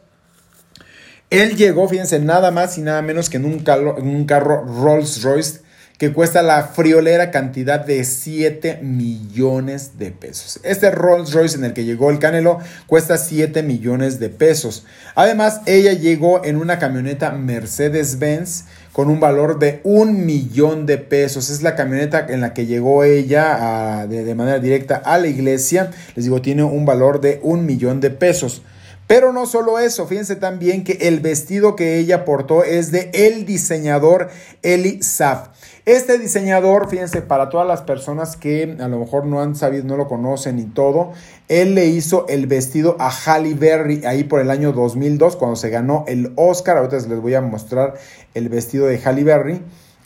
Él 1.30 1.56
llegó, 1.56 1.88
fíjense, 1.88 2.20
nada 2.20 2.52
más 2.52 2.78
y 2.78 2.82
nada 2.82 3.02
menos 3.02 3.30
que 3.30 3.38
en 3.38 3.46
un, 3.46 3.64
en 3.66 4.08
un 4.08 4.26
carro 4.26 4.66
Rolls 4.66 5.24
Royce 5.24 5.62
que 6.02 6.14
cuesta 6.14 6.42
la 6.42 6.64
friolera 6.64 7.30
cantidad 7.30 7.80
de 7.80 8.04
7 8.04 8.80
millones 8.82 10.00
de 10.00 10.10
pesos. 10.10 10.60
Este 10.64 10.90
Rolls 10.90 11.32
Royce 11.32 11.56
en 11.56 11.64
el 11.64 11.74
que 11.74 11.86
llegó 11.86 12.10
el 12.10 12.18
Canelo 12.18 12.58
cuesta 12.88 13.20
7 13.20 13.62
millones 13.62 14.20
de 14.20 14.30
pesos. 14.30 14.84
Además, 15.14 15.62
ella 15.68 15.94
llegó 15.94 16.44
en 16.44 16.56
una 16.56 16.80
camioneta 16.80 17.30
Mercedes-Benz 17.34 18.64
con 18.94 19.12
un 19.12 19.20
valor 19.20 19.60
de 19.60 19.80
un 19.84 20.26
millón 20.26 20.88
de 20.88 20.98
pesos. 20.98 21.52
Es 21.52 21.62
la 21.62 21.76
camioneta 21.76 22.26
en 22.28 22.42
la 22.42 22.56
que 22.56 22.66
llegó 22.66 23.04
ella 23.04 24.08
de, 24.10 24.24
de 24.24 24.34
manera 24.34 24.58
directa 24.58 24.96
a 25.06 25.20
la 25.20 25.28
iglesia. 25.28 25.92
Les 26.16 26.26
digo, 26.26 26.42
tiene 26.42 26.64
un 26.64 26.84
valor 26.84 27.22
de 27.22 27.40
un 27.44 27.68
millón 27.68 28.00
de 28.00 28.10
pesos. 28.10 28.64
Pero 29.06 29.34
no 29.34 29.46
solo 29.46 29.78
eso, 29.78 30.08
fíjense 30.08 30.38
también 30.38 30.86
que 30.86 30.94
el 31.02 31.20
vestido 31.20 31.76
que 31.76 31.98
ella 31.98 32.24
portó 32.24 32.64
es 32.64 32.92
de 32.92 33.12
el 33.14 33.46
diseñador 33.46 34.30
Eli 34.64 35.04
Saf. 35.04 35.50
Este 35.92 36.18
diseñador, 36.18 36.88
fíjense, 36.88 37.22
para 37.22 37.50
todas 37.50 37.68
las 37.68 37.82
personas 37.82 38.38
que 38.38 38.78
a 38.80 38.88
lo 38.88 38.98
mejor 38.98 39.26
no 39.26 39.42
han 39.42 39.58
sabido, 39.58 39.84
no 39.84 39.98
lo 39.98 40.08
conocen 40.08 40.58
y 40.58 40.64
todo, 40.64 41.12
él 41.50 41.76
le 41.76 41.88
hizo 41.88 42.26
el 42.30 42.48
vestido 42.48 42.96
a 42.98 43.10
Halle 43.10 43.56
Berry 43.56 44.06
ahí 44.06 44.24
por 44.24 44.40
el 44.40 44.52
año 44.52 44.72
2002 44.72 45.36
cuando 45.36 45.58
se 45.58 45.70
ganó 45.70 46.06
el 46.08 46.32
Oscar. 46.38 46.78
Ahorita 46.78 46.96
les 46.96 47.20
voy 47.20 47.34
a 47.34 47.42
mostrar 47.42 47.96
el 48.34 48.48
vestido 48.48 48.88
de 48.88 49.02
Halle 49.04 49.26
Berry. 49.26 49.62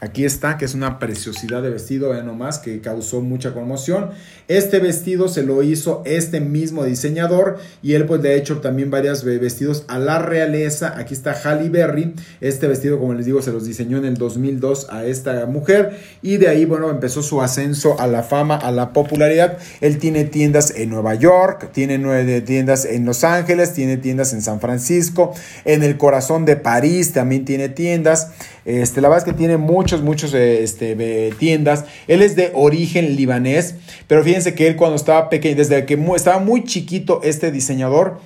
Aquí 0.05 0.23
está, 0.23 0.59
que 0.59 0.65
es 0.65 0.75
una 0.75 0.99
preciosidad 0.99 1.63
de 1.63 1.71
vestido, 1.71 2.11
vean 2.11 2.27
nomás, 2.27 2.59
que 2.59 2.79
causó 2.79 3.21
mucha 3.21 3.55
conmoción. 3.55 4.11
Este 4.47 4.77
vestido 4.77 5.27
se 5.27 5.41
lo 5.41 5.63
hizo 5.63 6.03
este 6.05 6.39
mismo 6.41 6.83
diseñador 6.83 7.57
y 7.81 7.93
él 7.93 8.05
pues 8.05 8.21
le 8.21 8.29
ha 8.29 8.33
hecho 8.33 8.61
también 8.61 8.91
varios 8.91 9.23
vestidos 9.23 9.83
a 9.87 9.97
la 9.97 10.19
realeza. 10.19 10.93
Aquí 10.99 11.15
está 11.15 11.33
Halle 11.33 11.69
Berry. 11.69 12.13
Este 12.39 12.67
vestido, 12.67 12.99
como 12.99 13.15
les 13.15 13.25
digo, 13.25 13.41
se 13.41 13.51
los 13.51 13.65
diseñó 13.65 13.97
en 13.97 14.05
el 14.05 14.15
2002 14.15 14.91
a 14.91 15.05
esta 15.05 15.47
mujer 15.47 15.97
y 16.21 16.37
de 16.37 16.49
ahí, 16.49 16.65
bueno, 16.65 16.91
empezó 16.91 17.23
su 17.23 17.41
ascenso 17.41 17.99
a 17.99 18.05
la 18.05 18.21
fama, 18.21 18.57
a 18.57 18.71
la 18.71 18.93
popularidad. 18.93 19.57
Él 19.81 19.97
tiene 19.97 20.25
tiendas 20.25 20.71
en 20.75 20.91
Nueva 20.91 21.15
York, 21.15 21.71
tiene 21.73 21.97
nueve 21.97 22.41
tiendas 22.41 22.85
en 22.85 23.05
Los 23.05 23.23
Ángeles, 23.23 23.73
tiene 23.73 23.97
tiendas 23.97 24.33
en 24.33 24.43
San 24.43 24.59
Francisco, 24.59 25.33
en 25.63 25.81
el 25.81 25.97
corazón 25.97 26.45
de 26.45 26.57
París 26.57 27.11
también 27.11 27.43
tiene 27.43 27.69
tiendas. 27.69 28.29
Este, 28.65 28.99
la 28.99 29.10
verdad 29.10 29.28
es 29.28 29.32
que 29.32 29.38
tiene 29.38 29.58
muchos, 29.58 30.01
muchos 30.01 30.34
eh, 30.34 30.63
este, 30.63 31.32
tiendas. 31.38 31.86
Él 32.08 32.23
es 32.23 32.36
de 32.36 32.51
origen 32.56 33.15
libanés, 33.15 33.75
pero 34.08 34.23
fíjense 34.23 34.56
que 34.56 34.67
él 34.67 34.75
cuando 34.75 34.95
estaba 34.95 35.30
pequeño, 35.30 35.56
desde 35.56 35.86
que 35.86 35.93
estaba 36.15 36.39
muy 36.39 36.63
chiquito 36.63 37.21
este 37.23 37.51
diseñador, 37.51 38.19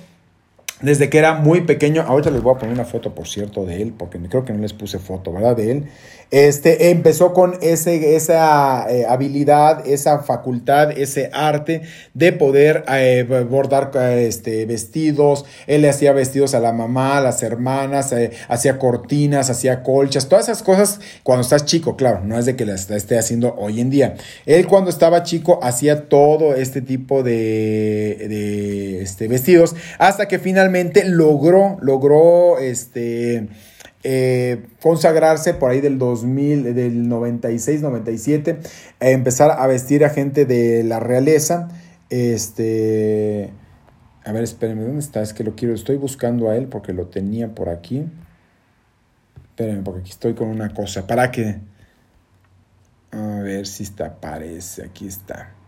desde 0.80 1.10
que 1.10 1.18
era 1.18 1.34
muy 1.34 1.60
pequeño, 1.60 2.02
ahorita 2.02 2.30
les 2.30 2.42
voy 2.42 2.54
a 2.54 2.58
poner 2.58 2.74
una 2.74 2.86
foto, 2.86 3.14
por 3.14 3.28
cierto, 3.28 3.66
de 3.66 3.82
él, 3.82 3.92
porque 3.96 4.18
creo 4.18 4.46
que 4.46 4.54
no 4.54 4.60
les 4.60 4.72
puse 4.72 4.98
foto, 4.98 5.30
¿verdad? 5.30 5.54
De 5.56 5.70
él. 5.72 5.84
Este, 6.30 6.90
empezó 6.90 7.32
con 7.34 7.58
ese, 7.60 8.14
esa 8.14 8.86
eh, 8.88 9.04
habilidad, 9.08 9.84
esa 9.88 10.20
facultad, 10.20 10.92
ese 10.92 11.28
arte 11.32 11.82
de 12.14 12.32
poder 12.32 12.84
eh, 12.88 13.24
bordar 13.48 13.90
este, 14.16 14.64
vestidos. 14.64 15.44
Él 15.66 15.82
le 15.82 15.88
hacía 15.88 16.12
vestidos 16.12 16.54
a 16.54 16.60
la 16.60 16.72
mamá, 16.72 17.18
a 17.18 17.20
las 17.20 17.42
hermanas, 17.42 18.12
eh, 18.12 18.30
hacía 18.46 18.78
cortinas, 18.78 19.50
hacía 19.50 19.82
colchas, 19.82 20.28
todas 20.28 20.44
esas 20.44 20.62
cosas 20.62 21.00
cuando 21.24 21.42
estás 21.42 21.64
chico, 21.64 21.96
claro, 21.96 22.20
no 22.24 22.38
es 22.38 22.46
de 22.46 22.54
que 22.54 22.64
las 22.64 22.88
esté 22.90 23.18
haciendo 23.18 23.56
hoy 23.58 23.80
en 23.80 23.90
día. 23.90 24.14
Él 24.46 24.68
cuando 24.68 24.90
estaba 24.90 25.24
chico 25.24 25.58
hacía 25.64 26.08
todo 26.08 26.54
este 26.54 26.80
tipo 26.80 27.24
de, 27.24 28.26
de 28.28 29.02
este, 29.02 29.26
vestidos 29.26 29.74
hasta 29.98 30.28
que 30.28 30.38
finalmente 30.38 31.04
logró, 31.04 31.76
logró, 31.80 32.58
este, 32.60 33.48
eh, 34.02 34.66
consagrarse 34.80 35.52
por 35.54 35.70
ahí 35.70 35.80
del 35.80 35.98
2000, 35.98 36.74
del 36.74 37.08
96, 37.08 37.82
97, 37.82 38.58
empezar 39.00 39.50
a 39.50 39.66
vestir 39.66 40.04
a 40.04 40.10
gente 40.10 40.46
de 40.46 40.82
la 40.84 41.00
realeza. 41.00 41.68
Este, 42.08 43.50
a 44.24 44.32
ver, 44.32 44.42
espérenme, 44.42 44.84
¿dónde 44.84 45.00
está? 45.00 45.22
Es 45.22 45.34
que 45.34 45.44
lo 45.44 45.54
quiero, 45.54 45.74
estoy 45.74 45.96
buscando 45.96 46.50
a 46.50 46.56
él 46.56 46.66
porque 46.66 46.92
lo 46.92 47.06
tenía 47.06 47.54
por 47.54 47.68
aquí. 47.68 48.06
Espérenme, 49.50 49.82
porque 49.82 50.00
aquí 50.00 50.10
estoy 50.10 50.34
con 50.34 50.48
una 50.48 50.72
cosa. 50.72 51.06
¿Para 51.06 51.30
que 51.30 51.58
A 53.12 53.40
ver 53.42 53.66
si 53.66 53.82
está, 53.82 54.06
aparece, 54.06 54.84
aquí 54.84 55.06
está. 55.06 55.59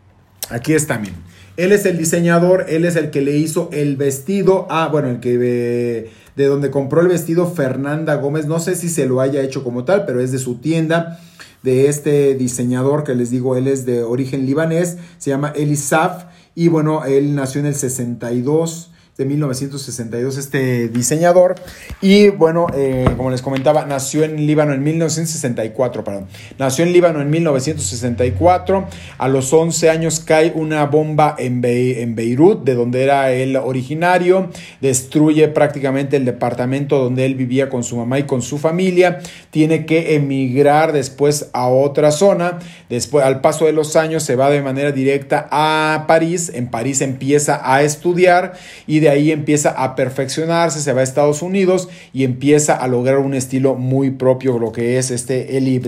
Aquí 0.52 0.74
está, 0.74 0.98
miren. 0.98 1.16
Él 1.56 1.72
es 1.72 1.84
el 1.84 1.98
diseñador, 1.98 2.66
él 2.68 2.84
es 2.84 2.96
el 2.96 3.10
que 3.10 3.20
le 3.20 3.36
hizo 3.36 3.68
el 3.72 3.96
vestido. 3.96 4.66
Ah, 4.70 4.88
bueno, 4.90 5.08
el 5.08 5.20
que 5.20 5.36
de, 5.36 6.10
de 6.36 6.46
donde 6.46 6.70
compró 6.70 7.00
el 7.00 7.08
vestido 7.08 7.46
Fernanda 7.46 8.14
Gómez. 8.16 8.46
No 8.46 8.58
sé 8.58 8.74
si 8.76 8.88
se 8.88 9.06
lo 9.06 9.20
haya 9.20 9.42
hecho 9.42 9.64
como 9.64 9.84
tal, 9.84 10.06
pero 10.06 10.20
es 10.20 10.32
de 10.32 10.38
su 10.38 10.56
tienda. 10.56 11.20
De 11.62 11.88
este 11.88 12.34
diseñador 12.34 13.04
que 13.04 13.14
les 13.14 13.30
digo, 13.30 13.56
él 13.56 13.68
es 13.68 13.86
de 13.86 14.02
origen 14.02 14.46
libanés. 14.46 14.98
Se 15.18 15.30
llama 15.30 15.52
Elisaf. 15.54 16.24
Y 16.54 16.68
bueno, 16.68 17.04
él 17.04 17.34
nació 17.34 17.60
en 17.60 17.66
el 17.66 17.74
62 17.74 18.91
de 19.18 19.26
1962, 19.26 20.38
este 20.38 20.88
diseñador. 20.88 21.56
Y 22.00 22.30
bueno, 22.30 22.66
eh, 22.74 23.04
como 23.18 23.30
les 23.30 23.42
comentaba, 23.42 23.84
nació 23.84 24.24
en 24.24 24.46
Líbano 24.46 24.72
en 24.72 24.82
1964, 24.82 26.02
perdón. 26.02 26.28
Nació 26.58 26.86
en 26.86 26.94
Líbano 26.94 27.20
en 27.20 27.28
1964. 27.28 28.86
A 29.18 29.28
los 29.28 29.52
11 29.52 29.90
años 29.90 30.20
cae 30.20 30.52
una 30.54 30.86
bomba 30.86 31.36
en, 31.38 31.62
en 31.62 32.14
Beirut, 32.14 32.64
de 32.64 32.74
donde 32.74 33.02
era 33.02 33.30
él 33.32 33.56
originario. 33.56 34.48
Destruye 34.80 35.46
prácticamente 35.48 36.16
el 36.16 36.24
departamento 36.24 36.98
donde 36.98 37.26
él 37.26 37.34
vivía 37.34 37.68
con 37.68 37.84
su 37.84 37.98
mamá 37.98 38.18
y 38.18 38.22
con 38.22 38.40
su 38.40 38.56
familia. 38.56 39.20
Tiene 39.50 39.84
que 39.84 40.14
emigrar 40.14 40.92
después 40.92 41.50
a 41.52 41.68
otra 41.68 42.12
zona. 42.12 42.60
Después, 42.88 43.26
al 43.26 43.42
paso 43.42 43.66
de 43.66 43.72
los 43.72 43.94
años, 43.94 44.22
se 44.22 44.36
va 44.36 44.48
de 44.48 44.62
manera 44.62 44.90
directa 44.90 45.48
a 45.50 46.06
París. 46.08 46.50
En 46.54 46.68
París 46.68 47.02
empieza 47.02 47.60
a 47.62 47.82
estudiar 47.82 48.54
y 48.86 49.02
de 49.02 49.11
ahí 49.12 49.30
empieza 49.30 49.70
a 49.70 49.94
perfeccionarse, 49.94 50.80
se 50.80 50.92
va 50.92 51.00
a 51.00 51.04
Estados 51.04 51.42
Unidos 51.42 51.88
y 52.12 52.24
empieza 52.24 52.74
a 52.74 52.88
lograr 52.88 53.18
un 53.18 53.34
estilo 53.34 53.74
muy 53.74 54.10
propio, 54.10 54.58
lo 54.58 54.72
que 54.72 54.98
es 54.98 55.10
este 55.10 55.56
Eli 55.56 55.80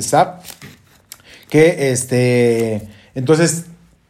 que 1.48 1.92
este, 1.92 2.82
entonces 3.14 3.66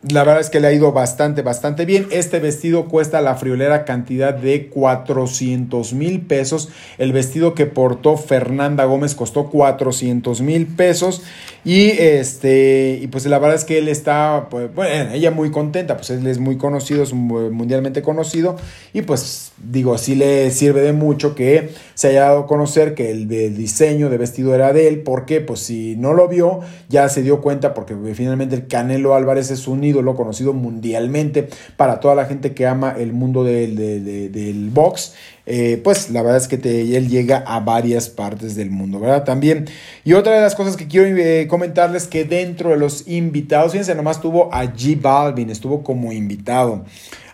la 0.09 0.22
verdad 0.22 0.40
es 0.40 0.50
que 0.50 0.61
le 0.61 0.66
ha 0.66 0.72
ido 0.72 0.92
bastante, 0.92 1.40
bastante 1.40 1.87
bien. 1.87 2.07
Este 2.11 2.38
vestido 2.38 2.88
cuesta 2.88 3.22
la 3.22 3.37
friolera 3.37 3.87
cantidad 3.87 4.35
de 4.35 4.68
400 4.68 5.94
mil 5.94 6.20
pesos. 6.20 6.68
El 6.98 7.12
vestido 7.12 7.55
que 7.55 7.64
portó 7.64 8.18
Fernanda 8.18 8.85
Gómez 8.85 9.14
costó 9.14 9.46
400 9.46 10.42
mil 10.42 10.66
pesos. 10.66 11.22
Y 11.64 11.90
este, 11.92 12.98
y 13.00 13.07
pues 13.07 13.24
la 13.24 13.38
verdad 13.38 13.57
es 13.57 13.64
que 13.64 13.79
él 13.79 13.88
está, 13.88 14.48
pues, 14.50 14.72
bueno, 14.74 15.12
ella 15.12 15.31
muy 15.31 15.50
contenta, 15.50 15.96
pues 15.96 16.11
él 16.11 16.27
es 16.27 16.38
muy 16.38 16.59
conocido, 16.59 17.03
es 17.03 17.14
mundialmente 17.14 18.03
conocido. 18.03 18.57
Y 18.92 19.03
pues 19.03 19.53
digo, 19.57 19.96
sí 19.96 20.14
le 20.14 20.50
sirve 20.50 20.83
de 20.83 20.92
mucho 20.92 21.35
que 21.35 21.70
se 21.94 22.09
haya 22.09 22.24
dado 22.24 22.40
a 22.40 22.46
conocer 22.46 22.94
que 22.94 23.11
el, 23.11 23.33
el 23.33 23.57
diseño 23.57 24.11
de 24.11 24.18
vestido 24.18 24.55
era 24.55 24.74
de 24.74 24.88
él. 24.88 25.00
porque 25.00 25.40
Pues 25.40 25.61
si 25.61 25.96
no 25.96 26.12
lo 26.12 26.29
vio, 26.29 26.61
ya 26.90 27.09
se 27.09 27.22
dio 27.22 27.40
cuenta, 27.40 27.72
porque 27.72 27.96
finalmente 28.14 28.55
el 28.57 28.66
Canelo 28.66 29.14
Álvarez 29.14 29.50
es 29.50 29.66
un 29.66 29.85
ídolo 29.85 30.16
conocido 30.16 30.53
mundialmente 30.53 31.48
para 31.79 31.98
toda 31.98 32.14
la 32.14 32.27
gente 32.27 32.53
que 32.53 32.66
ama 32.66 32.94
el 32.98 33.14
mundo 33.14 33.42
del, 33.42 33.74
del 33.74 34.70
box. 34.70 35.14
Eh, 35.46 35.80
pues 35.85 36.09
la 36.11 36.22
verdad 36.22 36.38
es 36.38 36.48
que 36.48 36.57
él 36.96 37.09
llega 37.09 37.38
a 37.46 37.61
varias 37.61 38.09
partes 38.09 38.54
del 38.54 38.70
mundo, 38.70 38.98
¿verdad? 38.98 39.24
También. 39.24 39.66
Y 40.04 40.14
otra 40.14 40.35
de 40.35 40.40
las 40.40 40.54
cosas 40.54 40.76
que 40.76 40.88
quiero 40.88 41.07
eh, 41.07 41.46
comentarles 41.48 42.07
que 42.07 42.24
dentro 42.24 42.70
de 42.70 42.76
los 42.76 43.07
invitados, 43.09 43.72
fíjense, 43.72 43.94
nomás 43.94 44.20
tuvo 44.20 44.52
a 44.54 44.64
G 44.64 45.00
Balvin, 45.00 45.50
estuvo 45.50 45.83
como 45.83 46.12
invitado. 46.12 46.85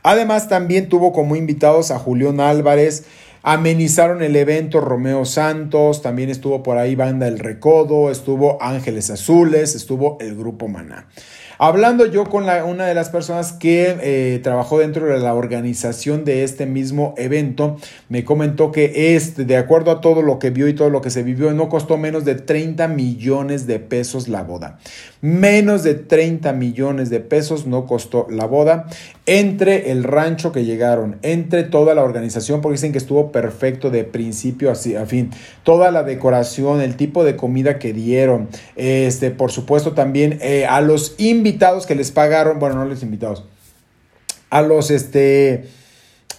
Además, 0.03 0.49
también 0.49 0.89
tuvo 0.89 1.13
como 1.13 1.37
invitados 1.37 1.91
a 1.91 1.99
Julián 1.99 2.41
Álvarez. 2.41 3.05
Amenizaron 3.43 4.23
el 4.23 4.37
evento 4.37 4.83
Romeo 4.83 5.25
Santos, 5.25 6.03
también 6.03 6.29
estuvo 6.29 6.63
por 6.63 6.77
ahí 6.77 6.95
Banda 6.95 7.27
El 7.27 7.39
Recodo, 7.39 8.11
estuvo 8.11 8.63
Ángeles 8.63 9.09
Azules, 9.09 9.75
estuvo 9.75 10.19
el 10.21 10.37
Grupo 10.37 10.69
Maná. 10.69 11.07
Hablando 11.63 12.07
yo 12.07 12.25
con 12.25 12.45
una 12.45 12.87
de 12.87 12.95
las 12.95 13.11
personas 13.11 13.53
que 13.53 13.95
eh, 14.01 14.41
trabajó 14.43 14.79
dentro 14.79 15.05
de 15.05 15.19
la 15.19 15.35
organización 15.35 16.25
de 16.25 16.43
este 16.43 16.65
mismo 16.65 17.13
evento, 17.19 17.77
me 18.09 18.25
comentó 18.25 18.73
que 18.73 19.15
este, 19.15 19.45
de 19.45 19.59
acuerdo 19.59 19.91
a 19.91 20.01
todo 20.01 20.23
lo 20.23 20.39
que 20.39 20.49
vio 20.49 20.69
y 20.69 20.75
todo 20.75 20.89
lo 20.89 21.03
que 21.03 21.11
se 21.11 21.23
vivió, 21.23 21.53
no 21.53 21.69
costó 21.69 21.99
menos 21.99 22.25
de 22.25 22.37
30 22.37 22.89
millones 22.89 23.67
de 23.67 23.79
pesos 23.79 24.27
la 24.27 24.43
boda. 24.43 24.79
Menos 25.21 25.83
de 25.83 25.97
30 25.97 26.55
millones 26.55 27.11
de 27.11 27.21
pesos 27.21 27.67
no 27.67 27.85
costó 27.85 28.27
la 28.31 28.47
boda 28.47 28.87
entre 29.31 29.93
el 29.93 30.03
rancho 30.03 30.51
que 30.51 30.65
llegaron, 30.65 31.19
entre 31.23 31.63
toda 31.63 31.95
la 31.95 32.03
organización, 32.03 32.61
porque 32.61 32.75
dicen 32.75 32.91
que 32.91 32.99
estuvo 32.99 33.31
perfecto 33.31 33.89
de 33.89 34.03
principio 34.03 34.73
a 34.73 34.75
fin. 34.75 35.31
Toda 35.63 35.93
la 35.93 36.03
decoración, 36.03 36.81
el 36.81 36.97
tipo 36.97 37.23
de 37.23 37.37
comida 37.37 37.79
que 37.79 37.93
dieron, 37.93 38.49
este, 38.75 39.31
por 39.31 39.53
supuesto 39.53 39.93
también 39.93 40.41
eh, 40.43 40.67
a 40.67 40.81
los 40.81 41.15
invitados 41.19 41.87
que 41.87 41.95
les 41.95 42.11
pagaron, 42.11 42.59
bueno, 42.59 42.75
no 42.75 42.87
los 42.87 43.05
invitados, 43.05 43.45
a 44.51 44.63
los 44.63 44.91
este 44.91 45.69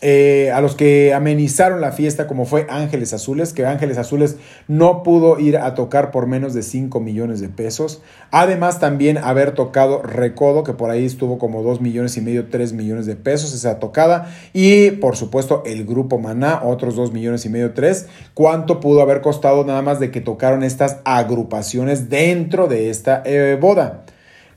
eh, 0.02 0.52
a 0.52 0.62
los 0.62 0.76
que 0.76 1.14
amenizaron 1.14 1.80
la 1.80 1.92
fiesta, 1.92 2.26
como 2.26 2.46
fue 2.46 2.66
Ángeles 2.70 3.14
Azules, 3.14 3.54
que 3.54 3.68
Ángeles 3.68 4.00
Azules 4.00 4.38
no 4.68 5.04
pudo 5.04 5.40
ir 5.40 5.58
a 5.58 5.76
tocar 5.76 6.10
por 6.10 6.26
menos 6.26 6.56
de 6.56 6.64
5 6.64 7.00
millones 7.00 7.40
de 7.40 7.50
pesos. 7.50 8.02
Además, 8.32 8.80
también 8.80 9.20
haber 9.20 9.52
tocado 9.54 10.02
Recodo, 10.02 10.64
que 10.64 10.74
por 10.74 10.90
ahí 10.90 11.06
estuvo 11.06 11.38
como 11.38 11.62
2 11.62 11.82
millones 11.82 12.18
y 12.18 12.22
medio, 12.22 12.48
3 12.50 12.74
millones 12.74 13.06
de 13.06 13.16
pesos 13.16 13.54
esa 13.54 13.80
tocada. 13.80 14.34
Y 14.54 14.92
por 14.92 15.16
supuesto, 15.16 15.62
el 15.66 15.86
grupo 15.86 16.18
Maná, 16.18 16.62
otros 16.64 16.96
2 16.96 17.14
millones 17.14 17.46
y 17.46 17.50
medio, 17.50 17.74
3. 17.74 18.08
¿Cuánto 18.34 18.80
pudo 18.80 19.02
haber 19.02 19.22
costado 19.22 19.64
nada 19.66 19.84
más 19.84 20.00
de 20.00 20.10
que 20.10 20.22
tocaron 20.22 20.64
estas 20.64 20.98
agrupaciones 21.06 22.10
dentro 22.10 22.68
de 22.68 22.90
esta 22.90 23.22
eh, 23.26 23.58
boda? 23.62 24.04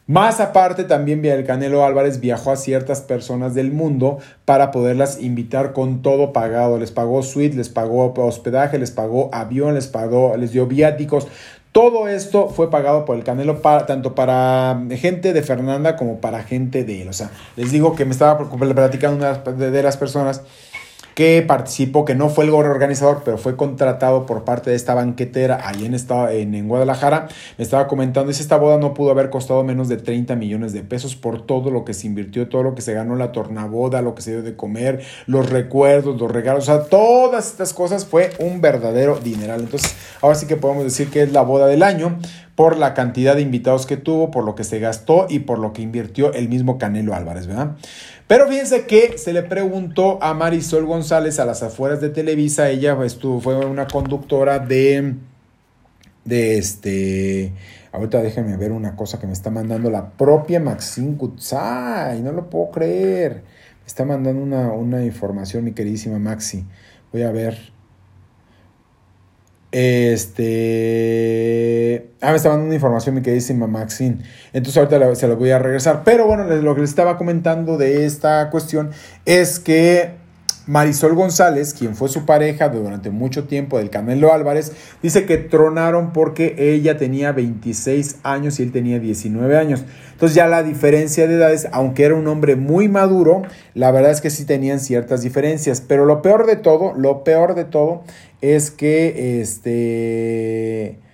Más 0.07 0.39
aparte, 0.39 0.85
también 0.85 1.25
el 1.25 1.47
Canelo 1.47 1.83
Álvarez 1.83 2.21
viajó 2.21 2.53
a 2.53 2.57
ciertas 2.57 3.01
personas 3.01 3.55
del 3.55 3.73
mundo 3.73 4.19
para 4.45 4.71
poderlas 4.71 5.19
invitar 5.23 5.73
con 5.73 6.03
todo 6.03 6.35
pagado. 6.35 6.79
Les 6.79 6.91
pagó 6.91 7.23
suite, 7.23 7.57
les 7.57 7.71
pagó 7.71 8.13
hospedaje, 8.15 8.79
les 8.79 8.91
pagó 8.91 9.31
avión, 9.33 9.75
les 9.75 9.87
pagó, 9.87 10.37
les 10.37 10.53
dio 10.53 10.67
viáticos. 10.67 11.27
Todo 11.73 12.07
esto 12.07 12.51
fue 12.51 12.71
pagado 12.71 13.07
por 13.07 13.17
el 13.17 13.25
Canelo 13.25 13.57
tanto 13.57 14.15
para 14.15 14.79
gente 14.91 15.33
de 15.33 15.43
Fernanda 15.43 15.97
como 15.97 16.21
para 16.21 16.43
gente 16.43 16.85
de 16.85 17.03
él. 17.03 17.09
O 17.09 17.15
sea, 17.15 17.31
les 17.57 17.73
digo 17.73 17.97
que 17.97 18.05
me 18.05 18.13
estaba 18.13 18.39
platicando 18.39 19.17
una 19.17 19.39
de 19.39 19.83
las 19.83 19.97
personas 19.97 20.43
que 21.15 21.43
participó, 21.47 22.05
que 22.05 22.15
no 22.15 22.29
fue 22.29 22.45
el 22.45 22.51
organizador, 22.51 23.23
pero 23.25 23.39
fue 23.39 23.57
contratado 23.57 24.27
por 24.27 24.45
parte 24.45 24.71
de 24.71 24.77
esta 24.77 24.95
banquetera 24.95 25.61
ahí 25.65 25.85
en, 25.85 25.95
esta, 25.95 26.33
en, 26.33 26.69
Guadalajara. 26.69 27.29
Me 27.57 27.65
estaba 27.65 27.87
comentando, 27.87 28.29
dice, 28.29 28.43
esta 28.43 28.57
boda 28.57 28.79
no 28.79 28.95
pudo 28.95 29.13
haber 29.13 29.31
costado 29.31 29.63
menos 29.63 29.89
de 29.89 29.97
30 29.97 30.35
millones 30.35 30.73
de 30.73 30.83
pesos 30.83 31.15
por 31.15 31.47
todo 31.47 31.71
lo 31.71 31.85
que 31.85 31.95
se 31.95 32.07
invirtió, 32.07 32.49
todo 32.49 32.63
lo 32.63 32.75
que 32.75 32.83
se 32.83 32.95
ganó 32.95 33.15
la 33.15 33.33
tornaboda, 33.33 34.03
lo 34.03 34.15
que 34.15 34.23
se 34.23 34.33
dio 34.33 34.43
de 34.43 34.57
comer, 34.57 35.03
los 35.27 35.51
recuerdos, 35.51 36.21
los 36.21 36.31
regalos, 36.31 36.69
o 36.69 36.73
sea, 36.73 36.85
todas 36.85 37.47
estas 37.47 37.73
cosas 37.73 38.05
fue 38.05 38.31
un 38.39 38.61
verdadero 38.61 39.19
dineral. 39.19 39.61
Entonces, 39.61 39.95
ahora 40.21 40.35
sí 40.35 40.47
que 40.47 40.57
podemos 40.57 40.85
decir 40.85 41.11
que 41.11 41.23
es 41.23 41.33
la 41.33 41.43
boda 41.43 41.67
del 41.67 41.83
año 41.83 42.19
por 42.55 42.77
la 42.77 42.95
cantidad 42.95 43.35
de 43.35 43.43
invitados 43.43 43.87
que 43.87 43.97
tuvo, 43.97 44.31
por 44.31 44.45
lo 44.45 44.55
que 44.55 44.65
se 44.65 44.79
gastó 44.79 45.27
y 45.29 45.41
por 45.41 45.59
lo 45.59 45.73
que 45.73 45.83
invirtió 45.83 46.33
el 46.33 46.49
mismo 46.49 46.79
Canelo 46.79 47.15
Álvarez, 47.15 47.47
¿verdad? 47.47 47.73
Pero 48.27 48.49
fíjense 48.49 48.87
que 48.87 49.19
se 49.19 49.33
le 49.33 49.43
preguntó 49.43 50.19
a 50.23 50.33
Marisol 50.33 50.87
González 50.87 51.39
a 51.39 51.45
las 51.45 51.63
afueras 51.63 52.01
de 52.01 52.09
Televisa, 52.09 52.71
ella 52.71 52.97
estuvo, 53.05 53.41
fue 53.41 53.55
una 53.67 53.87
conductora 53.87 54.59
de, 54.59 55.15
de 56.25 56.59
este, 56.59 57.53
ahorita 57.93 58.23
déjenme 58.23 58.57
ver 58.57 58.73
una 58.73 58.97
cosa 58.97 59.21
que 59.21 59.27
me 59.27 59.35
está 59.35 59.51
mandando 59.51 59.91
la 59.91 60.11
propia 60.13 60.59
Maxine 60.59 61.19
Kutzai, 61.19 62.23
no 62.23 62.33
lo 62.33 62.49
puedo 62.49 62.71
creer, 62.71 63.43
me 63.83 63.87
está 63.87 64.07
mandando 64.07 64.43
una, 64.43 64.73
una 64.73 65.05
información 65.05 65.65
mi 65.65 65.73
queridísima 65.73 66.19
Maxi, 66.19 66.65
voy 67.13 67.23
a 67.23 67.31
ver. 67.31 67.74
Este. 69.77 70.45
Ah, 72.21 72.31
me 72.31 72.37
estaba 72.37 72.55
dando 72.55 72.67
una 72.67 72.77
información 72.77 73.17
mi 73.17 73.23
queridísima 73.23 73.67
Maxine. 73.67 74.19
Entonces 74.53 74.77
ahorita 74.77 75.13
se 75.17 75.27
lo 75.27 75.37
voy 75.37 75.51
a 75.51 75.59
regresar. 75.59 76.05
Pero 76.05 76.29
bueno, 76.29 76.45
lo 76.45 76.75
que 76.77 76.83
les 76.83 76.91
estaba 76.91 77.19
comentando 77.19 77.77
de 77.77 78.07
esta 78.07 78.51
cuestión 78.51 78.93
es 79.27 79.59
que 79.59 80.13
Marisol 80.67 81.15
González, 81.15 81.75
quien 81.75 81.95
fue 81.95 82.09
su 82.09 82.25
pareja 82.25 82.71
durante 82.71 83.11
mucho 83.11 83.45
tiempo 83.45 83.79
del 83.79 83.91
Canelo 83.91 84.33
Álvarez, 84.33 84.73
dice 85.03 85.27
que 85.27 85.37
tronaron 85.37 86.13
porque 86.13 86.55
ella 86.59 86.97
tenía 86.97 87.33
26 87.33 88.21
años 88.23 88.59
y 88.59 88.63
él 88.63 88.73
tenía 88.73 88.99
19 88.99 89.59
años. 89.59 89.85
Entonces 90.13 90.35
ya 90.35 90.47
la 90.47 90.63
diferencia 90.63 91.27
de 91.27 91.35
edades, 91.35 91.69
aunque 91.73 92.05
era 92.05 92.15
un 92.15 92.27
hombre 92.29 92.57
muy 92.57 92.89
maduro, 92.89 93.43
la 93.75 93.91
verdad 93.91 94.11
es 94.11 94.21
que 94.21 94.31
sí 94.31 94.47
tenían 94.47 94.81
ciertas 94.81 95.23
diferencias. 95.23 95.83
Pero 95.83 96.07
lo 96.07 96.23
peor 96.23 96.47
de 96.47 96.57
todo, 96.57 96.95
lo 96.95 97.25
peor 97.25 97.55
de 97.55 97.65
todo 97.65 98.05
es 98.41 98.71
que 98.71 99.41
este 99.41 101.05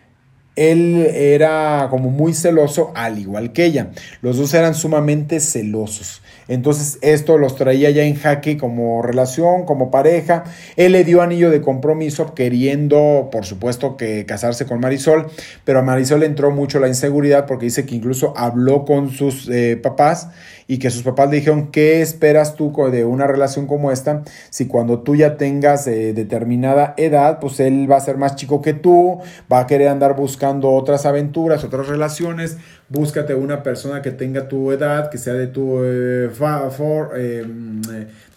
él 0.61 1.07
era 1.15 1.87
como 1.91 2.11
muy 2.11 2.35
celoso, 2.35 2.93
al 2.95 3.19
igual 3.19 3.53
que 3.53 3.65
ella. 3.65 3.93
Los 4.21 4.37
dos 4.37 4.53
eran 4.53 4.75
sumamente 4.75 5.41
celosos. 5.41 6.21
Entonces 6.51 6.99
esto 7.01 7.39
los 7.39 7.55
traía 7.55 7.91
ya 7.91 8.03
en 8.03 8.17
jaque 8.17 8.57
como 8.57 9.03
relación, 9.03 9.65
como 9.65 9.91
pareja. 9.91 10.45
Él 10.77 10.93
le 10.93 11.05
dio 11.05 11.23
anillo 11.23 11.49
de 11.49 11.61
compromiso 11.61 12.35
queriendo, 12.35 13.29
por 13.31 13.47
supuesto, 13.47 13.97
que 13.97 14.27
casarse 14.27 14.67
con 14.67 14.81
Marisol, 14.81 15.29
pero 15.65 15.79
a 15.79 15.83
Marisol 15.83 16.25
entró 16.25 16.51
mucho 16.51 16.81
la 16.81 16.89
inseguridad 16.89 17.47
porque 17.47 17.67
dice 17.67 17.87
que 17.87 17.95
incluso 17.95 18.35
habló 18.37 18.85
con 18.85 19.11
sus 19.11 19.49
eh, 19.49 19.79
papás 19.81 20.29
y 20.71 20.79
que 20.79 20.89
sus 20.91 21.03
papás 21.03 21.29
le 21.29 21.39
dijeron, 21.39 21.73
¿qué 21.73 22.01
esperas 22.01 22.55
tú 22.55 22.73
de 22.93 23.05
una 23.05 23.27
relación 23.27 23.67
como 23.67 23.91
esta? 23.91 24.23
Si 24.51 24.69
cuando 24.69 25.01
tú 25.01 25.17
ya 25.17 25.37
tengas 25.37 25.85
eh, 25.89 26.13
determinada 26.13 26.95
edad, 26.97 27.41
pues 27.41 27.59
él 27.59 27.91
va 27.91 27.97
a 27.97 28.01
ser 28.01 28.19
más 28.19 28.37
chico 28.37 28.63
que 28.63 28.73
tú, 28.73 29.19
va 29.53 29.59
a 29.59 29.67
querer 29.67 29.89
andar 29.89 30.15
buscando 30.15 30.71
otras 30.71 31.07
aventuras, 31.07 31.65
otras 31.65 31.89
relaciones, 31.89 32.57
búscate 32.89 33.35
una 33.35 33.65
persona 33.65 34.01
que 34.01 34.13
tenga 34.13 34.47
tu 34.47 34.71
edad, 34.71 35.11
que 35.11 35.19
sea 35.19 35.35
de 35.35 35.49
tu 35.49 35.83
eh, 35.83 36.31
for, 36.31 37.15
eh, 37.17 37.45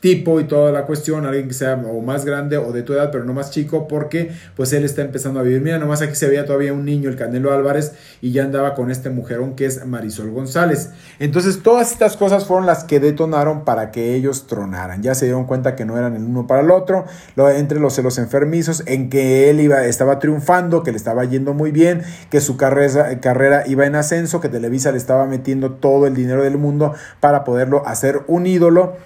tipo 0.04 0.42
y 0.42 0.44
toda 0.44 0.74
la 0.74 0.86
cuestión, 0.86 1.26
alguien 1.26 1.48
que 1.48 1.54
sea 1.54 1.76
o 1.76 2.02
más 2.02 2.26
grande 2.26 2.58
o 2.58 2.74
de 2.74 2.84
tu 2.84 2.92
edad, 2.92 3.10
pero 3.10 3.24
no 3.24 3.32
más 3.32 3.52
chico, 3.52 3.88
porque 3.88 4.32
pues 4.54 4.74
él 4.74 4.84
está 4.84 5.02
empezando 5.02 5.39
a 5.39 5.44
vivir. 5.44 5.62
Mira, 5.62 5.80
nomás 5.80 6.02
aquí 6.02 6.13
se 6.13 6.28
veía 6.28 6.46
todavía 6.46 6.74
un 6.74 6.84
niño, 6.84 7.10
el 7.10 7.16
Canelo 7.16 7.54
Álvarez, 7.54 7.94
y 8.20 8.34
ya 8.34 8.44
andaba 8.44 8.76
con 8.76 8.92
este 8.92 9.10
mujerón 9.10 9.56
que 9.56 9.66
es 9.66 9.86
Marisol 9.86 10.32
González. 10.32 10.89
Entonces, 11.20 11.63
todas 11.63 11.94
estas 11.94 12.18
cosas 12.18 12.44
fueron 12.44 12.66
las 12.66 12.84
que 12.84 13.00
detonaron 13.00 13.63
para 13.63 13.92
que 13.92 14.13
ellos 14.13 14.46
tronaran. 14.46 15.02
Ya 15.04 15.16
se 15.16 15.24
dieron 15.24 15.46
cuenta 15.46 15.74
que 15.74 15.86
no 15.86 15.98
eran 15.98 16.18
el 16.18 16.24
uno 16.24 16.48
para 16.48 16.63
el 16.63 16.72
otro, 16.72 17.06
entre 17.38 17.80
los 17.80 17.94
celos 17.94 18.18
enfermizos, 18.18 18.84
en 18.86 19.10
que 19.10 19.50
él 19.50 19.62
iba, 19.62 19.86
estaba 19.86 20.20
triunfando, 20.20 20.84
que 20.84 20.92
le 20.92 20.98
estaba 20.98 21.24
yendo 21.24 21.54
muy 21.54 21.72
bien, 21.72 22.02
que 22.30 22.42
su 22.42 22.58
carrera, 22.58 23.22
carrera 23.22 23.63
iba 23.68 23.86
en 23.86 23.96
ascenso, 23.96 24.42
que 24.42 24.50
Televisa 24.50 24.92
le 24.92 24.98
estaba 24.98 25.28
metiendo 25.28 25.72
todo 25.76 26.08
el 26.08 26.13
dinero 26.13 26.44
del 26.44 26.58
mundo 26.58 26.94
para 27.22 27.46
poderlo 27.46 27.88
hacer 27.88 28.24
un 28.28 28.48
ídolo 28.48 28.98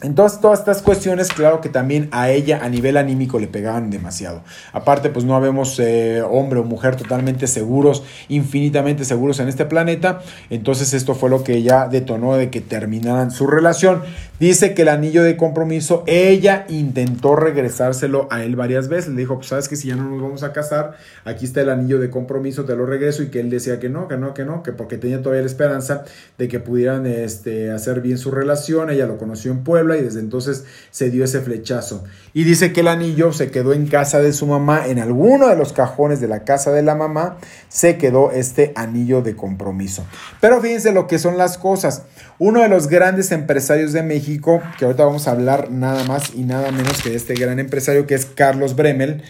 entonces, 0.00 0.40
todas 0.40 0.60
estas 0.60 0.82
cuestiones, 0.82 1.28
claro 1.28 1.60
que 1.60 1.68
también 1.68 2.08
a 2.10 2.30
ella 2.30 2.60
a 2.62 2.68
nivel 2.68 2.96
anímico 2.96 3.38
le 3.38 3.46
pegaban 3.46 3.90
demasiado. 3.90 4.42
Aparte, 4.72 5.08
pues 5.10 5.24
no 5.24 5.36
habemos 5.36 5.78
eh, 5.78 6.22
hombre 6.22 6.60
o 6.60 6.64
mujer 6.64 6.96
totalmente 6.96 7.46
seguros, 7.46 8.02
infinitamente 8.28 9.04
seguros 9.04 9.40
en 9.40 9.48
este 9.48 9.64
planeta. 9.64 10.20
Entonces, 10.50 10.94
esto 10.94 11.14
fue 11.14 11.30
lo 11.30 11.44
que 11.44 11.54
ella 11.54 11.88
detonó 11.88 12.34
de 12.34 12.50
que 12.50 12.60
terminaran 12.60 13.30
su 13.30 13.46
relación. 13.46 14.02
Dice 14.40 14.74
que 14.74 14.82
el 14.82 14.88
anillo 14.88 15.22
de 15.22 15.36
compromiso, 15.36 16.02
ella 16.08 16.66
intentó 16.68 17.36
regresárselo 17.36 18.26
a 18.32 18.42
él 18.42 18.56
varias 18.56 18.88
veces. 18.88 19.10
Le 19.10 19.20
dijo, 19.20 19.36
pues 19.36 19.46
sabes 19.46 19.68
que 19.68 19.76
si 19.76 19.88
ya 19.88 19.96
no 19.96 20.10
nos 20.10 20.20
vamos 20.20 20.42
a 20.42 20.52
casar, 20.52 20.96
aquí 21.24 21.44
está 21.44 21.60
el 21.60 21.70
anillo 21.70 22.00
de 22.00 22.10
compromiso, 22.10 22.64
te 22.64 22.74
lo 22.74 22.84
regreso. 22.84 23.22
Y 23.22 23.28
que 23.28 23.38
él 23.38 23.48
decía 23.48 23.78
que 23.78 23.88
no, 23.88 24.08
que 24.08 24.16
no, 24.16 24.34
que 24.34 24.44
no, 24.44 24.64
que 24.64 24.72
porque 24.72 24.98
tenía 24.98 25.22
todavía 25.22 25.42
la 25.42 25.46
esperanza 25.46 26.04
de 26.36 26.48
que 26.48 26.58
pudieran 26.58 27.06
este, 27.06 27.70
hacer 27.70 28.00
bien 28.00 28.18
su 28.18 28.32
relación. 28.32 28.90
Ella 28.90 29.06
lo 29.06 29.18
conoció 29.18 29.52
en 29.52 29.62
Puebla 29.62 29.96
y 29.96 30.02
desde 30.02 30.18
entonces 30.18 30.64
se 30.90 31.10
dio 31.10 31.24
ese 31.24 31.40
flechazo. 31.40 32.02
Y 32.32 32.42
dice 32.42 32.72
que 32.72 32.80
el 32.80 32.88
anillo 32.88 33.32
se 33.32 33.52
quedó 33.52 33.72
en 33.72 33.86
casa 33.86 34.20
de 34.20 34.32
su 34.32 34.46
mamá, 34.46 34.88
en 34.88 34.98
alguno 34.98 35.48
de 35.48 35.54
los 35.54 35.72
cajones 35.72 36.20
de 36.20 36.26
la 36.26 36.42
casa 36.42 36.72
de 36.72 36.82
la 36.82 36.96
mamá 36.96 37.36
se 37.68 37.98
quedó 37.98 38.32
este 38.32 38.72
anillo 38.74 39.22
de 39.22 39.36
compromiso. 39.36 40.04
Pero 40.40 40.60
fíjense 40.60 40.92
lo 40.92 41.06
que 41.06 41.20
son 41.20 41.38
las 41.38 41.56
cosas. 41.56 42.02
Uno 42.40 42.62
de 42.62 42.68
los 42.68 42.88
grandes 42.88 43.30
empresarios 43.30 43.92
de 43.92 44.02
México, 44.02 44.23
que 44.24 44.84
ahorita 44.84 45.04
vamos 45.04 45.28
a 45.28 45.32
hablar 45.32 45.70
nada 45.70 46.04
más 46.04 46.32
y 46.34 46.42
nada 46.42 46.70
menos 46.72 47.02
que 47.02 47.10
de 47.10 47.16
este 47.16 47.34
gran 47.34 47.58
empresario 47.58 48.06
que 48.06 48.14
es 48.14 48.26
Carlos 48.26 48.76
Bremel, 48.76 49.22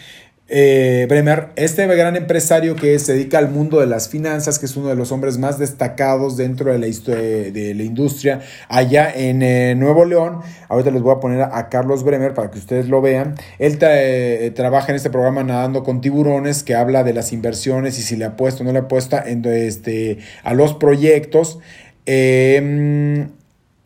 eh, 0.47 1.07
Bremer, 1.09 1.47
este 1.55 1.87
gran 1.87 2.15
empresario 2.15 2.75
que 2.75 2.99
se 2.99 3.13
dedica 3.13 3.39
al 3.39 3.49
mundo 3.49 3.79
de 3.79 3.87
las 3.87 4.09
finanzas, 4.09 4.59
que 4.59 4.67
es 4.67 4.77
uno 4.77 4.89
de 4.89 4.95
los 4.95 5.11
hombres 5.11 5.39
más 5.39 5.57
destacados 5.57 6.37
dentro 6.37 6.71
de 6.71 6.77
la, 6.77 6.85
de 6.85 7.73
la 7.75 7.83
industria 7.83 8.41
allá 8.69 9.11
en 9.11 9.41
eh, 9.41 9.73
Nuevo 9.73 10.05
León. 10.05 10.41
Ahorita 10.69 10.91
les 10.91 11.01
voy 11.01 11.15
a 11.15 11.19
poner 11.19 11.41
a, 11.41 11.69
Carlos 11.69 12.03
Bremer 12.03 12.35
para 12.35 12.51
que 12.51 12.59
ustedes 12.59 12.87
lo 12.87 13.01
vean. 13.01 13.33
Él 13.57 13.79
eh, 13.81 14.51
trabaja 14.55 14.91
en 14.91 14.97
este 14.97 15.09
programa 15.09 15.43
Nadando 15.43 15.83
con 15.83 15.99
Tiburones, 15.99 16.61
que 16.61 16.75
habla 16.75 17.03
de 17.03 17.13
las 17.13 17.33
inversiones 17.33 17.97
y 17.97 18.03
si 18.03 18.15
le 18.15 18.25
apuesta 18.25 18.61
o 18.61 18.65
no 18.65 18.71
le 18.71 18.79
apuesta 18.79 19.23
en, 19.25 19.43
este, 19.45 20.19
a 20.43 20.53
los 20.53 20.75
proyectos. 20.75 21.57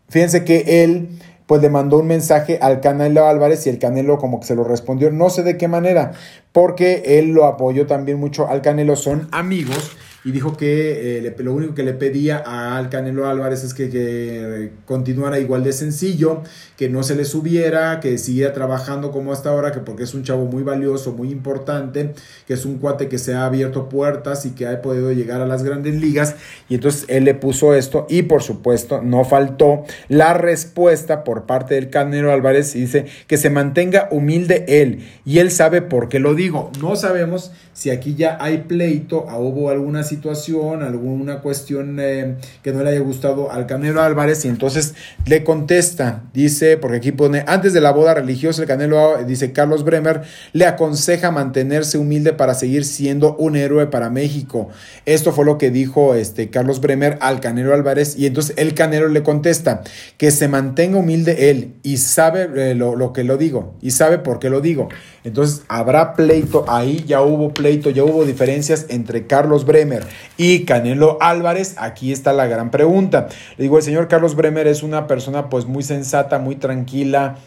Fíjense 0.10 0.44
que 0.44 0.84
él 0.84 1.10
pues 1.46 1.62
le 1.64 1.70
mandó 1.70 1.98
un 1.98 2.08
mensaje 2.08 2.60
al 2.62 2.80
Canelo 2.80 3.26
Álvarez 3.26 3.66
y 3.66 3.70
el 3.70 3.80
Canelo 3.80 4.20
como 4.20 4.40
que 4.40 4.46
se 4.46 4.56
lo 4.56 4.64
respondió, 4.64 5.10
no 5.10 5.32
sé 5.32 5.42
de 5.42 5.58
qué 5.58 5.68
manera, 5.68 6.12
porque 6.52 7.02
él 7.18 7.30
lo 7.30 7.46
apoyó 7.46 7.88
también 7.88 8.20
mucho 8.20 8.48
al 8.48 8.62
Canelo, 8.62 8.96
son 8.96 9.28
amigos 9.32 9.98
y 10.24 10.32
dijo 10.32 10.58
que 10.58 11.18
eh, 11.18 11.36
lo 11.40 11.54
único 11.54 11.74
que 11.74 11.84
le 11.84 11.94
pedía 11.94 12.38
al 12.38 12.90
Canelo 12.90 13.28
Álvarez 13.28 13.64
es 13.64 13.74
que, 13.74 14.72
continuara 14.86 15.40
igual 15.40 15.64
de 15.64 15.72
sencillo, 15.72 16.42
que 16.78 16.90
no 16.90 17.04
se 17.04 17.16
le 17.16 17.26
subiera, 17.26 18.00
que 18.00 18.18
siguiera 18.18 18.54
trabajando 18.54 19.12
como 19.12 19.32
hasta 19.32 19.50
ahora, 19.50 19.72
que 19.72 19.80
porque 19.80 20.04
es 20.04 20.14
un 20.14 20.24
chavo 20.24 20.46
muy 20.46 20.64
valioso, 20.64 21.14
muy 21.14 21.32
importante, 21.32 22.14
que 22.48 22.54
es 22.54 22.66
un 22.66 22.78
cuate 22.78 23.08
que 23.08 23.18
se 23.18 23.34
ha 23.34 23.46
abierto 23.46 23.90
puertas 23.90 24.46
y 24.46 24.52
que 24.52 24.68
ha 24.68 24.82
podido 24.82 25.12
llegar 25.12 25.42
a 25.42 25.46
las 25.46 25.64
grandes 25.64 25.96
ligas. 25.96 26.36
Y 26.68 26.76
entonces 26.76 27.06
él 27.08 27.24
le 27.24 27.34
puso 27.34 27.74
esto 27.74 28.06
y 28.10 28.24
por 28.24 28.44
supuesto 28.44 29.02
no 29.02 29.24
faltó 29.24 29.84
la 30.08 30.34
respuesta 30.34 31.24
por 31.24 31.46
parte 31.46 31.76
del 31.76 31.90
Canelo 31.90 32.32
Álvarez 32.32 32.76
y 32.76 32.82
dice 32.82 33.06
que 33.28 33.38
se 33.38 33.50
mantenga 33.50 34.08
humilde 34.12 34.66
él 34.68 35.08
y 35.26 35.40
él 35.40 35.52
sabe 35.52 35.82
por 35.82 36.10
qué 36.10 36.20
lo 36.20 36.36
digo. 36.36 36.72
No 36.82 36.96
sabemos 36.96 37.52
si 37.74 37.90
aquí 37.92 38.16
ya 38.16 38.38
hay 38.42 38.60
pleito, 38.68 39.26
hubo 39.38 39.70
alguna 39.70 40.04
situación, 40.10 40.84
alguna 40.84 41.40
cuestión 41.40 41.98
eh, 42.00 42.36
que 42.64 42.74
no 42.74 42.84
le 42.84 42.90
haya 42.90 43.00
gustado 43.00 43.52
al 43.52 43.68
Canelo 43.68 44.02
Álvarez 44.02 44.44
y 44.44 44.48
entonces 44.50 44.96
le 45.26 45.44
contesta, 45.44 46.24
dice, 46.34 46.78
porque 46.78 46.98
aquí 46.98 47.12
pone, 47.12 47.44
antes 47.48 47.74
de 47.74 47.82
la 47.82 47.92
boda 47.92 48.14
religiosa, 48.14 48.62
el 48.62 48.68
Canelo, 48.68 49.24
dice 49.26 49.54
Carlos 49.54 49.84
Bremer, 49.84 50.24
le 50.54 50.66
aconseja 50.66 51.32
mantenerse 51.32 51.98
humilde 51.98 52.34
para 52.34 52.54
seguir 52.54 52.84
siendo 52.84 53.36
un 53.38 53.56
héroe 53.56 53.88
para 53.88 54.10
México. 54.10 54.70
Esto 55.06 55.32
fue 55.32 55.46
lo 55.46 55.58
que 55.58 55.72
dijo 55.72 56.16
este 56.16 56.50
Carlos 56.50 56.82
Bremer 56.82 57.18
al 57.22 57.40
Canelo 57.40 57.74
Álvarez 57.74 58.18
y 58.18 58.26
entonces 58.26 58.56
el 58.58 58.74
Canelo 58.74 59.08
le 59.08 59.24
contesta 59.24 59.82
que 60.18 60.32
se 60.32 60.48
mantenga 60.48 60.98
humilde 60.98 61.50
él 61.50 61.76
y 61.84 61.98
sabe 61.98 62.50
eh, 62.56 62.76
lo, 62.76 62.96
lo 62.96 63.14
que 63.14 63.24
lo 63.24 63.38
digo 63.38 63.76
y 63.82 63.92
sabe 63.92 64.18
por 64.18 64.40
qué 64.40 64.50
lo 64.50 64.62
digo. 64.62 64.90
Entonces 65.24 65.64
habrá 65.68 66.14
pleito, 66.14 66.66
ahí 66.68 67.04
ya 67.06 67.22
hubo 67.22 67.54
pleito, 67.54 67.90
ya 67.90 68.04
hubo 68.04 68.26
diferencias 68.26 68.86
entre 68.90 69.28
Carlos 69.28 69.66
Bremer 69.66 69.99
y 70.38 70.66
Canelo 70.66 71.18
Álvarez. 71.22 71.76
Aquí 71.78 72.12
está 72.12 72.34
la 72.34 72.48
gran 72.48 72.72
pregunta. 72.72 73.28
Le 73.58 73.64
digo, 73.64 73.78
el 73.78 73.84
señor 73.84 74.08
Carlos 74.08 74.36
Bremer 74.36 74.68
es 74.68 74.84
una 74.84 75.08
persona 75.08 75.50
pues 75.50 75.66
muy 75.66 75.84
sensata, 75.84 76.40
muy 76.40 76.56
tranquila, 76.56 77.38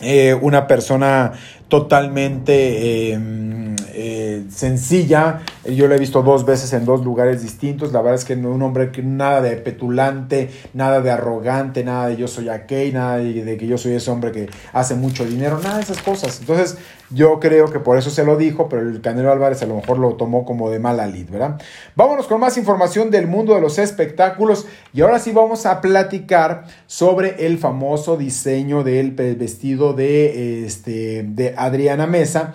eh, 0.00 0.34
una 0.40 0.66
persona 0.66 1.32
totalmente 1.68 3.12
em, 3.12 3.76
eh, 3.92 4.44
sencilla. 4.50 5.40
Yo 5.64 5.88
lo 5.88 5.94
he 5.94 5.98
visto 5.98 6.22
dos 6.22 6.46
veces 6.46 6.72
en 6.72 6.86
dos 6.86 7.04
lugares 7.04 7.42
distintos. 7.42 7.92
La 7.92 8.00
verdad 8.00 8.14
es 8.14 8.24
que 8.24 8.34
no 8.34 8.50
un 8.50 8.62
hombre 8.62 8.90
que 8.90 9.02
nada 9.02 9.42
de 9.42 9.56
petulante, 9.56 10.50
nada 10.72 11.00
de 11.00 11.10
arrogante, 11.10 11.84
nada 11.84 12.08
de 12.08 12.16
yo 12.16 12.28
soy 12.28 12.48
aquel, 12.48 12.94
nada 12.94 13.18
de, 13.18 13.56
que 13.58 13.66
yo 13.66 13.76
soy 13.76 13.92
ese 13.92 14.10
hombre 14.10 14.32
que 14.32 14.48
hace 14.72 14.94
mucho 14.94 15.24
dinero, 15.26 15.60
nada 15.62 15.76
de 15.76 15.82
esas 15.82 16.00
cosas. 16.00 16.40
Entonces, 16.40 16.78
yo 17.10 17.40
creo 17.40 17.70
que 17.70 17.80
por 17.80 17.98
eso 17.98 18.10
se 18.10 18.24
lo 18.24 18.36
dijo, 18.36 18.68
pero 18.68 18.82
el 18.82 19.00
Canelo 19.00 19.32
Álvarez 19.32 19.62
a 19.62 19.66
lo 19.66 19.76
mejor 19.76 19.98
lo 19.98 20.14
tomó 20.14 20.44
como 20.44 20.70
de 20.70 20.78
mala 20.78 21.06
lid, 21.06 21.28
¿verdad? 21.28 21.60
Vámonos 21.96 22.26
con 22.26 22.40
más 22.40 22.56
información 22.56 23.10
del 23.10 23.26
mundo 23.26 23.54
de 23.54 23.60
los 23.60 23.78
espectáculos 23.78 24.66
y 24.92 25.00
ahora 25.00 25.18
sí 25.18 25.32
vamos 25.32 25.66
a 25.66 25.80
platicar 25.80 26.64
sobre 26.86 27.46
el 27.46 27.58
famoso 27.58 28.16
diseño 28.16 28.84
del 28.84 29.12
vestido 29.12 29.92
de, 29.92 30.64
este, 30.64 31.24
de 31.24 31.54
Adriana 31.56 32.06
Mesa 32.06 32.54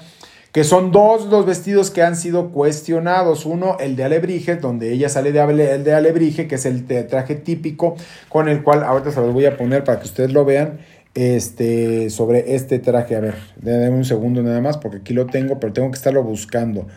que 0.55 0.63
son 0.63 0.93
dos 0.93 1.25
los 1.25 1.45
vestidos 1.45 1.91
que 1.91 2.01
han 2.01 2.15
sido 2.15 2.51
cuestionados. 2.51 3.45
Uno, 3.45 3.75
el 3.77 3.97
de 3.97 4.05
Alebrije, 4.05 4.55
donde 4.55 4.93
ella 4.93 5.09
sale 5.09 5.33
de, 5.33 5.41
el 5.41 5.83
de 5.83 5.93
Alebrije, 5.93 6.47
que 6.47 6.55
es 6.55 6.65
el 6.65 6.85
traje 6.85 7.35
típico 7.35 7.97
con 8.29 8.47
el 8.47 8.63
cual 8.63 8.85
ahorita 8.85 9.11
se 9.11 9.19
los 9.19 9.33
voy 9.33 9.47
a 9.47 9.57
poner 9.57 9.83
para 9.83 9.99
que 9.99 10.05
ustedes 10.05 10.31
lo 10.31 10.45
vean. 10.45 10.79
Este, 11.15 12.09
sobre 12.09 12.55
este 12.55 12.77
traje, 12.77 13.15
a 13.15 13.21
ver, 13.21 13.35
déjenme 13.55 13.97
un 13.97 14.03
segundo 14.05 14.43
nada 14.43 14.59
más, 14.59 14.77
porque 14.77 14.97
aquí 14.97 15.13
lo 15.13 15.25
tengo, 15.25 15.59
pero 15.59 15.71
tengo 15.71 15.89
que 15.89 15.95
estarlo 15.95 16.23
buscando. 16.23 16.87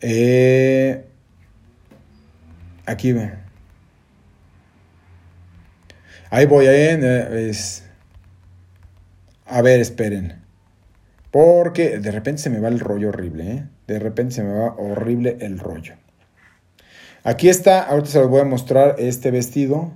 Eh, 0.00 1.04
aquí 2.86 3.12
ve. 3.12 3.30
Ahí 6.30 6.44
voy, 6.46 6.66
ahí 6.66 6.98
eh, 7.00 7.48
es. 7.48 7.84
A 9.46 9.62
ver, 9.62 9.80
esperen. 9.80 10.42
Porque 11.30 11.98
de 12.00 12.10
repente 12.10 12.42
se 12.42 12.50
me 12.50 12.58
va 12.58 12.68
el 12.68 12.80
rollo 12.80 13.10
horrible, 13.10 13.52
¿eh? 13.52 13.64
De 13.86 13.98
repente 14.00 14.34
se 14.34 14.42
me 14.42 14.52
va 14.52 14.74
horrible 14.74 15.36
el 15.40 15.58
rollo. 15.58 15.94
Aquí 17.22 17.48
está, 17.48 17.82
ahorita 17.82 18.08
se 18.08 18.18
los 18.18 18.28
voy 18.28 18.40
a 18.40 18.44
mostrar 18.44 18.96
este 18.98 19.30
vestido. 19.30 19.92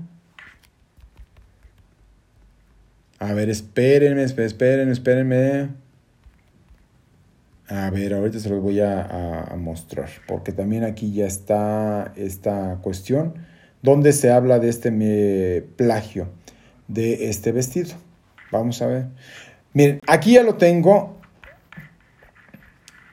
A 3.21 3.35
ver, 3.35 3.51
espérenme, 3.51 4.23
espérenme, 4.23 4.93
espérenme. 4.93 5.69
A 7.69 7.91
ver, 7.91 8.15
ahorita 8.15 8.41
se 8.41 8.49
los 8.49 8.61
voy 8.61 8.81
a, 8.81 9.45
a, 9.45 9.57
mostrar, 9.57 10.09
porque 10.27 10.51
también 10.51 10.83
aquí 10.83 11.13
ya 11.13 11.27
está 11.27 12.13
esta 12.17 12.79
cuestión 12.83 13.35
donde 13.83 14.13
se 14.13 14.31
habla 14.33 14.59
de 14.59 14.69
este 14.71 15.63
plagio 15.77 16.29
de 16.89 17.29
este 17.29 17.53
vestido. 17.53 17.91
Vamos 18.51 18.83
a 18.83 18.87
ver. 18.87 19.07
Miren, 19.75 20.01
aquí 20.09 20.35
ya 20.35 20.43
lo 20.43 20.55
tengo. 20.55 21.21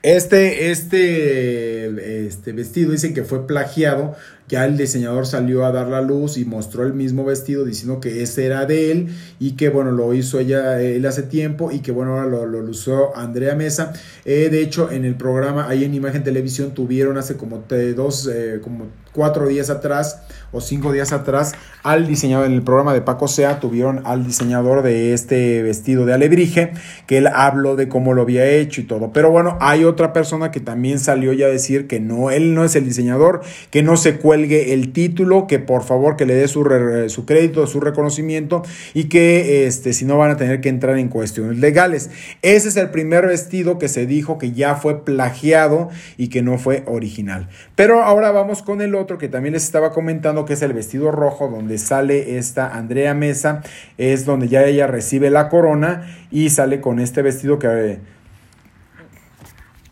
Este, 0.01 0.71
este, 0.71 2.25
este 2.25 2.51
vestido 2.53 2.91
dicen 2.91 3.13
que 3.13 3.23
fue 3.23 3.45
plagiado. 3.45 4.15
Ya 4.47 4.65
el 4.65 4.77
diseñador 4.77 5.27
salió 5.27 5.65
a 5.65 5.71
dar 5.71 5.87
la 5.87 6.01
luz 6.01 6.37
y 6.37 6.45
mostró 6.45 6.83
el 6.83 6.93
mismo 6.93 7.25
vestido 7.25 7.65
diciendo 7.65 7.99
que 7.99 8.23
ese 8.23 8.45
era 8.45 8.65
de 8.65 8.91
él 8.91 9.07
y 9.39 9.57
que 9.57 9.69
bueno, 9.69 9.91
lo 9.91 10.13
hizo 10.13 10.39
ella 10.39 10.81
él 10.81 11.05
hace 11.05 11.23
tiempo 11.23 11.71
y 11.71 11.79
que 11.79 11.91
bueno, 11.91 12.13
ahora 12.13 12.25
lo, 12.25 12.45
lo 12.45 12.59
usó 12.69 13.15
Andrea 13.15 13.55
Mesa. 13.55 13.93
Eh, 14.25 14.49
de 14.49 14.61
hecho, 14.61 14.91
en 14.91 15.05
el 15.05 15.15
programa, 15.15 15.67
ahí 15.67 15.83
en 15.83 15.93
Imagen 15.93 16.23
Televisión, 16.23 16.73
tuvieron 16.73 17.17
hace 17.17 17.35
como 17.35 17.63
dos, 17.95 18.29
eh, 18.31 18.59
como 18.63 18.87
cuatro 19.13 19.47
días 19.47 19.69
atrás 19.69 20.21
o 20.51 20.61
cinco 20.61 20.91
días 20.91 21.11
atrás 21.11 21.53
al 21.83 22.05
diseñador, 22.05 22.47
en 22.47 22.53
el 22.53 22.61
programa 22.61 22.93
de 22.93 23.01
Paco 23.01 23.27
Sea, 23.27 23.59
tuvieron 23.59 24.01
al 24.05 24.25
diseñador 24.25 24.83
de 24.83 25.13
este 25.13 25.63
vestido 25.63 26.05
de 26.05 26.13
alebrije, 26.13 26.73
que 27.07 27.17
él 27.17 27.27
habló 27.27 27.75
de 27.75 27.87
cómo 27.87 28.13
lo 28.13 28.23
había 28.23 28.45
hecho 28.45 28.81
y 28.81 28.83
todo. 28.83 29.11
Pero 29.13 29.31
bueno, 29.31 29.57
hay 29.61 29.85
otra 29.85 30.13
persona 30.13 30.51
que 30.51 30.59
también 30.59 30.99
salió 30.99 31.33
ya 31.33 31.47
a 31.47 31.49
decir 31.49 31.87
que 31.87 31.99
no, 31.99 32.29
él 32.29 32.53
no 32.53 32.65
es 32.65 32.75
el 32.75 32.85
diseñador, 32.85 33.41
que 33.71 33.83
no 33.83 33.95
se 33.97 34.19
el 34.43 34.93
título, 34.93 35.47
que 35.47 35.59
por 35.59 35.83
favor 35.83 36.15
que 36.15 36.25
le 36.25 36.35
dé 36.35 36.47
su, 36.47 36.65
su 37.07 37.25
crédito, 37.25 37.67
su 37.67 37.79
reconocimiento 37.79 38.63
y 38.93 39.05
que 39.05 39.65
este, 39.67 39.93
si 39.93 40.05
no 40.05 40.17
van 40.17 40.31
a 40.31 40.37
tener 40.37 40.61
que 40.61 40.69
entrar 40.69 40.97
en 40.97 41.09
cuestiones 41.09 41.57
legales. 41.57 42.09
Ese 42.41 42.69
es 42.69 42.77
el 42.77 42.89
primer 42.89 43.27
vestido 43.27 43.77
que 43.77 43.87
se 43.87 44.05
dijo 44.05 44.37
que 44.37 44.51
ya 44.51 44.75
fue 44.75 45.03
plagiado 45.03 45.89
y 46.17 46.29
que 46.29 46.41
no 46.41 46.57
fue 46.57 46.83
original. 46.85 47.49
Pero 47.75 48.03
ahora 48.03 48.31
vamos 48.31 48.61
con 48.61 48.81
el 48.81 48.95
otro 48.95 49.17
que 49.17 49.27
también 49.27 49.53
les 49.53 49.63
estaba 49.63 49.91
comentando, 49.91 50.45
que 50.45 50.53
es 50.53 50.61
el 50.61 50.73
vestido 50.73 51.11
rojo, 51.11 51.49
donde 51.49 51.77
sale 51.77 52.37
esta 52.37 52.75
Andrea 52.75 53.13
Mesa, 53.13 53.61
es 53.97 54.25
donde 54.25 54.47
ya 54.47 54.63
ella 54.63 54.87
recibe 54.87 55.29
la 55.29 55.49
corona 55.49 56.07
y 56.31 56.49
sale 56.49 56.81
con 56.81 56.99
este 56.99 57.21
vestido 57.21 57.59
que... 57.59 57.99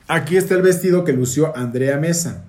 Aquí 0.07 0.37
está 0.37 0.53
el 0.53 0.61
vestido 0.61 1.03
que 1.03 1.13
lució 1.13 1.55
Andrea 1.57 1.97
Mesa. 1.97 2.44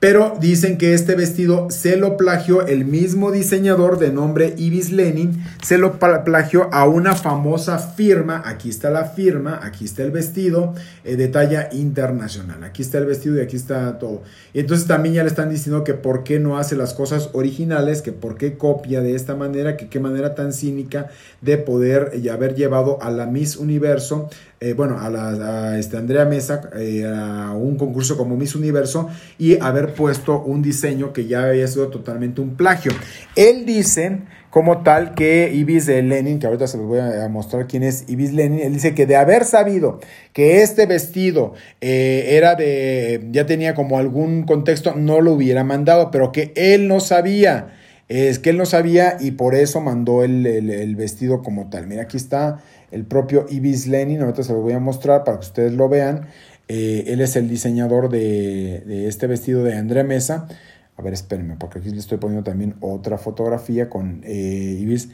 Pero 0.00 0.36
dicen 0.40 0.78
que 0.78 0.94
este 0.94 1.16
vestido 1.16 1.70
se 1.70 1.96
lo 1.96 2.16
plagió 2.16 2.64
el 2.64 2.84
mismo 2.84 3.32
diseñador 3.32 3.98
de 3.98 4.12
nombre 4.12 4.54
Ibis 4.56 4.92
Lenin, 4.92 5.42
se 5.60 5.76
lo 5.76 5.98
plagió 5.98 6.72
a 6.72 6.86
una 6.86 7.16
famosa 7.16 7.78
firma, 7.78 8.40
aquí 8.46 8.70
está 8.70 8.90
la 8.90 9.06
firma, 9.06 9.58
aquí 9.60 9.86
está 9.86 10.04
el 10.04 10.12
vestido 10.12 10.74
eh, 11.02 11.16
de 11.16 11.26
talla 11.26 11.68
internacional, 11.72 12.62
aquí 12.62 12.82
está 12.82 12.98
el 12.98 13.06
vestido 13.06 13.38
y 13.38 13.40
aquí 13.40 13.56
está 13.56 13.98
todo. 13.98 14.22
Y 14.54 14.60
entonces 14.60 14.86
también 14.86 15.16
ya 15.16 15.24
le 15.24 15.30
están 15.30 15.50
diciendo 15.50 15.82
que 15.82 15.94
por 15.94 16.22
qué 16.22 16.38
no 16.38 16.58
hace 16.58 16.76
las 16.76 16.94
cosas 16.94 17.30
originales, 17.32 18.00
que 18.00 18.12
por 18.12 18.36
qué 18.36 18.56
copia 18.56 19.00
de 19.00 19.16
esta 19.16 19.34
manera, 19.34 19.76
que 19.76 19.88
qué 19.88 19.98
manera 19.98 20.36
tan 20.36 20.52
cínica 20.52 21.08
de 21.40 21.58
poder 21.58 22.12
eh, 22.14 22.30
haber 22.30 22.54
llevado 22.54 23.02
a 23.02 23.10
la 23.10 23.26
Miss 23.26 23.56
Universo 23.56 24.30
eh, 24.60 24.72
bueno, 24.72 24.98
a, 25.00 25.08
la, 25.08 25.78
este 25.78 25.96
Andrea 25.96 26.24
Mesa 26.24 26.68
eh, 26.76 27.04
a 27.06 27.52
un 27.52 27.76
concurso 27.76 28.16
como 28.16 28.36
Miss 28.36 28.56
Universo 28.56 29.08
y 29.38 29.60
haber 29.60 29.94
puesto 29.94 30.42
un 30.42 30.62
diseño 30.62 31.12
que 31.12 31.26
ya 31.26 31.44
había 31.44 31.68
sido 31.68 31.88
totalmente 31.88 32.40
un 32.40 32.56
plagio. 32.56 32.90
Él 33.36 33.64
dice 33.66 34.22
como 34.50 34.82
tal 34.82 35.14
que 35.14 35.52
Ibis 35.54 35.86
Lenin, 35.86 36.40
que 36.40 36.46
ahorita 36.46 36.66
se 36.66 36.78
los 36.78 36.86
voy 36.86 36.98
a 36.98 37.28
mostrar 37.28 37.68
quién 37.68 37.84
es 37.84 38.04
Ibis 38.08 38.32
Lenin, 38.32 38.60
él 38.60 38.72
dice 38.72 38.94
que 38.94 39.06
de 39.06 39.14
haber 39.14 39.44
sabido 39.44 40.00
que 40.32 40.62
este 40.62 40.86
vestido 40.86 41.54
eh, 41.80 42.30
era 42.30 42.54
de, 42.56 43.28
ya 43.30 43.46
tenía 43.46 43.74
como 43.74 43.98
algún 43.98 44.44
contexto, 44.44 44.94
no 44.96 45.20
lo 45.20 45.34
hubiera 45.34 45.62
mandado, 45.62 46.10
pero 46.10 46.32
que 46.32 46.52
él 46.56 46.88
no 46.88 46.98
sabía. 46.98 47.74
Es 48.08 48.38
que 48.38 48.50
él 48.50 48.56
no 48.56 48.66
sabía 48.66 49.18
y 49.20 49.32
por 49.32 49.54
eso 49.54 49.80
mandó 49.80 50.24
el, 50.24 50.46
el 50.46 50.96
vestido 50.96 51.42
como 51.42 51.68
tal. 51.68 51.86
Mira, 51.86 52.02
aquí 52.02 52.16
está 52.16 52.62
el 52.90 53.04
propio 53.04 53.46
Ibis 53.48 53.86
Lenin, 53.86 54.22
ahorita 54.22 54.42
se 54.42 54.52
lo 54.52 54.60
voy 54.60 54.72
a 54.72 54.78
mostrar 54.78 55.24
para 55.24 55.38
que 55.38 55.46
ustedes 55.46 55.72
lo 55.74 55.88
vean. 55.88 56.26
Eh, 56.68 57.04
él 57.08 57.20
es 57.20 57.34
el 57.36 57.48
diseñador 57.48 58.10
de, 58.10 59.08
este 59.08 59.26
vestido 59.26 59.64
de 59.64 59.76
Andrea 59.76 60.04
Mesa. 60.04 60.48
A 60.96 61.02
ver, 61.02 61.12
espérenme, 61.12 61.56
porque 61.56 61.78
aquí 61.78 61.90
le 61.90 61.98
estoy 61.98 62.18
poniendo 62.18 62.44
también 62.44 62.74
otra 62.80 63.18
fotografía 63.18 63.88
con 63.88 64.22
eh, 64.24 64.76
Ibis. 64.80 65.10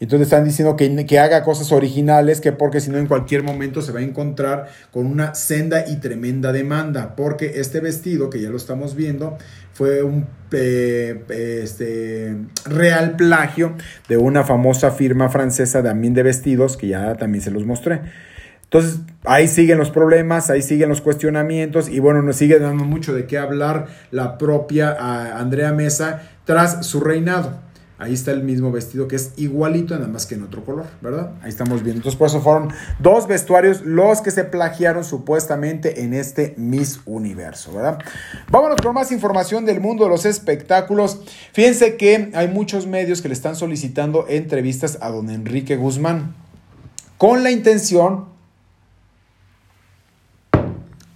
Entonces 0.00 0.28
están 0.28 0.44
diciendo 0.44 0.76
que, 0.76 1.04
que, 1.04 1.18
haga 1.18 1.44
cosas 1.44 1.72
originales, 1.72 2.40
que 2.40 2.52
porque 2.52 2.80
si 2.80 2.90
no 2.90 2.96
en 2.96 3.06
cualquier 3.06 3.42
momento 3.42 3.82
se 3.82 3.92
va 3.92 4.00
a 4.00 4.02
encontrar 4.02 4.68
con 4.90 5.04
una 5.04 5.34
senda 5.34 5.84
y 5.86 5.96
tremenda 5.96 6.52
demanda, 6.52 7.14
porque 7.16 7.60
este 7.60 7.80
vestido, 7.80 8.30
que 8.30 8.40
ya 8.40 8.48
lo 8.48 8.56
estamos 8.56 8.96
viendo, 8.96 9.36
fue 9.74 10.02
un 10.02 10.26
eh, 10.52 11.22
este, 11.28 12.34
real 12.64 13.16
plagio 13.16 13.74
de 14.08 14.16
una 14.16 14.42
famosa 14.42 14.90
firma 14.90 15.28
francesa 15.28 15.82
también 15.82 16.14
de 16.14 16.22
vestidos, 16.22 16.78
que 16.78 16.88
ya 16.88 17.14
también 17.16 17.44
se 17.44 17.50
los 17.50 17.66
mostré. 17.66 18.00
Entonces, 18.64 19.00
ahí 19.24 19.48
siguen 19.48 19.76
los 19.76 19.90
problemas, 19.90 20.48
ahí 20.48 20.62
siguen 20.62 20.88
los 20.88 21.02
cuestionamientos 21.02 21.90
y 21.90 21.98
bueno, 21.98 22.22
nos 22.22 22.36
sigue 22.36 22.58
dando 22.58 22.84
mucho 22.84 23.12
de 23.12 23.26
qué 23.26 23.36
hablar 23.36 23.88
la 24.12 24.38
propia 24.38 24.96
ah, 24.98 25.40
Andrea 25.40 25.72
Mesa 25.72 26.22
tras 26.44 26.86
su 26.86 27.00
reinado. 27.00 27.69
Ahí 28.00 28.14
está 28.14 28.30
el 28.30 28.42
mismo 28.42 28.72
vestido 28.72 29.08
que 29.08 29.16
es 29.16 29.32
igualito, 29.36 29.94
nada 29.94 30.08
más 30.08 30.24
que 30.24 30.34
en 30.34 30.42
otro 30.42 30.64
color, 30.64 30.86
¿verdad? 31.02 31.32
Ahí 31.42 31.50
estamos 31.50 31.82
viendo. 31.82 31.98
Entonces, 31.98 32.18
por 32.18 32.28
eso 32.28 32.40
fueron 32.40 32.72
dos 32.98 33.28
vestuarios 33.28 33.82
los 33.82 34.22
que 34.22 34.30
se 34.30 34.44
plagiaron 34.44 35.04
supuestamente 35.04 36.02
en 36.02 36.14
este 36.14 36.54
Miss 36.56 37.00
Universo, 37.04 37.74
¿verdad? 37.74 37.98
Vámonos 38.50 38.80
con 38.80 38.94
más 38.94 39.12
información 39.12 39.66
del 39.66 39.80
mundo 39.80 40.04
de 40.04 40.10
los 40.10 40.24
espectáculos. 40.24 41.20
Fíjense 41.52 41.98
que 41.98 42.30
hay 42.32 42.48
muchos 42.48 42.86
medios 42.86 43.20
que 43.20 43.28
le 43.28 43.34
están 43.34 43.54
solicitando 43.54 44.24
entrevistas 44.30 44.96
a 45.02 45.10
don 45.10 45.28
Enrique 45.28 45.76
Guzmán 45.76 46.34
con 47.18 47.42
la 47.42 47.50
intención 47.50 48.30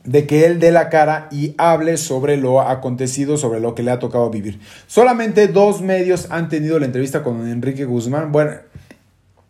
de 0.04 0.26
que 0.26 0.44
él 0.44 0.60
dé 0.60 0.70
la 0.70 0.90
cara 0.90 1.28
y 1.30 1.54
hable 1.56 1.96
sobre 1.96 2.36
lo 2.36 2.60
acontecido, 2.60 3.36
sobre 3.36 3.60
lo 3.60 3.74
que 3.74 3.82
le 3.82 3.90
ha 3.90 3.98
tocado 3.98 4.28
vivir. 4.30 4.60
Solamente 4.86 5.48
dos 5.48 5.80
medios 5.80 6.28
han 6.30 6.48
tenido 6.48 6.78
la 6.78 6.86
entrevista 6.86 7.22
con 7.22 7.48
Enrique 7.48 7.86
Guzmán. 7.86 8.30
Bueno, 8.30 8.52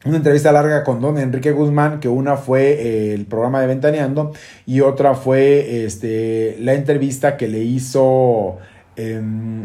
una 0.05 0.19
entrevista 0.19 0.53
larga 0.53 0.85
con 0.85 1.01
don 1.01 1.19
Enrique 1.19 1.51
Guzmán, 1.51 1.99
que 1.99 2.09
una 2.09 2.37
fue 2.37 2.73
eh, 2.73 3.15
el 3.15 3.27
programa 3.27 3.61
de 3.61 3.67
Ventaneando 3.67 4.33
y 4.65 4.81
otra 4.81 5.15
fue 5.15 5.85
este, 5.85 6.57
la 6.61 6.75
entrevista 6.75 7.37
que 7.37 7.49
le 7.49 7.61
hizo... 7.61 8.59
Em, 8.97 9.65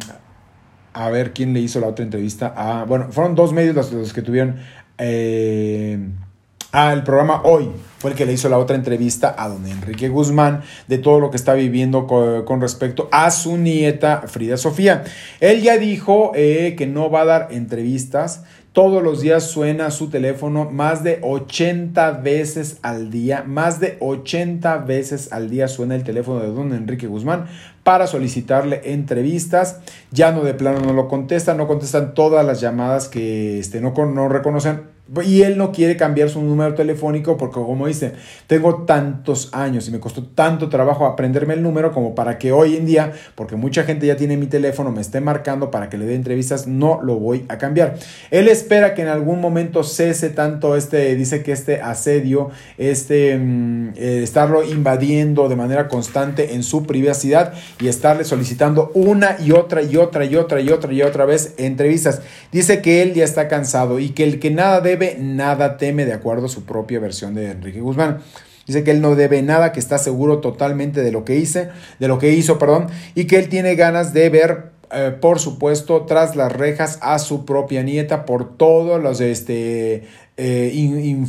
a 0.91 1.09
ver 1.11 1.33
quién 1.33 1.53
le 1.53 1.59
hizo 1.59 1.79
la 1.79 1.87
otra 1.87 2.03
entrevista. 2.03 2.53
Ah, 2.57 2.83
bueno, 2.87 3.09
fueron 3.11 3.35
dos 3.35 3.53
medios 3.53 3.91
los, 3.91 4.11
que 4.11 4.21
tuvieron... 4.21 4.55
Eh, 4.97 5.99
El 6.71 7.01
programa 7.01 7.41
Hoy 7.45 7.71
fue 7.97 8.11
el 8.11 8.15
que 8.15 8.27
le 8.27 8.33
hizo 8.33 8.47
la 8.47 8.59
otra 8.59 8.75
entrevista 8.75 9.33
a 9.35 9.49
don 9.49 9.65
Enrique 9.65 10.07
Guzmán 10.07 10.61
de 10.87 10.99
todo 10.99 11.19
lo 11.19 11.31
que 11.31 11.37
está 11.37 11.55
viviendo 11.55 12.05
con, 12.05 12.61
respecto 12.61 13.09
a 13.11 13.31
su 13.31 13.57
nieta 13.57 14.25
Frida 14.27 14.55
Sofía. 14.55 15.03
Él 15.39 15.63
ya 15.63 15.79
dijo 15.79 16.31
eh, 16.35 16.75
que 16.77 16.85
no 16.85 17.09
va 17.09 17.21
a 17.21 17.25
dar 17.25 17.47
entrevistas. 17.49 18.43
Todos 18.71 19.01
los 19.01 19.21
días 19.21 19.45
suena 19.45 19.89
su 19.89 20.11
teléfono 20.11 20.69
más 20.69 21.03
de 21.03 21.17
80 21.23 22.11
veces 22.11 22.77
al 22.83 23.09
día. 23.09 23.43
Más 23.47 23.79
de 23.79 23.97
80 23.99 24.77
veces 24.77 25.33
al 25.33 25.49
día 25.49 25.67
suena 25.67 25.95
el 25.95 26.03
teléfono 26.03 26.39
de 26.39 26.51
don 26.51 26.71
Enrique 26.73 27.07
Guzmán 27.07 27.47
para 27.83 28.05
solicitarle 28.05 28.81
entrevistas. 28.93 29.79
Ya 30.11 30.31
no 30.31 30.43
de 30.43 30.53
plano 30.53 30.81
no 30.81 30.93
lo 30.93 31.07
contestan, 31.07 31.57
no 31.57 31.67
contestan 31.67 32.13
todas 32.13 32.45
las 32.45 32.61
llamadas 32.61 33.07
que 33.07 33.57
este, 33.57 33.81
no, 33.81 33.91
no 33.91 34.29
reconocen 34.29 34.98
y 35.25 35.41
él 35.41 35.57
no 35.57 35.71
quiere 35.71 35.97
cambiar 35.97 36.29
su 36.29 36.41
número 36.41 36.75
telefónico 36.75 37.37
porque, 37.37 37.55
como 37.55 37.87
dice, 37.87 38.13
tengo 38.47 38.83
tantos 38.83 39.49
años 39.53 39.87
y 39.87 39.91
me 39.91 39.99
costó 39.99 40.23
tanto 40.23 40.69
trabajo 40.69 41.05
aprenderme 41.05 41.55
el 41.55 41.63
número 41.63 41.91
como 41.91 42.13
para 42.13 42.37
que 42.37 42.51
hoy 42.51 42.75
en 42.75 42.85
día, 42.85 43.13
porque 43.35 43.55
mucha 43.55 43.83
gente 43.83 44.05
ya 44.05 44.15
tiene 44.15 44.37
mi 44.37 44.47
teléfono, 44.47 44.91
me 44.91 45.01
esté 45.01 45.19
marcando 45.19 45.71
para 45.71 45.89
que 45.89 45.97
le 45.97 46.05
dé 46.05 46.15
entrevistas, 46.15 46.67
no 46.67 47.01
lo 47.01 47.15
voy 47.15 47.45
a 47.49 47.57
cambiar. 47.57 47.95
Él 48.29 48.47
espera 48.47 48.93
que 48.93 49.01
en 49.01 49.07
algún 49.07 49.41
momento 49.41 49.83
cese 49.83 50.29
tanto 50.29 50.75
este, 50.75 51.15
dice 51.15 51.41
que 51.41 51.53
este 51.53 51.81
asedio, 51.81 52.51
este 52.77 53.37
mm, 53.37 53.93
eh, 53.95 54.21
estarlo 54.23 54.63
invadiendo 54.63 55.49
de 55.49 55.55
manera 55.55 55.87
constante 55.87 56.53
en 56.53 56.63
su 56.63 56.85
privacidad 56.85 57.53
y 57.79 57.87
estarle 57.87 58.25
solicitando 58.25 58.91
una 58.93 59.37
y 59.39 59.51
otra 59.51 59.81
y 59.81 59.97
otra 59.97 60.25
y 60.25 60.35
otra 60.35 60.61
y 60.61 60.69
otra 60.69 60.93
y 60.93 61.01
otra 61.01 61.25
vez 61.25 61.55
entrevistas. 61.57 62.21
Dice 62.51 62.81
que 62.81 63.01
él 63.01 63.13
ya 63.13 63.23
está 63.23 63.47
cansado 63.47 63.99
y 63.99 64.09
que 64.09 64.23
el 64.23 64.39
que 64.39 64.51
nada 64.51 64.81
debe 64.81 64.98
nada 65.19 65.77
teme, 65.77 66.05
de 66.05 66.13
acuerdo 66.13 66.45
a 66.45 66.49
su 66.49 66.65
propia 66.65 66.99
versión 66.99 67.35
de 67.35 67.51
Enrique 67.51 67.81
Guzmán. 67.81 68.19
Dice 68.65 68.83
que 68.83 68.91
él 68.91 69.01
no 69.01 69.15
debe 69.15 69.41
nada, 69.41 69.71
que 69.71 69.79
está 69.79 69.97
seguro 69.97 70.39
totalmente 70.39 71.01
de 71.01 71.11
lo 71.11 71.25
que 71.25 71.35
hice, 71.37 71.69
de 71.97 72.07
lo 72.07 72.19
que 72.19 72.33
hizo, 72.33 72.59
perdón, 72.59 72.87
y 73.15 73.25
que 73.25 73.37
él 73.37 73.49
tiene 73.49 73.75
ganas 73.75 74.13
de 74.13 74.29
ver, 74.29 74.71
eh, 74.91 75.11
por 75.19 75.39
supuesto, 75.39 76.05
tras 76.05 76.35
las 76.35 76.51
rejas 76.51 76.99
a 77.01 77.17
su 77.17 77.45
propia 77.45 77.81
nieta 77.81 78.25
por 78.25 78.57
todos 78.57 79.01
los 79.01 79.21
este, 79.21 80.03
eh, 80.37 81.25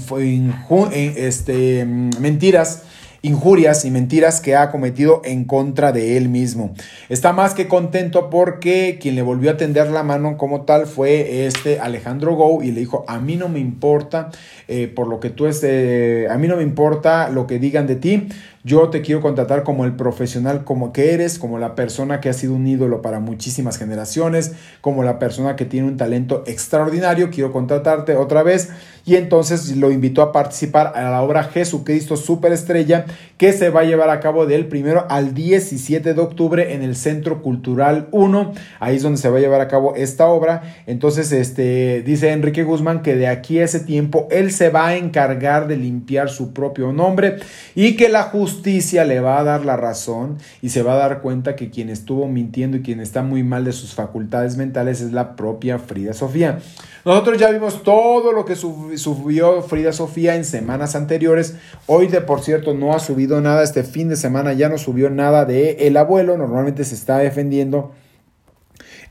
este, 1.17 1.85
mentiras 1.87 2.83
injurias 3.23 3.85
y 3.85 3.91
mentiras 3.91 4.41
que 4.41 4.57
ha 4.57 4.71
cometido 4.71 5.21
en 5.25 5.45
contra 5.45 5.93
de 5.93 6.17
él 6.17 6.29
mismo. 6.29 6.75
Está 7.09 7.33
más 7.33 7.55
que 7.55 7.69
contento 7.69 8.31
porque 8.31 8.99
quien 9.01 9.15
le 9.15 9.23
volvió 9.23 9.51
a 9.51 9.57
tender 9.57 9.91
la 9.91 10.03
mano 10.03 10.37
como 10.37 10.63
tal 10.63 10.87
fue 10.87 11.47
este 11.47 11.81
Alejandro 11.81 12.35
Gou 12.35 12.63
y 12.63 12.73
le 12.73 12.81
dijo, 12.81 13.05
a 13.09 13.19
mí 13.19 13.37
no 13.37 13.49
me 13.49 13.59
importa 13.59 14.31
eh, 14.69 14.89
por 14.89 15.07
lo 15.09 15.21
que 15.21 15.31
tú 15.31 15.47
es, 15.47 15.63
a 15.65 16.39
mí 16.39 16.49
no 16.49 16.57
me 16.57 16.63
importa 16.63 17.29
lo 17.29 17.47
que 17.47 17.59
digan 17.59 17.87
de 17.87 17.97
ti, 17.97 18.29
yo 18.63 18.91
te 18.91 19.01
quiero 19.01 19.23
contratar 19.23 19.63
como 19.63 19.87
el 19.87 19.97
profesional 19.97 20.65
como 20.65 20.93
que 20.93 21.15
eres, 21.15 21.39
como 21.39 21.59
la 21.59 21.75
persona 21.75 22.21
que 22.21 22.29
ha 22.29 22.35
sido 22.35 22.55
un 22.55 22.67
ídolo 22.67 23.01
para 23.01 23.19
muchísimas 23.19 23.79
generaciones, 23.79 24.53
como 24.83 25.03
la 25.03 25.19
persona 25.19 25.57
que 25.57 25.65
tiene 25.65 25.89
un 25.89 25.97
talento 25.97 26.45
extraordinario. 26.47 27.31
Quiero 27.31 27.53
contratarte 27.53 28.17
otra 28.17 28.43
vez. 28.43 28.69
Y 29.05 29.17
entonces 29.17 29.77
lo 29.77 29.91
invitó 29.91 30.23
a 30.23 30.33
participar 30.33 30.93
a 30.95 31.11
la 31.11 31.23
obra 31.23 31.45
Jesucristo 31.45 32.17
Superestrella, 32.17 33.07
que 33.39 33.53
se 33.53 33.71
va 33.71 33.81
a 33.81 33.85
llevar 33.85 34.11
a 34.11 34.21
cabo 34.21 34.47
del 34.47 34.67
primero 34.67 35.07
al 35.09 35.35
17 35.35 36.15
de 36.15 36.21
octubre 36.21 36.75
en 36.75 36.83
el 36.83 36.97
Centro 36.97 37.43
Cultural 37.43 38.09
1. 38.13 38.53
Ahí 38.79 38.97
es 38.97 39.03
donde 39.03 39.19
se 39.19 39.31
va 39.31 39.39
a 39.39 39.41
llevar 39.41 39.61
a 39.61 39.69
cabo 39.69 39.95
esta 39.97 40.27
obra. 40.27 40.63
Entonces, 40.87 41.33
este, 41.33 42.03
dice 42.03 42.31
Enrique 42.31 42.65
Guzmán 42.65 43.03
que 43.03 43.17
de 43.17 43.29
aquí 43.29 43.59
a 43.59 43.65
ese 43.65 43.81
tiempo 43.81 44.29
él 44.31 44.53
se 44.53 44.69
va 44.69 44.89
a 44.89 44.97
encargar 44.97 45.67
de 45.67 45.77
limpiar 45.77 46.29
su 46.29 46.53
propio 46.53 46.93
nombre 46.93 47.37
y 47.75 47.97
que 47.97 48.09
la 48.09 48.25
justicia 48.25 48.51
justicia 48.51 49.05
le 49.05 49.21
va 49.21 49.39
a 49.39 49.45
dar 49.45 49.65
la 49.65 49.77
razón 49.77 50.39
y 50.61 50.71
se 50.71 50.83
va 50.83 50.95
a 50.95 50.97
dar 50.97 51.21
cuenta 51.23 51.57
que 51.57 51.71
quien 51.71 51.89
estuvo 51.89 52.29
mintiendo 52.29 52.77
y 52.77 52.83
quien 52.83 53.01
está 53.01 53.23
muy 53.23 53.43
mal 53.43 53.65
de 53.65 53.73
sus 53.73 53.95
facultades 53.95 54.57
mentales 54.57 55.01
es 55.01 55.13
la 55.13 55.37
propia 55.37 55.79
Frida 55.79 56.13
Sofía. 56.13 56.59
Nosotros 57.05 57.39
ya 57.39 57.51
vimos 57.51 57.83
todo 57.83 58.33
lo 58.33 58.45
que 58.45 58.57
subió 58.57 59.63
Frida 59.63 59.93
Sofía 59.93 60.37
en 60.37 60.45
semanas 60.45 60.95
anteriores. 60.95 61.55
Hoy 61.87 62.09
de 62.09 62.21
por 62.21 62.43
cierto 62.43 62.75
no 62.75 62.95
ha 62.95 62.99
subido 62.99 63.41
nada. 63.41 63.63
Este 63.63 63.85
fin 63.85 64.09
de 64.09 64.17
semana 64.17 64.53
ya 64.53 64.69
no 64.69 64.77
subió 64.77 65.09
nada 65.09 65.45
de 65.45 65.87
el 65.87 65.97
abuelo. 65.97 66.37
Normalmente 66.37 66.85
se 66.85 66.95
está 66.95 67.19
defendiendo 67.19 67.93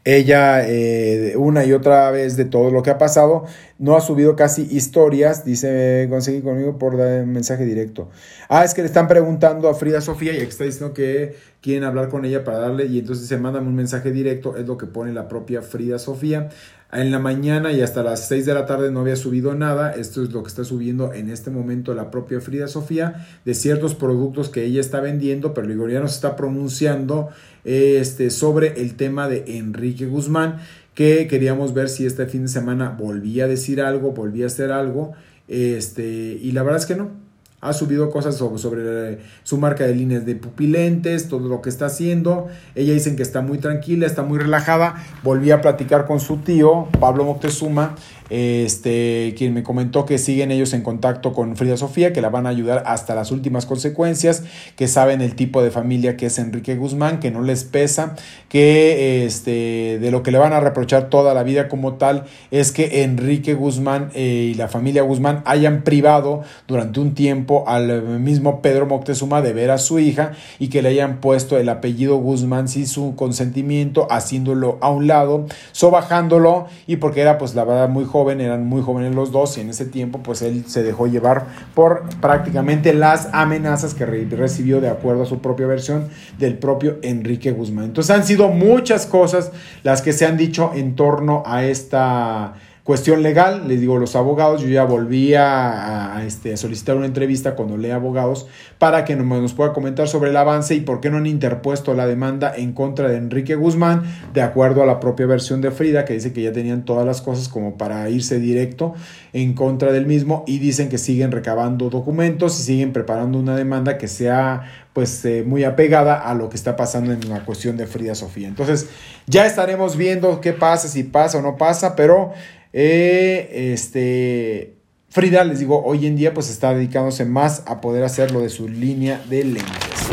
ella 0.06 0.68
eh, 0.68 1.36
una 1.36 1.66
y 1.66 1.74
otra 1.74 2.10
vez 2.12 2.38
de 2.38 2.46
todo 2.46 2.72
lo 2.72 2.84
que 2.84 2.90
ha 2.90 2.98
pasado. 2.98 3.46
No 3.78 3.96
ha 3.96 4.02
subido 4.02 4.36
casi 4.36 4.68
historias, 4.70 5.46
dice, 5.46 6.08
conseguí 6.10 6.42
conmigo 6.42 6.78
por 6.78 6.98
dar 6.98 7.26
mensaje 7.26 7.66
directo. 7.66 8.10
Ah, 8.50 8.64
es 8.64 8.74
que 8.74 8.82
le 8.82 8.88
están 8.88 9.08
preguntando 9.08 9.70
a 9.70 9.74
Frida 9.74 10.02
Sofía 10.02 10.34
y 10.34 10.38
está 10.38 10.64
diciendo 10.64 10.94
que 10.94 11.36
quieren 11.62 11.84
hablar 11.84 12.10
con 12.10 12.26
ella 12.26 12.44
para 12.44 12.60
darle 12.60 12.86
y 12.86 13.00
entonces 13.00 13.28
se 13.28 13.38
mandan 13.38 13.68
un 13.68 13.76
mensaje 13.76 14.12
directo, 14.12 14.58
es 14.58 14.66
lo 14.66 14.78
que 14.78 14.86
pone 14.86 15.14
la 15.14 15.28
propia 15.28 15.62
Frida 15.62 16.00
Sofía. 16.00 16.50
En 16.92 17.12
la 17.12 17.20
mañana 17.20 17.72
y 17.72 17.82
hasta 17.82 18.02
las 18.02 18.28
6 18.28 18.48
de 18.48 18.54
la 18.56 18.66
tarde 18.66 18.92
no 18.92 19.02
había 19.02 19.16
subido 19.16 19.54
nada. 19.54 19.92
Esto 19.92 20.24
es 20.24 20.32
lo 20.32 20.42
que 20.42 20.48
está 20.48 20.64
subiendo 20.64 21.14
en 21.14 21.30
este 21.30 21.52
momento 21.52 21.94
la 21.94 22.10
propia 22.10 22.42
Frida 22.42 22.68
Sofía 22.68 23.28
de 23.46 23.54
ciertos 23.54 23.94
productos 23.94 24.50
que 24.50 24.66
ella 24.66 24.82
está 24.82 25.00
vendiendo, 25.00 25.54
pero 25.54 25.88
ya 25.88 26.00
se 26.08 26.16
está 26.16 26.36
pronunciando 26.36 27.30
este, 27.64 28.32
sobre 28.32 28.82
el 28.82 28.96
tema 28.96 29.30
de 29.30 29.58
Enrique 29.60 30.08
Guzmán, 30.08 30.58
que 30.96 31.28
queríamos 31.28 31.76
ver 31.76 31.90
si 31.90 32.08
este 32.08 32.26
fin 32.26 32.44
de 32.44 32.48
semana 32.48 32.90
volvía 32.90 33.44
a 33.44 33.48
decir 33.48 33.82
algo, 33.82 34.14
volvía 34.14 34.46
a 34.46 34.48
hacer 34.48 34.72
algo, 34.72 35.14
este, 35.48 36.40
y 36.42 36.52
la 36.54 36.64
verdad 36.64 36.80
es 36.80 36.88
que 36.88 36.96
no. 36.96 37.29
Ha 37.62 37.74
subido 37.74 38.10
cosas 38.10 38.36
sobre, 38.38 39.20
su 39.44 39.58
marca 39.58 39.86
de 39.86 39.94
líneas 39.94 40.26
de 40.26 40.36
pupilentes, 40.36 41.28
todo 41.28 41.48
lo 41.50 41.62
que 41.62 41.70
está 41.70 41.88
haciendo. 41.88 42.48
Ella 42.74 42.94
dicen 42.94 43.18
que 43.18 43.24
está 43.24 43.42
muy 43.42 43.58
tranquila, 43.58 44.06
está 44.06 44.24
muy 44.24 44.40
relajada. 44.40 44.96
Volví 45.24 45.52
a 45.52 45.62
platicar 45.62 46.06
con 46.06 46.22
su 46.22 46.38
tío, 46.38 46.88
Pablo 47.00 47.26
Moctezuma, 47.26 47.96
este, 48.30 49.34
quien 49.38 49.54
me 49.54 49.64
comentó 49.64 50.06
que 50.06 50.18
siguen 50.18 50.52
ellos 50.52 50.74
en 50.74 50.82
contacto 50.82 51.34
con 51.34 51.56
Frida 51.56 51.78
Sofía, 51.78 52.14
que 52.14 52.22
la 52.22 52.30
van 52.30 52.46
a 52.46 52.50
ayudar 52.50 52.84
hasta 52.86 53.16
las 53.16 53.32
últimas 53.32 53.66
consecuencias, 53.66 54.44
que 54.76 54.88
saben 54.88 55.22
el 55.22 55.36
tipo 55.36 55.64
de 55.64 55.72
familia 55.72 56.18
que 56.18 56.28
es 56.28 56.38
Enrique 56.40 56.76
Guzmán, 56.76 57.20
que 57.20 57.32
no 57.32 57.42
les 57.42 57.64
pesa, 57.64 58.16
que 58.50 59.26
este, 59.26 60.00
de 60.00 60.12
lo 60.12 60.24
que 60.24 60.32
le 60.32 60.38
van 60.38 60.54
a 60.54 60.60
reprochar 60.60 61.10
toda 61.10 61.34
la 61.34 61.44
vida 61.44 61.68
como 61.68 61.94
tal 61.94 62.26
es 62.52 62.72
que 62.72 63.04
Enrique 63.04 63.54
Guzmán 63.54 64.10
eh, 64.14 64.52
y 64.52 64.54
la 64.54 64.68
familia 64.68 65.02
Guzmán 65.02 65.42
hayan 65.46 65.84
privado 65.84 66.44
durante 66.68 67.00
un 67.00 67.14
tiempo 67.14 67.64
al 67.68 68.20
mismo 68.20 68.62
Pedro 68.62 68.86
Moctezuma 68.86 69.42
de 69.42 69.54
ver 69.54 69.72
a 69.72 69.78
su 69.78 70.00
hija 70.00 70.34
y 70.60 70.70
que 70.70 70.82
le 70.82 70.90
hayan 70.90 71.20
puesto 71.20 71.58
el 71.58 71.70
apellido 71.70 72.18
Guzmán 72.18 72.68
sin 72.68 72.88
su 72.88 73.16
consentimiento, 73.16 74.08
haciéndolo 74.12 74.78
a 74.82 74.90
un 74.90 75.08
lado, 75.08 75.46
sobajándolo 75.72 76.68
y 76.88 76.98
porque 76.98 77.22
era 77.22 77.38
pues 77.38 77.56
la 77.56 77.64
verdad 77.64 77.90
muy 77.90 78.06
joven 78.06 78.19
eran 78.28 78.66
muy 78.66 78.82
jóvenes 78.82 79.16
los 79.16 79.32
dos 79.32 79.58
y 79.58 79.62
en 79.62 79.70
ese 79.70 79.86
tiempo 79.86 80.20
pues 80.24 80.42
él 80.42 80.66
se 80.68 80.84
dejó 80.84 81.08
llevar 81.08 81.46
por 81.74 82.04
prácticamente 82.22 82.94
las 82.94 83.30
amenazas 83.32 83.94
que 83.94 84.06
recibió 84.06 84.82
de 84.82 84.90
acuerdo 84.90 85.24
a 85.24 85.26
su 85.26 85.40
propia 85.40 85.68
versión 85.68 86.10
del 86.38 86.58
propio 86.58 86.98
Enrique 87.02 87.52
Guzmán. 87.52 87.86
Entonces 87.86 88.16
han 88.16 88.26
sido 88.26 88.50
muchas 88.50 89.06
cosas 89.06 89.52
las 89.84 90.02
que 90.02 90.14
se 90.14 90.26
han 90.26 90.38
dicho 90.38 90.72
en 90.76 90.96
torno 90.96 91.44
a 91.46 91.64
esta 91.66 92.56
cuestión 92.90 93.22
legal, 93.22 93.68
les 93.68 93.80
digo, 93.80 94.00
los 94.00 94.16
abogados, 94.16 94.64
yo 94.64 94.68
ya 94.68 94.84
volví 94.84 95.36
a, 95.36 96.24
este, 96.26 96.58
solicitar 96.58 96.98
una 96.98 97.06
entrevista 97.06 97.54
cuando 97.54 97.78
lea 97.78 97.94
abogados 97.94 98.48
para 98.80 99.06
que 99.06 99.16
nos, 99.16 99.54
pueda 99.54 99.74
comentar 99.74 100.08
sobre 100.08 100.32
el 100.32 100.38
avance 100.38 100.74
y 100.74 100.82
por 100.82 101.00
qué 101.00 101.12
no 101.12 101.18
han 101.18 101.28
interpuesto 101.28 101.94
la 101.94 102.08
demanda 102.08 102.52
en 102.56 102.74
contra 102.74 103.08
de 103.08 103.18
Enrique 103.18 103.54
Guzmán, 103.54 104.02
de 104.34 104.42
acuerdo 104.42 104.82
a 104.82 104.88
la 104.88 105.00
propia 105.00 105.28
versión 105.28 105.62
de 105.62 105.70
Frida, 105.70 106.04
que 106.04 106.14
dice 106.14 106.34
que 106.34 106.42
ya 106.42 106.52
tenían 106.52 106.84
todas 106.84 107.06
las 107.06 107.22
cosas 107.22 107.48
como 107.48 107.78
para 107.78 108.10
irse 108.10 108.40
directo 108.40 108.96
en 109.34 109.54
contra 109.54 109.92
del 109.92 110.08
mismo 110.08 110.44
y 110.48 110.58
dicen 110.58 110.90
que 110.90 110.98
siguen 110.98 111.32
recabando 111.32 111.92
documentos 111.92 112.60
y 112.60 112.64
siguen 112.64 112.92
preparando 112.92 113.38
una 113.38 113.56
demanda 113.56 114.00
que 114.00 114.08
sea 114.08 114.64
pues 114.94 115.24
eh, 115.26 115.44
muy 115.46 115.64
apegada 115.64 116.16
a 116.16 116.34
lo 116.34 116.50
que 116.50 116.58
está 116.58 116.76
pasando 116.76 117.14
en 117.14 117.30
la 117.30 117.46
cuestión 117.46 117.78
de 117.78 117.86
Frida 117.86 118.16
Sofía. 118.16 118.48
Entonces 118.48 118.90
ya 119.28 119.46
estaremos 119.46 119.96
viendo 119.96 120.42
qué 120.42 120.54
pasa, 120.54 120.88
si 120.88 121.04
pasa 121.04 121.38
o 121.38 121.42
no 121.44 121.56
pasa, 121.56 121.96
pero 121.96 122.34
eh, 122.74 123.72
este, 123.74 124.76
Frida, 125.10 125.44
les 125.44 125.60
digo, 125.60 125.84
hoy 125.84 126.06
en 126.06 126.16
día 126.16 126.34
pues 126.34 126.50
está 126.50 126.74
dedicándose 126.74 127.26
más 127.26 127.64
a 127.66 127.82
poder 127.82 128.04
hacer 128.04 128.32
lo 128.32 128.42
de 128.42 128.50
su 128.50 128.68
línea 128.68 129.22
de 129.30 129.44
lentes. 129.44 130.10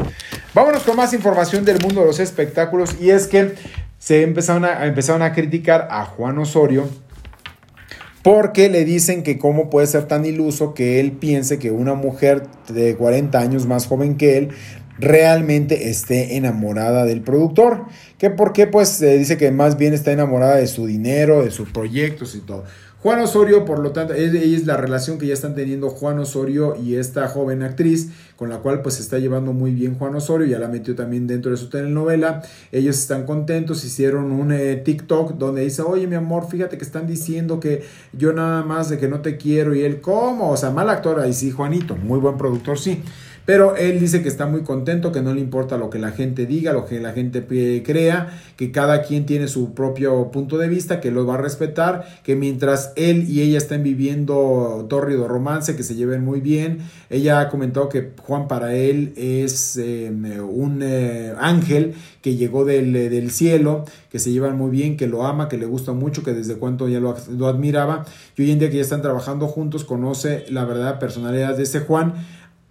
Vámonos 0.55 0.85
con 0.85 0.97
más 0.97 1.13
información 1.13 1.67
del 1.67 1.81
mundo 1.81 2.01
de 2.01 2.07
los 2.07 2.19
espectáculos 2.19 2.97
y 2.99 3.11
es 3.11 3.27
que 3.27 3.55
se 3.99 4.23
empezaron 4.23 4.65
a, 4.65 4.87
empezaron 4.87 5.21
a 5.21 5.35
criticar 5.35 5.89
a 5.91 6.07
Juan 6.07 6.39
Osorio 6.39 6.89
porque 8.23 8.71
le 8.71 8.85
dicen 8.85 9.23
que 9.23 9.39
cómo 9.39 9.69
puede 9.69 9.87
ser 9.87 10.07
tan 10.07 10.25
iluso 10.25 10.73
que 10.73 10.99
él 10.99 11.13
piense 11.13 11.59
que 11.59 11.71
una 11.71 11.95
mujer 11.95 12.45
de 12.69 12.97
40 12.97 13.39
años 13.39 13.67
más 13.67 13.87
joven 13.87 14.17
que 14.17 14.39
él 14.39 14.49
realmente 14.99 15.91
esté 15.91 16.37
enamorada 16.37 17.05
del 17.05 17.23
productor. 17.23 17.85
¿Qué 18.19 18.31
por 18.31 18.53
qué? 18.53 18.67
Pues 18.67 18.89
se 18.89 19.19
dice 19.19 19.37
que 19.37 19.51
más 19.51 19.77
bien 19.77 19.95
está 19.95 20.13
enamorada 20.13 20.57
de 20.57 20.67
su 20.67 20.87
dinero, 20.87 21.43
de 21.43 21.51
sus 21.51 21.69
proyectos 21.71 22.35
y 22.35 22.41
todo. 22.41 22.65
Juan 23.07 23.21
Osorio, 23.21 23.65
por 23.65 23.79
lo 23.79 23.93
tanto, 23.93 24.15
es 24.15 24.67
la 24.67 24.77
relación 24.77 25.19
que 25.19 25.29
ya 25.29 25.35
están 25.35 25.55
teniendo 25.55 25.91
Juan 25.91 26.19
Osorio 26.19 26.75
y 26.75 26.97
esta 26.97 27.29
joven 27.29 27.63
actriz, 27.63 28.09
con 28.35 28.49
la 28.49 28.59
cual 28.59 28.83
pues 28.83 28.97
se 28.97 29.03
está 29.03 29.21
llevando 29.21 29.53
muy 29.53 29.71
bien 29.71 29.97
Juan 29.97 30.17
Osorio, 30.17 30.45
ya 30.45 30.59
la 30.59 30.67
metió 30.67 30.97
también 30.97 31.29
dentro 31.29 31.53
de 31.53 31.57
su 31.57 31.71
telenovela. 31.71 32.43
Ellos 32.73 32.99
están 32.99 33.25
contentos, 33.25 33.85
hicieron 33.85 34.33
un 34.33 34.51
eh, 34.51 34.75
TikTok 34.77 35.35
donde 35.35 35.63
dice, 35.63 35.83
oye 35.83 36.09
mi 36.09 36.17
amor, 36.17 36.49
fíjate 36.49 36.79
que 36.79 36.85
están 36.85 37.07
diciendo 37.07 37.61
que 37.61 37.85
yo 38.13 38.33
nada 38.33 38.65
más 38.65 38.89
de 38.89 38.99
que 38.99 39.07
no 39.07 39.21
te 39.21 39.37
quiero 39.37 39.73
y 39.73 39.85
él, 39.85 40.01
¿cómo? 40.01 40.51
O 40.51 40.57
sea, 40.57 40.71
mal 40.71 40.91
actor, 40.91 41.21
ahí 41.21 41.33
sí, 41.33 41.53
Juanito, 41.53 41.95
muy 41.95 42.19
buen 42.19 42.37
productor, 42.37 42.77
sí. 42.77 43.03
Pero 43.47 43.77
él 43.77 44.01
dice 44.01 44.23
que 44.23 44.29
está 44.29 44.47
muy 44.47 44.63
contento, 44.63 45.13
que 45.13 45.23
no 45.23 45.33
le 45.33 45.41
importa 45.41 45.79
lo 45.79 45.89
que 45.89 46.01
la 46.01 46.11
gente 46.11 46.47
diga, 46.47 46.73
lo 46.73 46.85
que 46.85 46.99
la 46.99 47.13
gente 47.13 47.47
crea, 47.85 48.37
que 48.57 48.73
cada 48.73 49.03
quien 49.03 49.25
tiene 49.25 49.47
su 49.47 49.73
propio 49.73 50.33
punto 50.33 50.59
de 50.59 50.69
vista, 50.69 51.01
que 51.01 51.13
lo 51.13 51.25
va 51.25 51.35
a 51.35 51.39
respetar, 51.39 52.05
que 52.25 52.35
mientras 52.35 52.93
él 52.97 53.31
y 53.31 53.43
ella 53.43 53.59
estén 53.59 53.85
viviendo 53.85 54.85
tórrido 54.91 55.29
romance, 55.29 55.77
que 55.77 55.85
se 55.85 55.95
lleven 55.95 56.25
muy 56.25 56.41
bien. 56.41 56.79
Ella 57.09 57.39
ha 57.39 57.49
comentado 57.49 57.89
que 57.89 58.11
Juan 58.21 58.49
para 58.49 58.75
él 58.75 59.15
es 59.17 59.77
em, 59.77 60.25
un 60.41 60.81
eh, 60.83 61.33
ángel 61.39 61.95
que 62.23 62.35
llegó 62.35 62.65
del, 62.65 62.93
del, 62.93 63.31
cielo, 63.31 63.85
que 64.11 64.19
se 64.19 64.33
llevan 64.33 64.59
muy 64.59 64.71
bien, 64.71 64.97
que 64.97 65.07
lo 65.07 65.25
ama, 65.25 65.49
que 65.49 65.57
le 65.57 65.67
gusta 65.67 65.93
mucho, 65.93 66.25
que 66.25 66.33
desde 66.33 66.57
cuánto 66.57 66.89
ya 66.89 66.99
lo, 66.99 67.15
lo 67.31 67.47
admiraba. 67.47 68.05
Y 68.37 68.43
hoy 68.43 68.51
en 68.51 68.59
día 68.59 68.71
que 68.71 68.77
ya 68.77 68.83
están 68.83 69.03
trabajando 69.03 69.47
juntos, 69.47 69.85
conoce 69.85 70.47
la 70.49 70.65
verdadera 70.65 70.99
personalidad 70.99 71.57
de 71.57 71.63
ese 71.63 71.79
Juan 71.79 72.15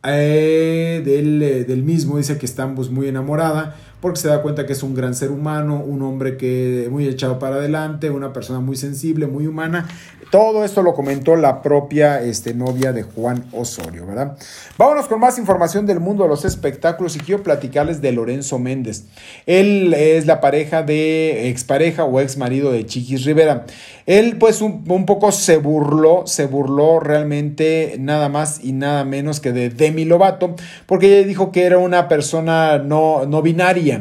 eh, 0.08 1.02
del, 1.04 1.42
eh, 1.42 1.64
del, 1.64 1.84
mismo 1.84 2.18
dice 2.18 2.38
que 2.38 2.46
está 2.46 2.74
pues, 2.74 2.90
muy 2.90 3.08
enamorada 3.08 3.76
porque 4.06 4.20
se 4.20 4.28
da 4.28 4.44
cuenta 4.44 4.68
que 4.68 4.74
es 4.74 4.84
un 4.84 4.94
gran 4.94 5.16
ser 5.16 5.32
humano, 5.32 5.82
un 5.84 6.04
hombre 6.04 6.38
que 6.38 6.88
muy 6.92 7.08
echado 7.08 7.40
para 7.40 7.56
adelante, 7.56 8.12
una 8.12 8.34
persona 8.34 8.60
muy 8.60 8.76
sensible, 8.76 9.26
muy 9.26 9.48
humana. 9.48 9.88
Todo 10.30 10.64
esto 10.64 10.84
lo 10.84 10.94
comentó 10.94 11.36
la 11.36 11.64
propia 11.64 12.22
este, 12.22 12.54
novia 12.54 12.94
de 12.94 13.02
Juan 13.02 13.46
Osorio, 13.52 14.06
¿verdad? 14.06 14.38
Vámonos 14.78 15.08
con 15.08 15.20
más 15.20 15.40
información 15.40 15.88
del 15.88 16.00
mundo 16.00 16.24
de 16.24 16.30
los 16.30 16.46
espectáculos 16.46 17.16
y 17.16 17.20
quiero 17.20 17.42
platicarles 17.42 18.00
de 18.02 18.12
Lorenzo 18.12 18.60
Méndez. 18.60 19.06
Él 19.48 19.94
es 19.96 20.28
la 20.28 20.40
pareja 20.40 20.84
de 20.84 21.50
expareja 21.50 22.04
o 22.04 22.20
ex 22.20 22.38
marido 22.38 22.72
de 22.72 22.86
Chiquis 22.86 23.24
Rivera. 23.24 23.66
Él 24.06 24.38
pues 24.38 24.62
un, 24.62 24.84
un, 24.88 25.06
poco 25.06 25.32
se 25.32 25.58
burló, 25.58 26.28
se 26.28 26.46
burló 26.46 27.00
realmente 27.00 27.96
nada 28.00 28.30
más 28.30 28.64
y 28.64 28.74
nada 28.74 29.04
menos 29.04 29.40
que 29.40 29.52
de 29.52 29.70
Demi 29.70 30.06
Lovato, 30.06 30.56
porque 30.86 31.18
ella 31.18 31.28
dijo 31.28 31.52
que 31.52 31.64
era 31.64 31.80
una 31.80 32.08
persona 32.08 32.78
no, 32.78 33.26
no 33.26 33.42
binaria. 33.42 33.95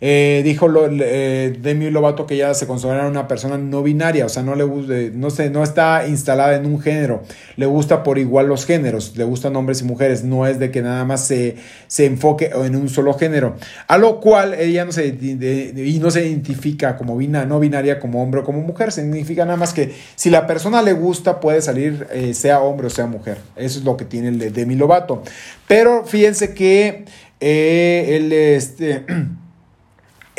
Eh, 0.00 0.40
dijo 0.44 0.68
eh, 0.88 1.56
Demi 1.60 1.90
Lovato 1.90 2.26
que 2.26 2.34
ella 2.34 2.54
se 2.54 2.66
considera 2.66 3.06
una 3.06 3.28
persona 3.28 3.58
no 3.58 3.82
binaria, 3.82 4.26
o 4.26 4.28
sea, 4.28 4.42
no 4.42 4.54
le 4.54 4.64
eh, 4.64 5.12
no 5.14 5.30
sé, 5.30 5.50
no 5.50 5.62
está 5.62 6.06
instalada 6.06 6.56
en 6.56 6.66
un 6.66 6.80
género, 6.80 7.22
le 7.56 7.66
gusta 7.66 8.02
por 8.02 8.18
igual 8.18 8.46
los 8.46 8.64
géneros, 8.64 9.16
le 9.16 9.24
gustan 9.24 9.56
hombres 9.56 9.82
y 9.82 9.84
mujeres, 9.84 10.24
no 10.24 10.46
es 10.46 10.58
de 10.58 10.70
que 10.70 10.82
nada 10.82 11.04
más 11.04 11.26
se, 11.26 11.56
se 11.86 12.06
enfoque 12.06 12.50
en 12.54 12.76
un 12.76 12.88
solo 12.88 13.14
género, 13.14 13.56
a 13.88 13.98
lo 13.98 14.20
cual 14.20 14.54
ella 14.54 14.84
no 14.84 14.92
se, 14.92 15.08
y 15.08 15.98
no 16.00 16.10
se 16.10 16.26
identifica 16.26 16.96
como 16.96 17.16
bina, 17.16 17.44
no 17.44 17.60
binaria 17.60 17.98
como 17.98 18.22
hombre 18.22 18.40
o 18.40 18.44
como 18.44 18.60
mujer, 18.60 18.92
significa 18.92 19.44
nada 19.44 19.58
más 19.58 19.74
que 19.74 19.92
si 20.16 20.30
la 20.30 20.46
persona 20.46 20.82
le 20.82 20.92
gusta 20.92 21.40
puede 21.40 21.60
salir 21.60 22.06
sea 22.32 22.60
hombre 22.60 22.86
o 22.86 22.90
sea 22.90 23.06
mujer, 23.06 23.38
eso 23.56 23.78
es 23.78 23.84
lo 23.84 23.96
que 23.96 24.04
tiene 24.04 24.28
el 24.28 24.38
de 24.38 24.50
Demi 24.50 24.76
Lovato, 24.76 25.22
pero 25.68 26.04
fíjense 26.06 26.54
que 26.54 27.04
él 27.40 28.32
este 28.32 29.04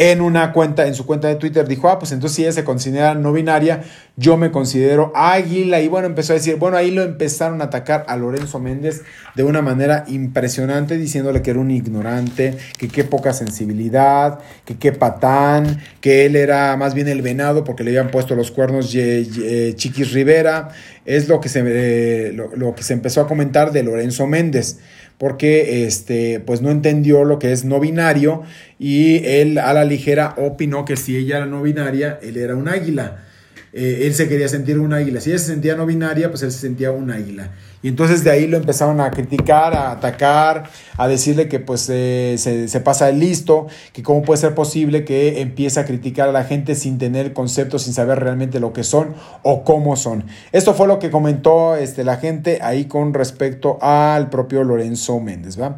en 0.02 0.20
una 0.20 0.52
cuenta, 0.52 0.88
en 0.88 0.96
su 0.96 1.06
cuenta 1.06 1.28
de 1.28 1.36
Twitter, 1.36 1.68
dijo, 1.68 1.88
ah, 1.88 2.00
pues 2.00 2.12
entonces 2.12 2.36
si 2.36 2.42
ella 2.42 2.52
se 2.52 2.64
considera 2.64 3.14
no 3.14 3.32
binaria, 3.32 3.84
yo 4.18 4.36
me 4.36 4.50
considero 4.50 5.12
águila. 5.14 5.80
Y 5.80 5.90
bueno, 5.90 6.08
empezó 6.08 6.34
a 6.34 6.38
decir, 6.38 6.56
bueno, 6.56 6.76
ahí 6.76 6.90
lo 6.90 7.04
empezaron 7.04 7.62
a 7.62 7.66
atacar 7.66 8.06
a 8.08 8.18
Lorenzo 8.18 8.60
Méndez 8.60 9.04
de 9.36 9.44
una 9.44 9.62
manera 9.62 10.06
impresionante, 10.08 10.98
diciéndole 10.98 11.44
que 11.44 11.52
era 11.52 11.60
un 11.60 11.70
ignorante, 11.70 12.58
que 12.80 12.88
qué 12.88 13.04
poca 13.04 13.32
sensibilidad, 13.32 14.40
que 14.66 14.76
qué 14.80 14.92
patán, 14.92 15.80
que 16.02 16.26
él 16.26 16.36
era 16.36 16.76
más 16.78 16.96
bien 16.96 17.08
el 17.08 17.22
venado 17.22 17.64
porque 17.64 17.84
le 17.84 17.92
habían 17.92 18.10
puesto 18.10 18.34
los 18.34 18.50
cuernos 18.50 18.90
Chiquis 18.90 20.14
Rivera. 20.14 20.70
Es 21.06 21.28
lo 21.28 21.42
que, 21.42 21.50
se, 21.50 21.64
eh, 21.66 22.34
lo 22.34 22.76
que 22.76 22.84
se 22.84 22.94
empezó 22.94 23.22
a 23.22 23.28
comentar 23.28 23.72
de 23.72 23.84
Lorenzo 23.84 24.28
Méndez 24.28 24.78
porque 25.22 25.86
este, 25.86 26.40
pues 26.40 26.64
no 26.64 26.72
entendió 26.72 27.26
lo 27.26 27.38
que 27.38 27.52
es 27.52 27.64
no 27.64 27.80
binario 27.80 28.42
y 28.80 29.24
él 29.24 29.60
a 29.60 29.72
la 29.72 29.86
ligera 29.86 30.34
opinó 30.36 30.84
que 30.84 30.96
si 30.96 31.16
ella 31.16 31.38
era 31.38 31.46
no 31.46 31.62
binaria, 31.62 32.18
él 32.24 32.38
era 32.38 32.56
un 32.56 32.68
águila. 32.68 33.24
Eh, 33.72 34.00
él 34.08 34.16
se 34.16 34.28
quería 34.28 34.48
sentir 34.48 34.80
un 34.80 34.94
águila. 34.94 35.22
Si 35.22 35.30
ella 35.30 35.38
se 35.38 35.46
sentía 35.46 35.76
no 35.76 35.86
binaria, 35.86 36.32
pues 36.32 36.42
él 36.42 36.52
se 36.52 36.58
sentía 36.58 36.92
un 36.92 37.12
águila. 37.12 37.52
Y 37.84 37.88
entonces 37.88 38.24
de 38.24 38.32
ahí 38.32 38.48
lo 38.48 38.58
empezaron 38.58 39.02
a 39.02 39.10
criticar, 39.12 39.74
a 39.74 39.92
atacar, 39.92 40.70
a 40.98 41.08
decirle 41.08 41.48
que 41.48 41.60
pues 41.60 41.90
eh, 41.90 42.36
se, 42.38 42.68
se, 42.68 42.80
pasa 42.80 43.10
el 43.10 43.20
listo, 43.20 43.68
que 43.94 44.04
cómo 44.04 44.22
puede 44.22 44.40
ser 44.40 44.54
posible 44.54 45.04
que 45.04 45.42
empiece 45.42 45.80
a 45.80 45.86
criticar 45.86 46.30
a 46.30 46.32
la 46.32 46.44
gente 46.44 46.76
sin 46.76 46.98
tener 46.98 47.34
conceptos, 47.34 47.84
sin 47.84 47.94
saber 47.94 48.20
realmente 48.20 48.60
lo 48.60 48.74
que 48.74 48.84
son 48.84 49.16
o 49.44 49.64
cómo 49.64 49.96
son. 49.96 50.26
Esto 50.52 50.74
fue 50.74 50.88
lo 50.88 51.00
que 51.00 51.10
comentó 51.10 51.76
este, 51.76 52.04
la 52.04 52.18
gente 52.18 52.60
ahí 52.62 52.86
con 52.86 53.14
respecto 53.14 53.80
al 53.82 54.30
propio 54.30 54.64
Lorenzo 54.64 55.20
Méndez, 55.20 55.60
¿va? 55.60 55.78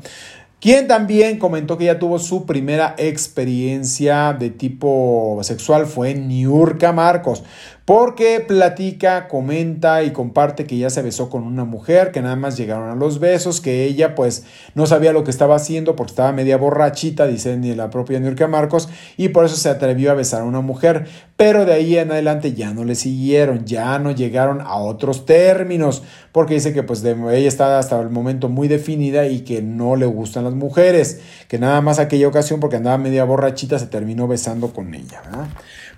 Quien 0.63 0.87
también 0.87 1.39
comentó 1.39 1.77
que 1.77 1.83
ya 1.83 1.99
tuvo 1.99 2.19
su 2.19 2.45
primera 2.45 2.95
experiencia 2.97 4.31
de 4.31 4.49
tipo 4.49 5.37
sexual 5.41 5.87
fue 5.87 6.13
Niurka 6.13 6.93
Marcos 6.93 7.43
porque 7.85 8.39
platica, 8.39 9.27
comenta 9.27 10.03
y 10.03 10.11
comparte 10.11 10.65
que 10.65 10.77
ya 10.77 10.89
se 10.89 11.01
besó 11.01 11.29
con 11.29 11.43
una 11.43 11.65
mujer, 11.65 12.11
que 12.11 12.21
nada 12.21 12.37
más 12.37 12.55
llegaron 12.55 12.89
a 12.89 12.95
los 12.95 13.19
besos, 13.19 13.59
que 13.59 13.83
ella 13.83 14.15
pues 14.15 14.45
no 14.73 14.85
sabía 14.85 15.11
lo 15.11 15.25
que 15.25 15.31
estaba 15.31 15.55
haciendo 15.55 15.97
porque 15.97 16.11
estaba 16.11 16.31
media 16.31 16.55
borrachita, 16.55 17.27
dice 17.27 17.57
ni 17.57 17.75
la 17.75 17.89
propia 17.89 18.21
Nurka 18.21 18.47
Marcos, 18.47 18.87
y 19.17 19.29
por 19.29 19.43
eso 19.43 19.57
se 19.57 19.67
atrevió 19.67 20.11
a 20.11 20.13
besar 20.13 20.41
a 20.41 20.45
una 20.45 20.61
mujer, 20.61 21.07
pero 21.35 21.65
de 21.65 21.73
ahí 21.73 21.97
en 21.97 22.11
adelante 22.11 22.53
ya 22.53 22.73
no 22.73 22.85
le 22.85 22.95
siguieron, 22.95 23.65
ya 23.65 23.99
no 23.99 24.11
llegaron 24.11 24.61
a 24.61 24.77
otros 24.77 25.25
términos, 25.25 26.03
porque 26.31 26.53
dice 26.53 26.71
que 26.71 26.83
pues 26.83 27.03
ella 27.03 27.47
está 27.47 27.79
hasta 27.79 27.99
el 27.99 28.09
momento 28.09 28.47
muy 28.47 28.69
definida 28.69 29.27
y 29.27 29.41
que 29.41 29.61
no 29.61 29.97
le 29.97 30.05
gustan 30.05 30.45
las 30.45 30.53
mujeres, 30.53 31.19
que 31.49 31.59
nada 31.59 31.81
más 31.81 31.99
aquella 31.99 32.29
ocasión 32.29 32.61
porque 32.61 32.77
andaba 32.77 32.97
media 32.97 33.25
borrachita 33.25 33.77
se 33.77 33.87
terminó 33.87 34.25
besando 34.29 34.71
con 34.71 34.93
ella. 34.93 35.21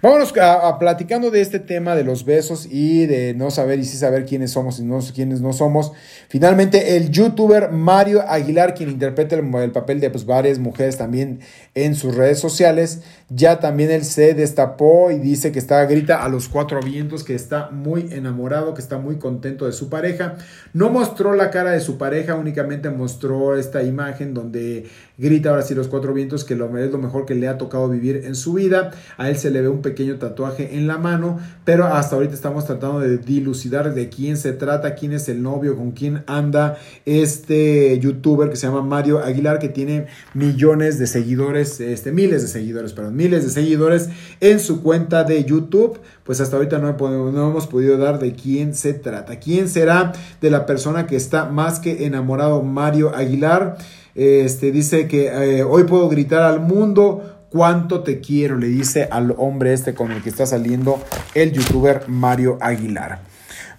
Vámonos 0.01 0.33
a, 0.37 0.77
platicando 0.77 1.31
de 1.31 1.41
este 1.41 1.59
tema 1.59 1.95
de 1.95 2.03
los 2.03 2.25
besos 2.25 2.67
y 2.69 3.05
de 3.05 3.33
no 3.33 3.49
saber 3.49 3.79
y 3.79 3.85
sí 3.85 3.97
saber 3.97 4.25
quiénes 4.25 4.51
somos 4.51 4.79
y 4.79 4.83
no, 4.83 4.99
quiénes 5.13 5.41
no 5.41 5.53
somos. 5.53 5.93
Finalmente, 6.27 6.97
el 6.97 7.09
youtuber 7.09 7.71
Mario 7.71 8.23
Aguilar, 8.27 8.75
quien 8.75 8.89
interpreta 8.89 9.35
el, 9.35 9.71
papel 9.71 9.99
de 9.99 10.09
pues, 10.09 10.25
varias 10.25 10.59
mujeres 10.59 10.97
también 10.97 11.39
en 11.73 11.95
sus 11.95 12.15
redes 12.15 12.39
sociales, 12.39 13.01
ya 13.29 13.59
también 13.59 13.89
él 13.89 14.05
se 14.05 14.35
destapó 14.35 15.09
y 15.09 15.17
dice 15.17 15.51
que 15.51 15.57
está, 15.57 15.83
grita 15.85 16.23
a 16.23 16.29
los 16.29 16.47
cuatro 16.47 16.79
vientos, 16.79 17.23
que 17.23 17.33
está 17.33 17.71
muy 17.71 18.07
enamorado, 18.11 18.75
que 18.75 18.81
está 18.81 18.99
muy 18.99 19.17
contento 19.17 19.65
de 19.65 19.71
su 19.71 19.89
pareja. 19.89 20.35
No 20.73 20.91
mostró 20.91 21.33
la 21.33 21.49
cara 21.49 21.71
de 21.71 21.79
su 21.79 21.97
pareja, 21.97 22.35
únicamente 22.35 22.91
mostró 22.91 23.57
esta 23.57 23.81
imagen 23.81 24.35
donde 24.35 24.85
grita 25.17 25.49
ahora 25.49 25.63
sí 25.63 25.73
los 25.73 25.87
cuatro 25.87 26.13
vientos, 26.13 26.43
que 26.43 26.55
lo, 26.55 26.77
es 26.77 26.91
lo 26.91 26.99
mejor 26.99 27.25
que 27.25 27.33
le 27.33 27.47
ha 27.47 27.57
tocado 27.57 27.89
vivir 27.89 28.21
en 28.25 28.35
su 28.35 28.53
vida. 28.53 28.91
A 29.17 29.29
él 29.29 29.37
se 29.37 29.49
le 29.49 29.61
ve 29.61 29.69
un 29.69 29.81
pequeño 29.81 30.17
tatuaje 30.17 30.77
en 30.77 30.85
la 30.85 30.99
mano, 30.99 31.39
pero 31.63 31.85
hasta 31.85 32.15
ahorita 32.15 32.35
estamos 32.35 32.65
tratando 32.65 32.99
de 32.99 33.17
dilucidar 33.17 33.95
de 33.95 34.09
quién 34.09 34.37
se 34.37 34.53
trata, 34.53 34.93
quién 34.93 35.13
es 35.13 35.29
el 35.29 35.41
novio, 35.41 35.75
con 35.75 35.91
quién 35.91 36.23
anda 36.27 36.77
este 37.05 37.97
youtuber 37.99 38.51
que 38.51 38.55
se 38.55 38.67
llama 38.67 38.83
Mario 38.83 39.23
Aguilar, 39.23 39.57
que 39.57 39.69
tiene 39.69 40.05
millones 40.35 40.99
de 40.99 41.07
seguidores, 41.07 41.79
este, 41.79 42.11
miles 42.11 42.43
de 42.43 42.47
seguidores, 42.49 42.93
perdón, 42.93 43.14
miles 43.15 43.43
de 43.43 43.49
seguidores 43.49 44.09
en 44.41 44.59
su 44.59 44.83
cuenta 44.83 45.23
de 45.23 45.43
YouTube. 45.43 45.99
Pues 46.23 46.41
hasta 46.41 46.57
ahorita 46.57 46.77
no, 46.77 46.89
hemos 46.89 47.67
podido 47.67 47.97
dar 47.97 48.19
de 48.19 48.35
quién 48.35 48.75
se 48.75 48.93
trata. 48.93 49.39
¿Quién 49.39 49.69
será 49.69 50.13
de 50.41 50.51
la 50.51 50.65
persona 50.65 51.07
que 51.07 51.15
está 51.15 51.45
más 51.45 51.79
que 51.79 52.05
enamorado 52.05 52.61
Mario 52.61 53.15
Aguilar? 53.15 53.77
Este, 54.13 54.71
dice 54.71 55.07
que 55.07 55.27
eh, 55.27 55.63
hoy 55.63 55.83
puedo 55.83 56.07
gritar 56.09 56.43
al 56.43 56.59
mundo 56.59 57.35
cuánto 57.49 58.03
te 58.03 58.19
quiero, 58.19 58.57
le 58.57 58.67
dice 58.67 59.07
al 59.11 59.33
hombre 59.37 59.73
este 59.73 59.93
con 59.93 60.11
el 60.11 60.21
que 60.21 60.29
está 60.29 60.45
saliendo 60.45 60.99
el 61.33 61.53
youtuber 61.53 62.03
Mario 62.07 62.57
Aguilar. 62.59 63.19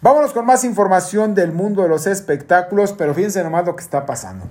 Vámonos 0.01 0.33
con 0.33 0.47
más 0.47 0.65
información 0.65 1.35
del 1.35 1.53
mundo 1.53 1.83
de 1.83 1.89
los 1.89 2.07
espectáculos, 2.07 2.95
pero 2.97 3.15
fíjense 3.15 3.43
nomás 3.43 3.67
lo 3.67 3.77
que 3.77 3.83
está 3.83 4.07
pasando. 4.07 4.47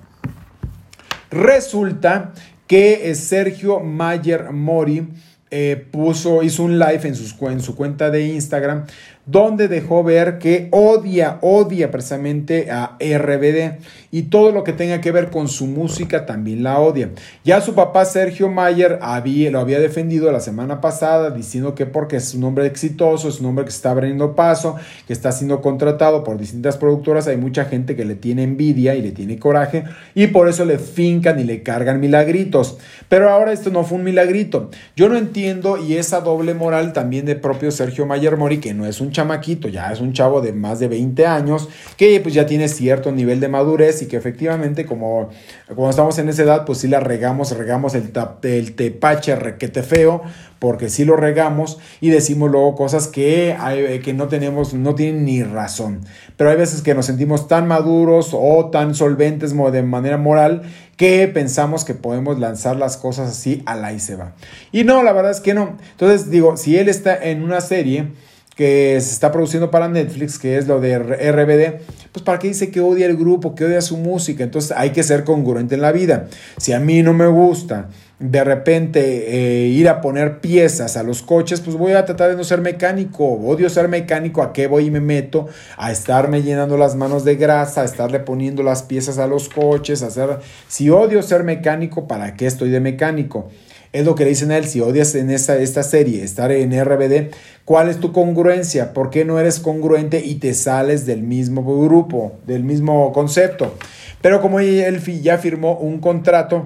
Resulta 1.32 2.34
que 2.68 3.14
Sergio 3.16 3.80
Mayer 3.80 4.52
Mori 4.52 5.08
eh, 5.52 5.86
puso, 5.92 6.44
hizo 6.44 6.64
un 6.64 6.80
live 6.80 7.02
en, 7.04 7.14
en 7.14 7.62
su 7.62 7.76
cuenta 7.76 8.10
de 8.10 8.28
Instagram 8.28 8.86
donde 9.26 9.68
dejó 9.68 10.04
ver 10.04 10.38
que 10.38 10.68
odia, 10.72 11.40
odia 11.42 11.90
precisamente 11.90 12.70
a 12.70 12.98
RBD 13.00 13.80
y 14.12 14.24
todo 14.24 14.52
lo 14.52 14.64
que 14.64 14.72
tenga 14.72 15.02
que 15.02 15.12
ver 15.12 15.30
con 15.30 15.48
su 15.48 15.66
música 15.66 16.26
también 16.26 16.64
la 16.64 16.80
odia. 16.80 17.10
Ya 17.44 17.60
su 17.60 17.74
papá 17.74 18.06
Sergio 18.06 18.50
Mayer 18.50 19.00
había, 19.02 19.50
lo 19.52 19.60
había 19.60 19.80
defendido 19.80 20.32
la 20.32 20.40
semana 20.40 20.80
pasada 20.80 21.32
diciendo 21.32 21.76
que 21.76 21.86
porque 21.86 22.18
es 22.18 22.34
un 22.34 22.44
hombre 22.44 22.68
exitoso, 22.68 23.28
es 23.28 23.40
un 23.40 23.48
hombre 23.48 23.66
que 23.66 23.72
está 23.72 23.92
abriendo 23.92 24.36
paso, 24.36 24.76
que 25.08 25.14
está 25.14 25.32
siendo 25.32 25.62
contratado 25.62 26.24
por 26.24 26.38
distintas 26.38 26.78
productoras, 26.78 27.28
hay 27.28 27.38
mucha 27.38 27.66
gente 27.66 27.96
que 27.96 28.06
le 28.06 28.16
tiene 28.16 28.44
envidia 28.44 28.96
y 28.96 29.02
le 29.02 29.12
tiene 29.12 29.40
coraje 29.40 29.84
y 30.14 30.28
por 30.28 30.48
eso 30.48 30.66
le 30.66 30.78
fincan 30.78 31.40
y 31.40 31.44
le 31.44 31.64
cargan 31.64 32.00
milagritos. 32.00 32.78
Pero 33.10 33.30
ahora 33.30 33.52
esto 33.54 33.72
no 33.72 33.84
fue 33.84 33.98
un 33.98 34.04
milagrito. 34.04 34.70
Yo 34.96 35.10
no 35.10 35.18
entiendo 35.18 35.78
y 35.78 35.96
esa 35.96 36.22
doble 36.22 36.54
moral 36.54 36.94
también 36.94 37.26
de 37.26 37.36
propio 37.36 37.72
Sergio 37.72 38.06
Mayer 38.06 38.38
Mori, 38.38 38.60
que 38.60 38.74
no 38.74 38.86
es 38.86 39.02
un 39.02 39.15
chamaquito, 39.16 39.68
ya 39.68 39.92
es 39.92 40.02
un 40.02 40.14
chavo 40.14 40.42
de 40.42 40.54
más 40.54 40.80
de 40.80 40.88
20 40.88 41.26
años, 41.26 41.70
que 41.98 42.20
pues 42.20 42.36
ya 42.36 42.46
tiene 42.46 42.68
cierto 42.68 43.12
nivel 43.12 43.40
de 43.40 43.48
madurez 43.48 44.02
y 44.02 44.08
que 44.08 44.18
efectivamente 44.18 44.86
como 44.86 45.30
cuando 45.68 45.90
estamos 45.90 46.18
en 46.20 46.30
esa 46.30 46.44
edad, 46.44 46.66
pues 46.66 46.80
sí 46.80 46.88
la 46.88 47.00
regamos, 47.00 47.58
regamos 47.58 47.96
el, 47.96 48.12
el 48.44 48.76
tepache 48.76 49.36
requete 49.36 49.82
feo, 49.82 50.22
porque 50.60 50.90
sí 50.90 51.06
lo 51.06 51.16
regamos 51.16 51.80
y 52.02 52.10
decimos 52.10 52.50
luego 52.50 52.76
cosas 52.76 53.08
que, 53.08 53.56
hay, 53.60 54.00
que 54.00 54.14
no 54.14 54.28
tenemos, 54.28 54.74
no 54.74 54.96
tienen 54.96 55.26
ni 55.26 55.44
razón. 55.44 56.02
Pero 56.38 56.50
hay 56.50 56.58
veces 56.58 56.82
que 56.82 56.96
nos 56.96 57.06
sentimos 57.06 57.48
tan 57.48 57.68
maduros 57.68 58.32
o 58.34 58.70
tan 58.72 58.96
solventes 58.96 59.56
de 59.56 59.84
manera 59.84 60.18
moral 60.18 60.64
que 60.98 61.28
pensamos 61.28 61.84
que 61.84 61.94
podemos 61.94 62.40
lanzar 62.40 62.78
las 62.78 62.98
cosas 62.98 63.30
así 63.30 63.62
a 63.66 63.76
la 63.76 63.94
y 63.94 64.00
se 64.00 64.16
va. 64.16 64.34
Y 64.72 64.84
no, 64.84 65.04
la 65.04 65.14
verdad 65.14 65.32
es 65.32 65.42
que 65.42 65.54
no. 65.54 65.78
Entonces 65.92 66.30
digo, 66.30 66.58
si 66.58 66.78
él 66.78 66.90
está 66.90 67.16
en 67.16 67.44
una 67.44 67.62
serie, 67.62 68.08
que 68.56 69.00
se 69.02 69.12
está 69.12 69.32
produciendo 69.32 69.70
para 69.70 69.88
Netflix, 69.90 70.40
que 70.40 70.58
es 70.58 70.68
lo 70.68 70.80
de 70.80 70.98
RBD, 70.98 71.82
pues 72.12 72.24
para 72.24 72.40
qué 72.40 72.48
dice 72.48 72.72
que 72.72 72.80
odia 72.80 73.06
el 73.06 73.18
grupo, 73.18 73.54
que 73.54 73.66
odia 73.66 73.82
su 73.82 73.98
música. 73.98 74.44
Entonces 74.44 74.72
hay 74.76 74.92
que 74.92 75.04
ser 75.04 75.24
congruente 75.24 75.76
en 75.76 75.82
la 75.82 75.92
vida. 75.92 76.28
Si 76.58 76.72
a 76.72 76.80
mí 76.80 77.04
no 77.04 77.14
me 77.14 77.28
gusta 77.28 77.90
de 78.20 78.46
repente 78.46 79.66
eh, 79.66 79.68
ir 79.68 79.90
a 79.90 80.00
poner 80.00 80.40
piezas 80.40 80.96
a 80.96 81.04
los 81.04 81.22
coches, 81.22 81.60
pues 81.60 81.76
voy 81.76 81.92
a 81.92 82.06
tratar 82.06 82.30
de 82.30 82.38
no 82.38 82.46
ser 82.46 82.62
mecánico. 82.62 83.26
Odio 83.26 83.70
ser 83.70 83.90
mecánico, 83.90 84.42
¿a 84.42 84.54
qué 84.54 84.68
voy 84.68 84.86
y 84.86 84.92
me 84.92 85.02
meto? 85.02 85.48
A 85.78 85.92
estarme 85.92 86.42
llenando 86.42 86.78
las 86.78 86.96
manos 86.96 87.26
de 87.26 87.36
grasa, 87.36 87.82
a 87.82 87.86
estarle 87.86 88.22
poniendo 88.22 88.64
las 88.64 88.84
piezas 88.84 89.18
a 89.18 89.28
los 89.28 89.50
coches, 89.50 90.02
a 90.02 90.08
hacer... 90.08 90.40
Si 90.70 90.90
odio 90.90 91.22
ser 91.24 91.44
mecánico, 91.44 92.08
¿para 92.08 92.36
qué 92.36 92.46
estoy 92.46 92.70
de 92.70 92.80
mecánico? 92.80 93.50
Es 93.96 94.04
lo 94.04 94.14
que 94.14 94.26
le 94.26 94.32
dicen 94.32 94.52
a 94.52 94.58
él, 94.58 94.66
si 94.66 94.82
odias 94.82 95.16
en 95.16 95.30
esta, 95.30 95.56
esta 95.56 95.82
serie 95.82 96.22
estar 96.22 96.52
en 96.52 96.74
RBD, 96.84 97.34
¿cuál 97.64 97.88
es 97.88 98.02
tu 98.02 98.12
congruencia? 98.12 98.92
¿Por 98.92 99.10
qué 99.10 99.24
no 99.24 99.40
eres 99.40 99.62
congruente 99.62 100.20
y 100.20 100.36
te 100.36 100.54
sales 100.54 101.06
del 101.06 101.24
mismo 101.24 101.64
grupo, 101.64 102.34
del 102.46 102.66
mismo 102.66 103.14
concepto? 103.14 103.74
Pero 104.22 104.42
como 104.42 104.60
él 104.60 105.02
ya 105.22 105.38
firmó 105.38 105.78
un 105.78 106.00
contrato, 106.00 106.66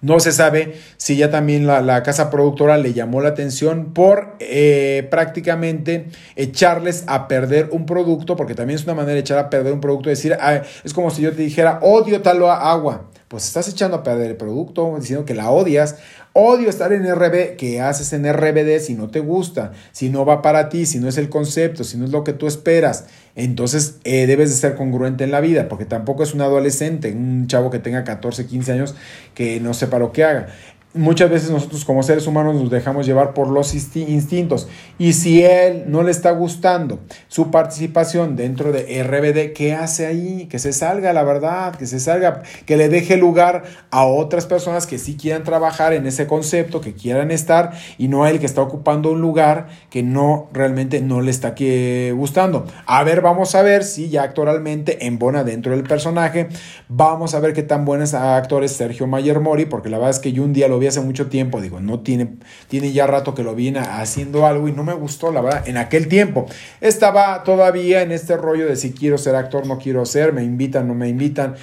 no 0.00 0.18
se 0.18 0.32
sabe 0.32 0.78
si 0.96 1.18
ya 1.18 1.30
también 1.30 1.66
la, 1.66 2.02
casa 2.02 2.30
productora 2.30 2.78
le 2.78 2.94
llamó 2.94 3.20
la 3.20 3.28
atención 3.28 3.92
por 3.92 4.36
eh, 4.40 5.06
prácticamente 5.10 6.06
echarles 6.36 7.04
a 7.06 7.28
perder 7.28 7.68
un 7.70 7.84
producto, 7.84 8.34
porque 8.36 8.54
también 8.54 8.78
es 8.78 8.84
una 8.84 8.94
manera 8.94 9.12
de 9.12 9.20
echar 9.20 9.36
a 9.36 9.50
perder 9.50 9.74
un 9.74 9.82
producto, 9.82 10.08
decir, 10.08 10.38
ah, 10.40 10.62
es 10.84 10.94
como 10.94 11.10
si 11.10 11.20
yo 11.20 11.32
te 11.32 11.42
dijera, 11.42 11.80
odio 11.82 12.22
tal 12.22 12.42
agua 12.44 13.10
pues 13.30 13.46
estás 13.46 13.68
echando 13.68 13.96
a 13.96 14.02
perder 14.02 14.32
el 14.32 14.36
producto, 14.36 14.96
diciendo 14.98 15.24
que 15.24 15.34
la 15.34 15.52
odias. 15.52 15.98
Odio 16.32 16.68
estar 16.68 16.92
en 16.92 17.08
RB, 17.08 17.54
¿qué 17.56 17.80
haces 17.80 18.12
en 18.12 18.24
RBD 18.30 18.80
si 18.80 18.94
no 18.94 19.08
te 19.08 19.20
gusta? 19.20 19.70
Si 19.92 20.08
no 20.08 20.24
va 20.24 20.42
para 20.42 20.68
ti, 20.68 20.84
si 20.84 20.98
no 20.98 21.08
es 21.08 21.16
el 21.16 21.28
concepto, 21.28 21.84
si 21.84 21.96
no 21.96 22.06
es 22.06 22.10
lo 22.10 22.24
que 22.24 22.32
tú 22.32 22.48
esperas. 22.48 23.04
Entonces 23.36 24.00
eh, 24.02 24.26
debes 24.26 24.50
de 24.50 24.56
ser 24.56 24.74
congruente 24.74 25.22
en 25.22 25.30
la 25.30 25.40
vida, 25.40 25.68
porque 25.68 25.84
tampoco 25.84 26.24
es 26.24 26.34
un 26.34 26.40
adolescente, 26.40 27.12
un 27.12 27.46
chavo 27.46 27.70
que 27.70 27.78
tenga 27.78 28.02
14, 28.02 28.46
15 28.46 28.72
años 28.72 28.96
que 29.32 29.60
no 29.60 29.74
sepa 29.74 30.00
lo 30.00 30.10
que 30.10 30.24
haga. 30.24 30.48
Muchas 30.92 31.30
veces 31.30 31.50
nosotros 31.50 31.84
como 31.84 32.02
seres 32.02 32.26
humanos 32.26 32.56
nos 32.56 32.68
dejamos 32.68 33.06
llevar 33.06 33.32
por 33.32 33.46
los 33.46 33.74
instintos 33.74 34.66
y 34.98 35.12
si 35.12 35.44
él 35.44 35.84
no 35.86 36.02
le 36.02 36.10
está 36.10 36.32
gustando 36.32 36.98
su 37.28 37.52
participación 37.52 38.34
dentro 38.34 38.72
de 38.72 39.00
RBD, 39.04 39.52
¿qué 39.54 39.72
hace 39.72 40.06
ahí? 40.06 40.48
Que 40.50 40.58
se 40.58 40.72
salga, 40.72 41.12
la 41.12 41.22
verdad, 41.22 41.76
que 41.76 41.86
se 41.86 42.00
salga, 42.00 42.42
que 42.66 42.76
le 42.76 42.88
deje 42.88 43.16
lugar 43.16 43.62
a 43.92 44.04
otras 44.04 44.46
personas 44.46 44.88
que 44.88 44.98
sí 44.98 45.16
quieran 45.16 45.44
trabajar 45.44 45.92
en 45.92 46.08
ese 46.08 46.26
concepto, 46.26 46.80
que 46.80 46.92
quieran 46.92 47.30
estar 47.30 47.70
y 47.96 48.08
no 48.08 48.24
a 48.24 48.30
él 48.30 48.40
que 48.40 48.46
está 48.46 48.60
ocupando 48.60 49.12
un 49.12 49.20
lugar 49.20 49.68
que 49.90 50.02
no 50.02 50.48
realmente 50.52 51.00
no 51.00 51.20
le 51.20 51.30
está 51.30 51.54
gustando. 52.16 52.66
A 52.86 53.04
ver, 53.04 53.20
vamos 53.20 53.54
a 53.54 53.62
ver 53.62 53.84
si 53.84 54.08
ya 54.08 54.24
actoralmente 54.24 55.06
embona 55.06 55.44
dentro 55.44 55.70
del 55.70 55.84
personaje. 55.84 56.48
Vamos 56.88 57.36
a 57.36 57.38
ver 57.38 57.52
qué 57.52 57.62
tan 57.62 57.84
buenos 57.84 58.12
actores 58.12 58.72
Sergio 58.72 59.06
Mayer 59.06 59.38
Mori, 59.38 59.66
porque 59.66 59.88
la 59.88 59.98
verdad 59.98 60.10
es 60.10 60.18
que 60.18 60.32
yo 60.32 60.42
un 60.42 60.52
día 60.52 60.66
lo 60.66 60.79
vi 60.80 60.88
hace 60.88 61.00
mucho 61.00 61.28
tiempo, 61.28 61.60
digo, 61.60 61.78
no 61.78 62.00
tiene, 62.00 62.38
tiene 62.68 62.90
ya 62.90 63.06
rato 63.06 63.34
que 63.34 63.44
lo 63.44 63.54
viene 63.54 63.78
haciendo 63.78 64.46
algo 64.46 64.66
y 64.66 64.72
no 64.72 64.82
me 64.82 64.94
gustó, 64.94 65.30
la 65.30 65.40
verdad, 65.40 65.68
en 65.68 65.76
aquel 65.76 66.08
tiempo. 66.08 66.46
Estaba 66.80 67.44
todavía 67.44 68.02
en 68.02 68.10
este 68.10 68.36
rollo 68.36 68.66
de 68.66 68.74
si 68.74 68.92
quiero 68.92 69.18
ser 69.18 69.36
actor, 69.36 69.66
no 69.66 69.78
quiero 69.78 70.04
ser, 70.04 70.32
me 70.32 70.42
invitan, 70.42 70.88
no 70.88 70.94
me 70.94 71.08
invitan. 71.08 71.54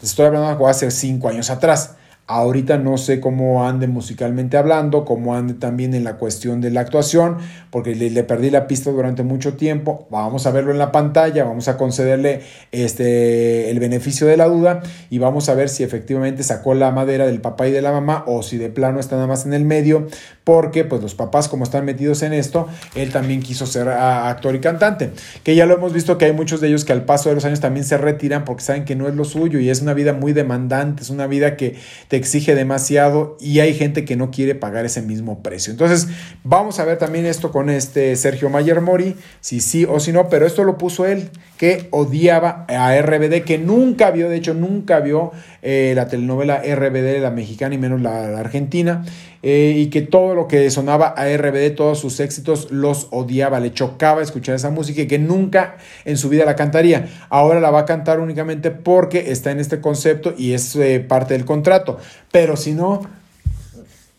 Estoy 0.00 0.26
hablando 0.26 0.64
de 0.64 0.70
hace 0.70 0.90
cinco 0.92 1.28
años 1.28 1.50
atrás. 1.50 1.96
Ahorita 2.28 2.76
no 2.76 2.98
sé 2.98 3.20
cómo 3.20 3.68
ande 3.68 3.86
musicalmente 3.86 4.56
hablando, 4.56 5.04
cómo 5.04 5.36
ande 5.36 5.54
también 5.54 5.94
en 5.94 6.02
la 6.02 6.16
cuestión 6.16 6.60
de 6.60 6.72
la 6.72 6.80
actuación, 6.80 7.36
porque 7.70 7.94
le, 7.94 8.24
perdí 8.24 8.50
la 8.50 8.66
pista 8.66 8.90
durante 8.90 9.22
mucho 9.22 9.54
tiempo. 9.54 10.08
Vamos 10.10 10.44
a 10.46 10.50
verlo 10.50 10.72
en 10.72 10.78
la 10.78 10.90
pantalla, 10.90 11.44
vamos 11.44 11.68
a 11.68 11.76
concederle 11.76 12.40
este, 12.72 13.70
el 13.70 13.78
beneficio 13.78 14.26
de 14.26 14.36
la 14.36 14.48
duda 14.48 14.82
y 15.08 15.18
vamos 15.18 15.48
a 15.48 15.54
ver 15.54 15.68
si 15.68 15.84
efectivamente 15.84 16.42
sacó 16.42 16.74
la 16.74 16.90
madera 16.90 17.26
del 17.26 17.40
papá 17.40 17.68
y 17.68 17.70
de 17.70 17.80
la 17.80 17.92
mamá 17.92 18.24
o 18.26 18.42
si 18.42 18.58
de 18.58 18.70
plano 18.70 18.98
está 18.98 19.14
nada 19.14 19.28
más 19.28 19.46
en 19.46 19.54
el 19.54 19.64
medio, 19.64 20.08
porque 20.42 20.84
pues 20.84 21.02
los 21.02 21.14
papás 21.14 21.48
como 21.48 21.62
están 21.62 21.84
metidos 21.84 22.22
en 22.22 22.32
esto, 22.32 22.66
él 22.96 23.12
también 23.12 23.40
quiso 23.40 23.66
ser 23.66 23.88
actor 23.88 24.54
y 24.56 24.60
cantante, 24.60 25.10
que 25.44 25.54
ya 25.54 25.66
lo 25.66 25.74
hemos 25.74 25.92
visto 25.92 26.18
que 26.18 26.24
hay 26.24 26.32
muchos 26.32 26.60
de 26.60 26.68
ellos 26.68 26.84
que 26.84 26.92
al 26.92 27.04
paso 27.04 27.28
de 27.28 27.36
los 27.36 27.44
años 27.44 27.60
también 27.60 27.84
se 27.84 27.98
retiran 27.98 28.44
porque 28.44 28.64
saben 28.64 28.84
que 28.84 28.96
no 28.96 29.06
es 29.06 29.14
lo 29.14 29.24
suyo 29.24 29.60
y 29.60 29.70
es 29.70 29.80
una 29.80 29.94
vida 29.94 30.12
muy 30.12 30.32
demandante, 30.32 31.02
es 31.02 31.10
una 31.10 31.28
vida 31.28 31.56
que 31.56 31.76
te 32.08 32.15
exige 32.16 32.54
demasiado 32.54 33.36
y 33.40 33.60
hay 33.60 33.74
gente 33.74 34.04
que 34.04 34.16
no 34.16 34.30
quiere 34.30 34.54
pagar 34.54 34.84
ese 34.84 35.02
mismo 35.02 35.42
precio. 35.42 35.70
Entonces, 35.70 36.08
vamos 36.44 36.78
a 36.78 36.84
ver 36.84 36.98
también 36.98 37.26
esto 37.26 37.50
con 37.50 37.70
este 37.70 38.16
Sergio 38.16 38.50
Mayer 38.50 38.80
Mori, 38.80 39.16
si 39.40 39.60
sí 39.60 39.84
o 39.84 40.00
si 40.00 40.12
no, 40.12 40.28
pero 40.28 40.46
esto 40.46 40.64
lo 40.64 40.78
puso 40.78 41.06
él, 41.06 41.30
que 41.56 41.88
odiaba 41.90 42.66
a 42.68 43.00
RBD, 43.00 43.42
que 43.44 43.58
nunca 43.58 44.10
vio, 44.10 44.28
de 44.28 44.36
hecho, 44.36 44.54
nunca 44.54 45.00
vio 45.00 45.32
eh, 45.62 45.92
la 45.96 46.06
telenovela 46.06 46.62
RBD, 46.62 47.20
la 47.20 47.30
mexicana 47.30 47.74
y 47.74 47.78
menos 47.78 48.00
la, 48.00 48.38
argentina, 48.38 49.04
eh, 49.42 49.74
y 49.76 49.86
que 49.86 50.02
todo 50.02 50.34
lo 50.34 50.48
que 50.48 50.68
sonaba 50.70 51.08
a 51.08 51.26
RBD, 51.34 51.74
todos 51.74 51.98
sus 51.98 52.20
éxitos, 52.20 52.70
los 52.70 53.08
odiaba, 53.10 53.60
le 53.60 53.72
chocaba 53.72 54.22
escuchar 54.22 54.54
esa 54.54 54.70
música 54.70 55.02
y 55.02 55.06
que 55.06 55.18
nunca 55.18 55.76
en 56.04 56.18
su 56.18 56.28
vida 56.28 56.44
la 56.44 56.56
cantaría. 56.56 57.08
Ahora 57.30 57.60
la 57.60 57.70
va 57.70 57.80
a 57.80 57.84
cantar 57.84 58.20
únicamente 58.20 58.70
porque 58.70 59.30
está 59.30 59.50
en 59.50 59.60
este 59.60 59.80
concepto 59.80 60.34
y 60.36 60.52
es 60.52 60.76
eh, 60.76 61.00
parte 61.00 61.34
del 61.34 61.44
contrato, 61.44 61.98
pero 62.30 62.56
si 62.56 62.72
no, 62.72 63.02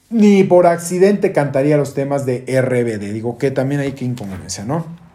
ni 0.10 0.44
por 0.44 0.68
accidente 0.68 1.34
cantaría 1.34 1.78
los 1.78 1.94
temas 1.94 2.26
de 2.26 2.44
RBD. 2.48 3.14
Digo 3.14 3.38
que 3.38 3.52
también 3.52 3.82
hay 3.82 3.92
que 3.92 4.06
incongruencia, 4.06 4.64
¿no? 4.64 5.07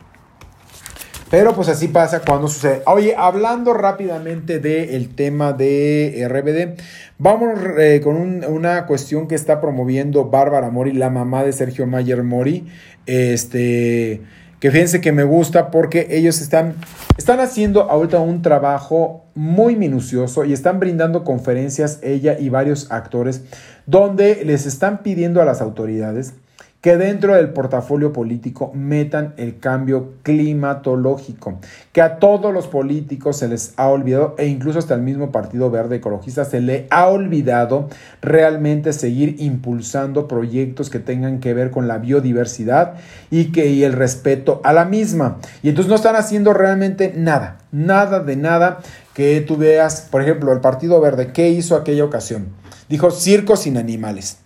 Pero 1.32 1.54
pues 1.54 1.70
así 1.70 1.88
pasa 1.88 2.20
cuando 2.20 2.46
sucede. 2.46 2.82
Oye, 2.84 3.14
hablando 3.16 3.72
rápidamente 3.72 4.58
del 4.58 5.14
tema 5.14 5.54
de 5.54 6.28
RBD, 6.28 6.78
vamos 7.16 7.58
eh, 7.78 8.02
con 8.04 8.16
una 8.44 8.84
cuestión 8.84 9.26
que 9.28 9.34
está 9.34 9.58
promoviendo 9.58 10.26
Bárbara 10.26 10.68
Mori, 10.68 10.92
la 10.92 11.08
mamá 11.08 11.42
de 11.42 11.54
Sergio 11.54 11.86
Mayer 11.86 12.22
Mori. 12.22 12.66
Este, 13.06 14.20
que 14.60 14.70
fíjense 14.70 15.00
que 15.00 15.12
me 15.12 15.24
gusta 15.24 15.70
porque 15.70 16.06
ellos 16.10 16.42
están, 16.42 16.74
están 17.16 17.40
haciendo 17.40 17.90
ahorita 17.90 18.20
un 18.20 18.42
trabajo 18.42 19.24
muy 19.34 19.74
minucioso 19.74 20.44
y 20.44 20.52
están 20.52 20.80
brindando 20.80 21.24
conferencias, 21.24 21.98
ella 22.02 22.38
y 22.38 22.50
varios 22.50 22.92
actores, 22.92 23.40
donde 23.86 24.44
les 24.44 24.66
están 24.66 25.02
pidiendo 25.02 25.40
a 25.40 25.46
las 25.46 25.62
autoridades 25.62 26.34
que 26.82 26.96
dentro 26.96 27.36
del 27.36 27.50
portafolio 27.50 28.12
político 28.12 28.72
metan 28.74 29.34
el 29.36 29.60
cambio 29.60 30.14
climatológico, 30.24 31.60
que 31.92 32.02
a 32.02 32.18
todos 32.18 32.52
los 32.52 32.66
políticos 32.66 33.38
se 33.38 33.46
les 33.46 33.72
ha 33.76 33.86
olvidado, 33.86 34.34
e 34.36 34.48
incluso 34.48 34.80
hasta 34.80 34.94
el 34.94 35.02
mismo 35.02 35.30
Partido 35.30 35.70
Verde 35.70 35.96
Ecologista 35.96 36.44
se 36.44 36.60
le 36.60 36.88
ha 36.90 37.06
olvidado 37.06 37.88
realmente 38.20 38.92
seguir 38.92 39.36
impulsando 39.38 40.26
proyectos 40.26 40.90
que 40.90 40.98
tengan 40.98 41.38
que 41.38 41.54
ver 41.54 41.70
con 41.70 41.86
la 41.86 41.98
biodiversidad 41.98 42.94
y 43.30 43.52
que 43.52 43.68
y 43.68 43.84
el 43.84 43.92
respeto 43.92 44.60
a 44.64 44.72
la 44.72 44.84
misma. 44.84 45.38
Y 45.62 45.68
entonces 45.68 45.88
no 45.88 45.94
están 45.94 46.16
haciendo 46.16 46.52
realmente 46.52 47.14
nada, 47.16 47.58
nada 47.70 48.18
de 48.18 48.34
nada 48.34 48.80
que 49.14 49.40
tú 49.40 49.56
veas, 49.56 50.08
por 50.10 50.20
ejemplo, 50.20 50.52
el 50.52 50.60
Partido 50.60 51.00
Verde, 51.00 51.32
¿qué 51.32 51.48
hizo 51.48 51.76
aquella 51.76 52.04
ocasión? 52.04 52.48
Dijo 52.88 53.12
circo 53.12 53.54
sin 53.54 53.76
animales. 53.76 54.38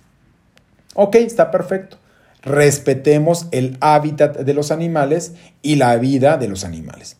Ok, 0.94 1.14
está 1.14 1.50
perfecto 1.50 1.96
respetemos 2.42 3.48
el 3.50 3.76
hábitat 3.80 4.38
de 4.38 4.54
los 4.54 4.70
animales 4.70 5.34
y 5.62 5.76
la 5.76 5.96
vida 5.96 6.36
de 6.36 6.48
los 6.48 6.64
animales. 6.64 7.16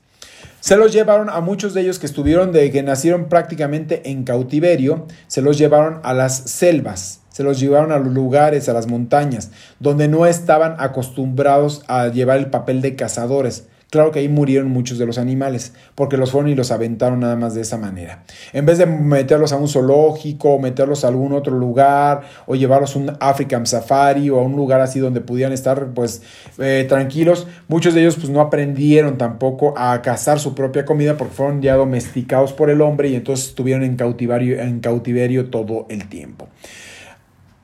Se 0.60 0.76
los 0.76 0.92
llevaron 0.92 1.30
a 1.30 1.40
muchos 1.40 1.74
de 1.74 1.82
ellos 1.82 1.98
que 1.98 2.06
estuvieron 2.06 2.50
de 2.50 2.70
que 2.72 2.82
nacieron 2.82 3.28
prácticamente 3.28 4.10
en 4.10 4.24
cautiverio, 4.24 5.06
se 5.28 5.42
los 5.42 5.58
llevaron 5.58 6.00
a 6.02 6.12
las 6.12 6.36
selvas, 6.36 7.20
se 7.30 7.44
los 7.44 7.60
llevaron 7.60 7.92
a 7.92 7.98
los 7.98 8.12
lugares, 8.12 8.68
a 8.68 8.72
las 8.72 8.88
montañas, 8.88 9.50
donde 9.78 10.08
no 10.08 10.26
estaban 10.26 10.74
acostumbrados 10.78 11.84
a 11.86 12.08
llevar 12.08 12.38
el 12.38 12.46
papel 12.46 12.80
de 12.80 12.96
cazadores. 12.96 13.68
Claro 13.89 14.11
que 14.11 14.18
ahí 14.18 14.28
murieron 14.28 14.68
muchos 14.68 14.99
de 14.99 15.07
los 15.07 15.16
animales, 15.16 15.72
porque 15.95 16.16
los 16.16 16.32
fueron 16.32 16.51
y 16.51 16.57
los 16.57 16.72
aventaron 16.72 17.20
nada 17.20 17.37
más 17.37 17.55
de 17.55 17.61
esa 17.61 17.78
manera. 17.78 18.24
En 18.53 18.66
vez 18.66 18.78
de 18.78 18.87
meterlos 18.87 19.53
a 19.53 19.57
un 19.57 19.68
zoológico, 19.68 20.59
meterlos 20.59 21.05
a 21.05 21.09
algún 21.09 21.32
otro 21.32 21.57
lugar, 21.57 22.22
o 22.47 22.57
llevarlos 22.57 22.97
a 22.97 22.99
un 22.99 23.12
African 23.20 23.64
Safari 23.64 24.28
o 24.28 24.41
a 24.41 24.43
un 24.43 24.57
lugar 24.57 24.80
así 24.80 24.99
donde 24.99 25.20
pudieran 25.20 25.53
estar 25.53 25.95
pues 25.95 26.22
eh, 26.59 26.84
tranquilos, 26.89 27.47
muchos 27.68 27.95
de 27.95 28.01
ellos 28.01 28.16
pues 28.16 28.28
no 28.28 28.41
aprendieron 28.41 29.18
tampoco 29.18 29.72
a 29.76 30.03
cazar 30.03 30.41
su 30.41 30.55
propia 30.57 30.84
comida 30.84 31.16
porque 31.16 31.34
fueron 31.34 31.62
ya 31.62 31.76
domesticados 31.76 32.53
por 32.53 32.70
el 32.70 32.80
hombre 32.80 33.09
y 33.11 33.14
entonces 33.14 33.51
estuvieron 33.51 33.84
en 33.84 33.95
cautiverio, 33.95 34.61
en 34.61 34.80
cautiverio 34.80 35.49
todo 35.49 35.87
el 35.91 36.09
tiempo. 36.09 36.49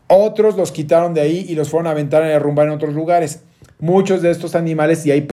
Otros 0.06 0.56
los 0.56 0.72
quitaron 0.72 1.14
de 1.14 1.22
ahí 1.22 1.46
y 1.48 1.54
los 1.54 1.70
fueron 1.70 1.86
a 1.86 1.92
aventar 1.92 2.22
y 2.22 2.26
a 2.26 2.28
derrumbar 2.28 2.66
en 2.66 2.74
otros 2.74 2.94
lugares. 2.94 3.40
Muchos 3.80 4.22
de 4.22 4.30
estos 4.30 4.54
animales, 4.54 5.04
y 5.06 5.10
hay 5.10 5.22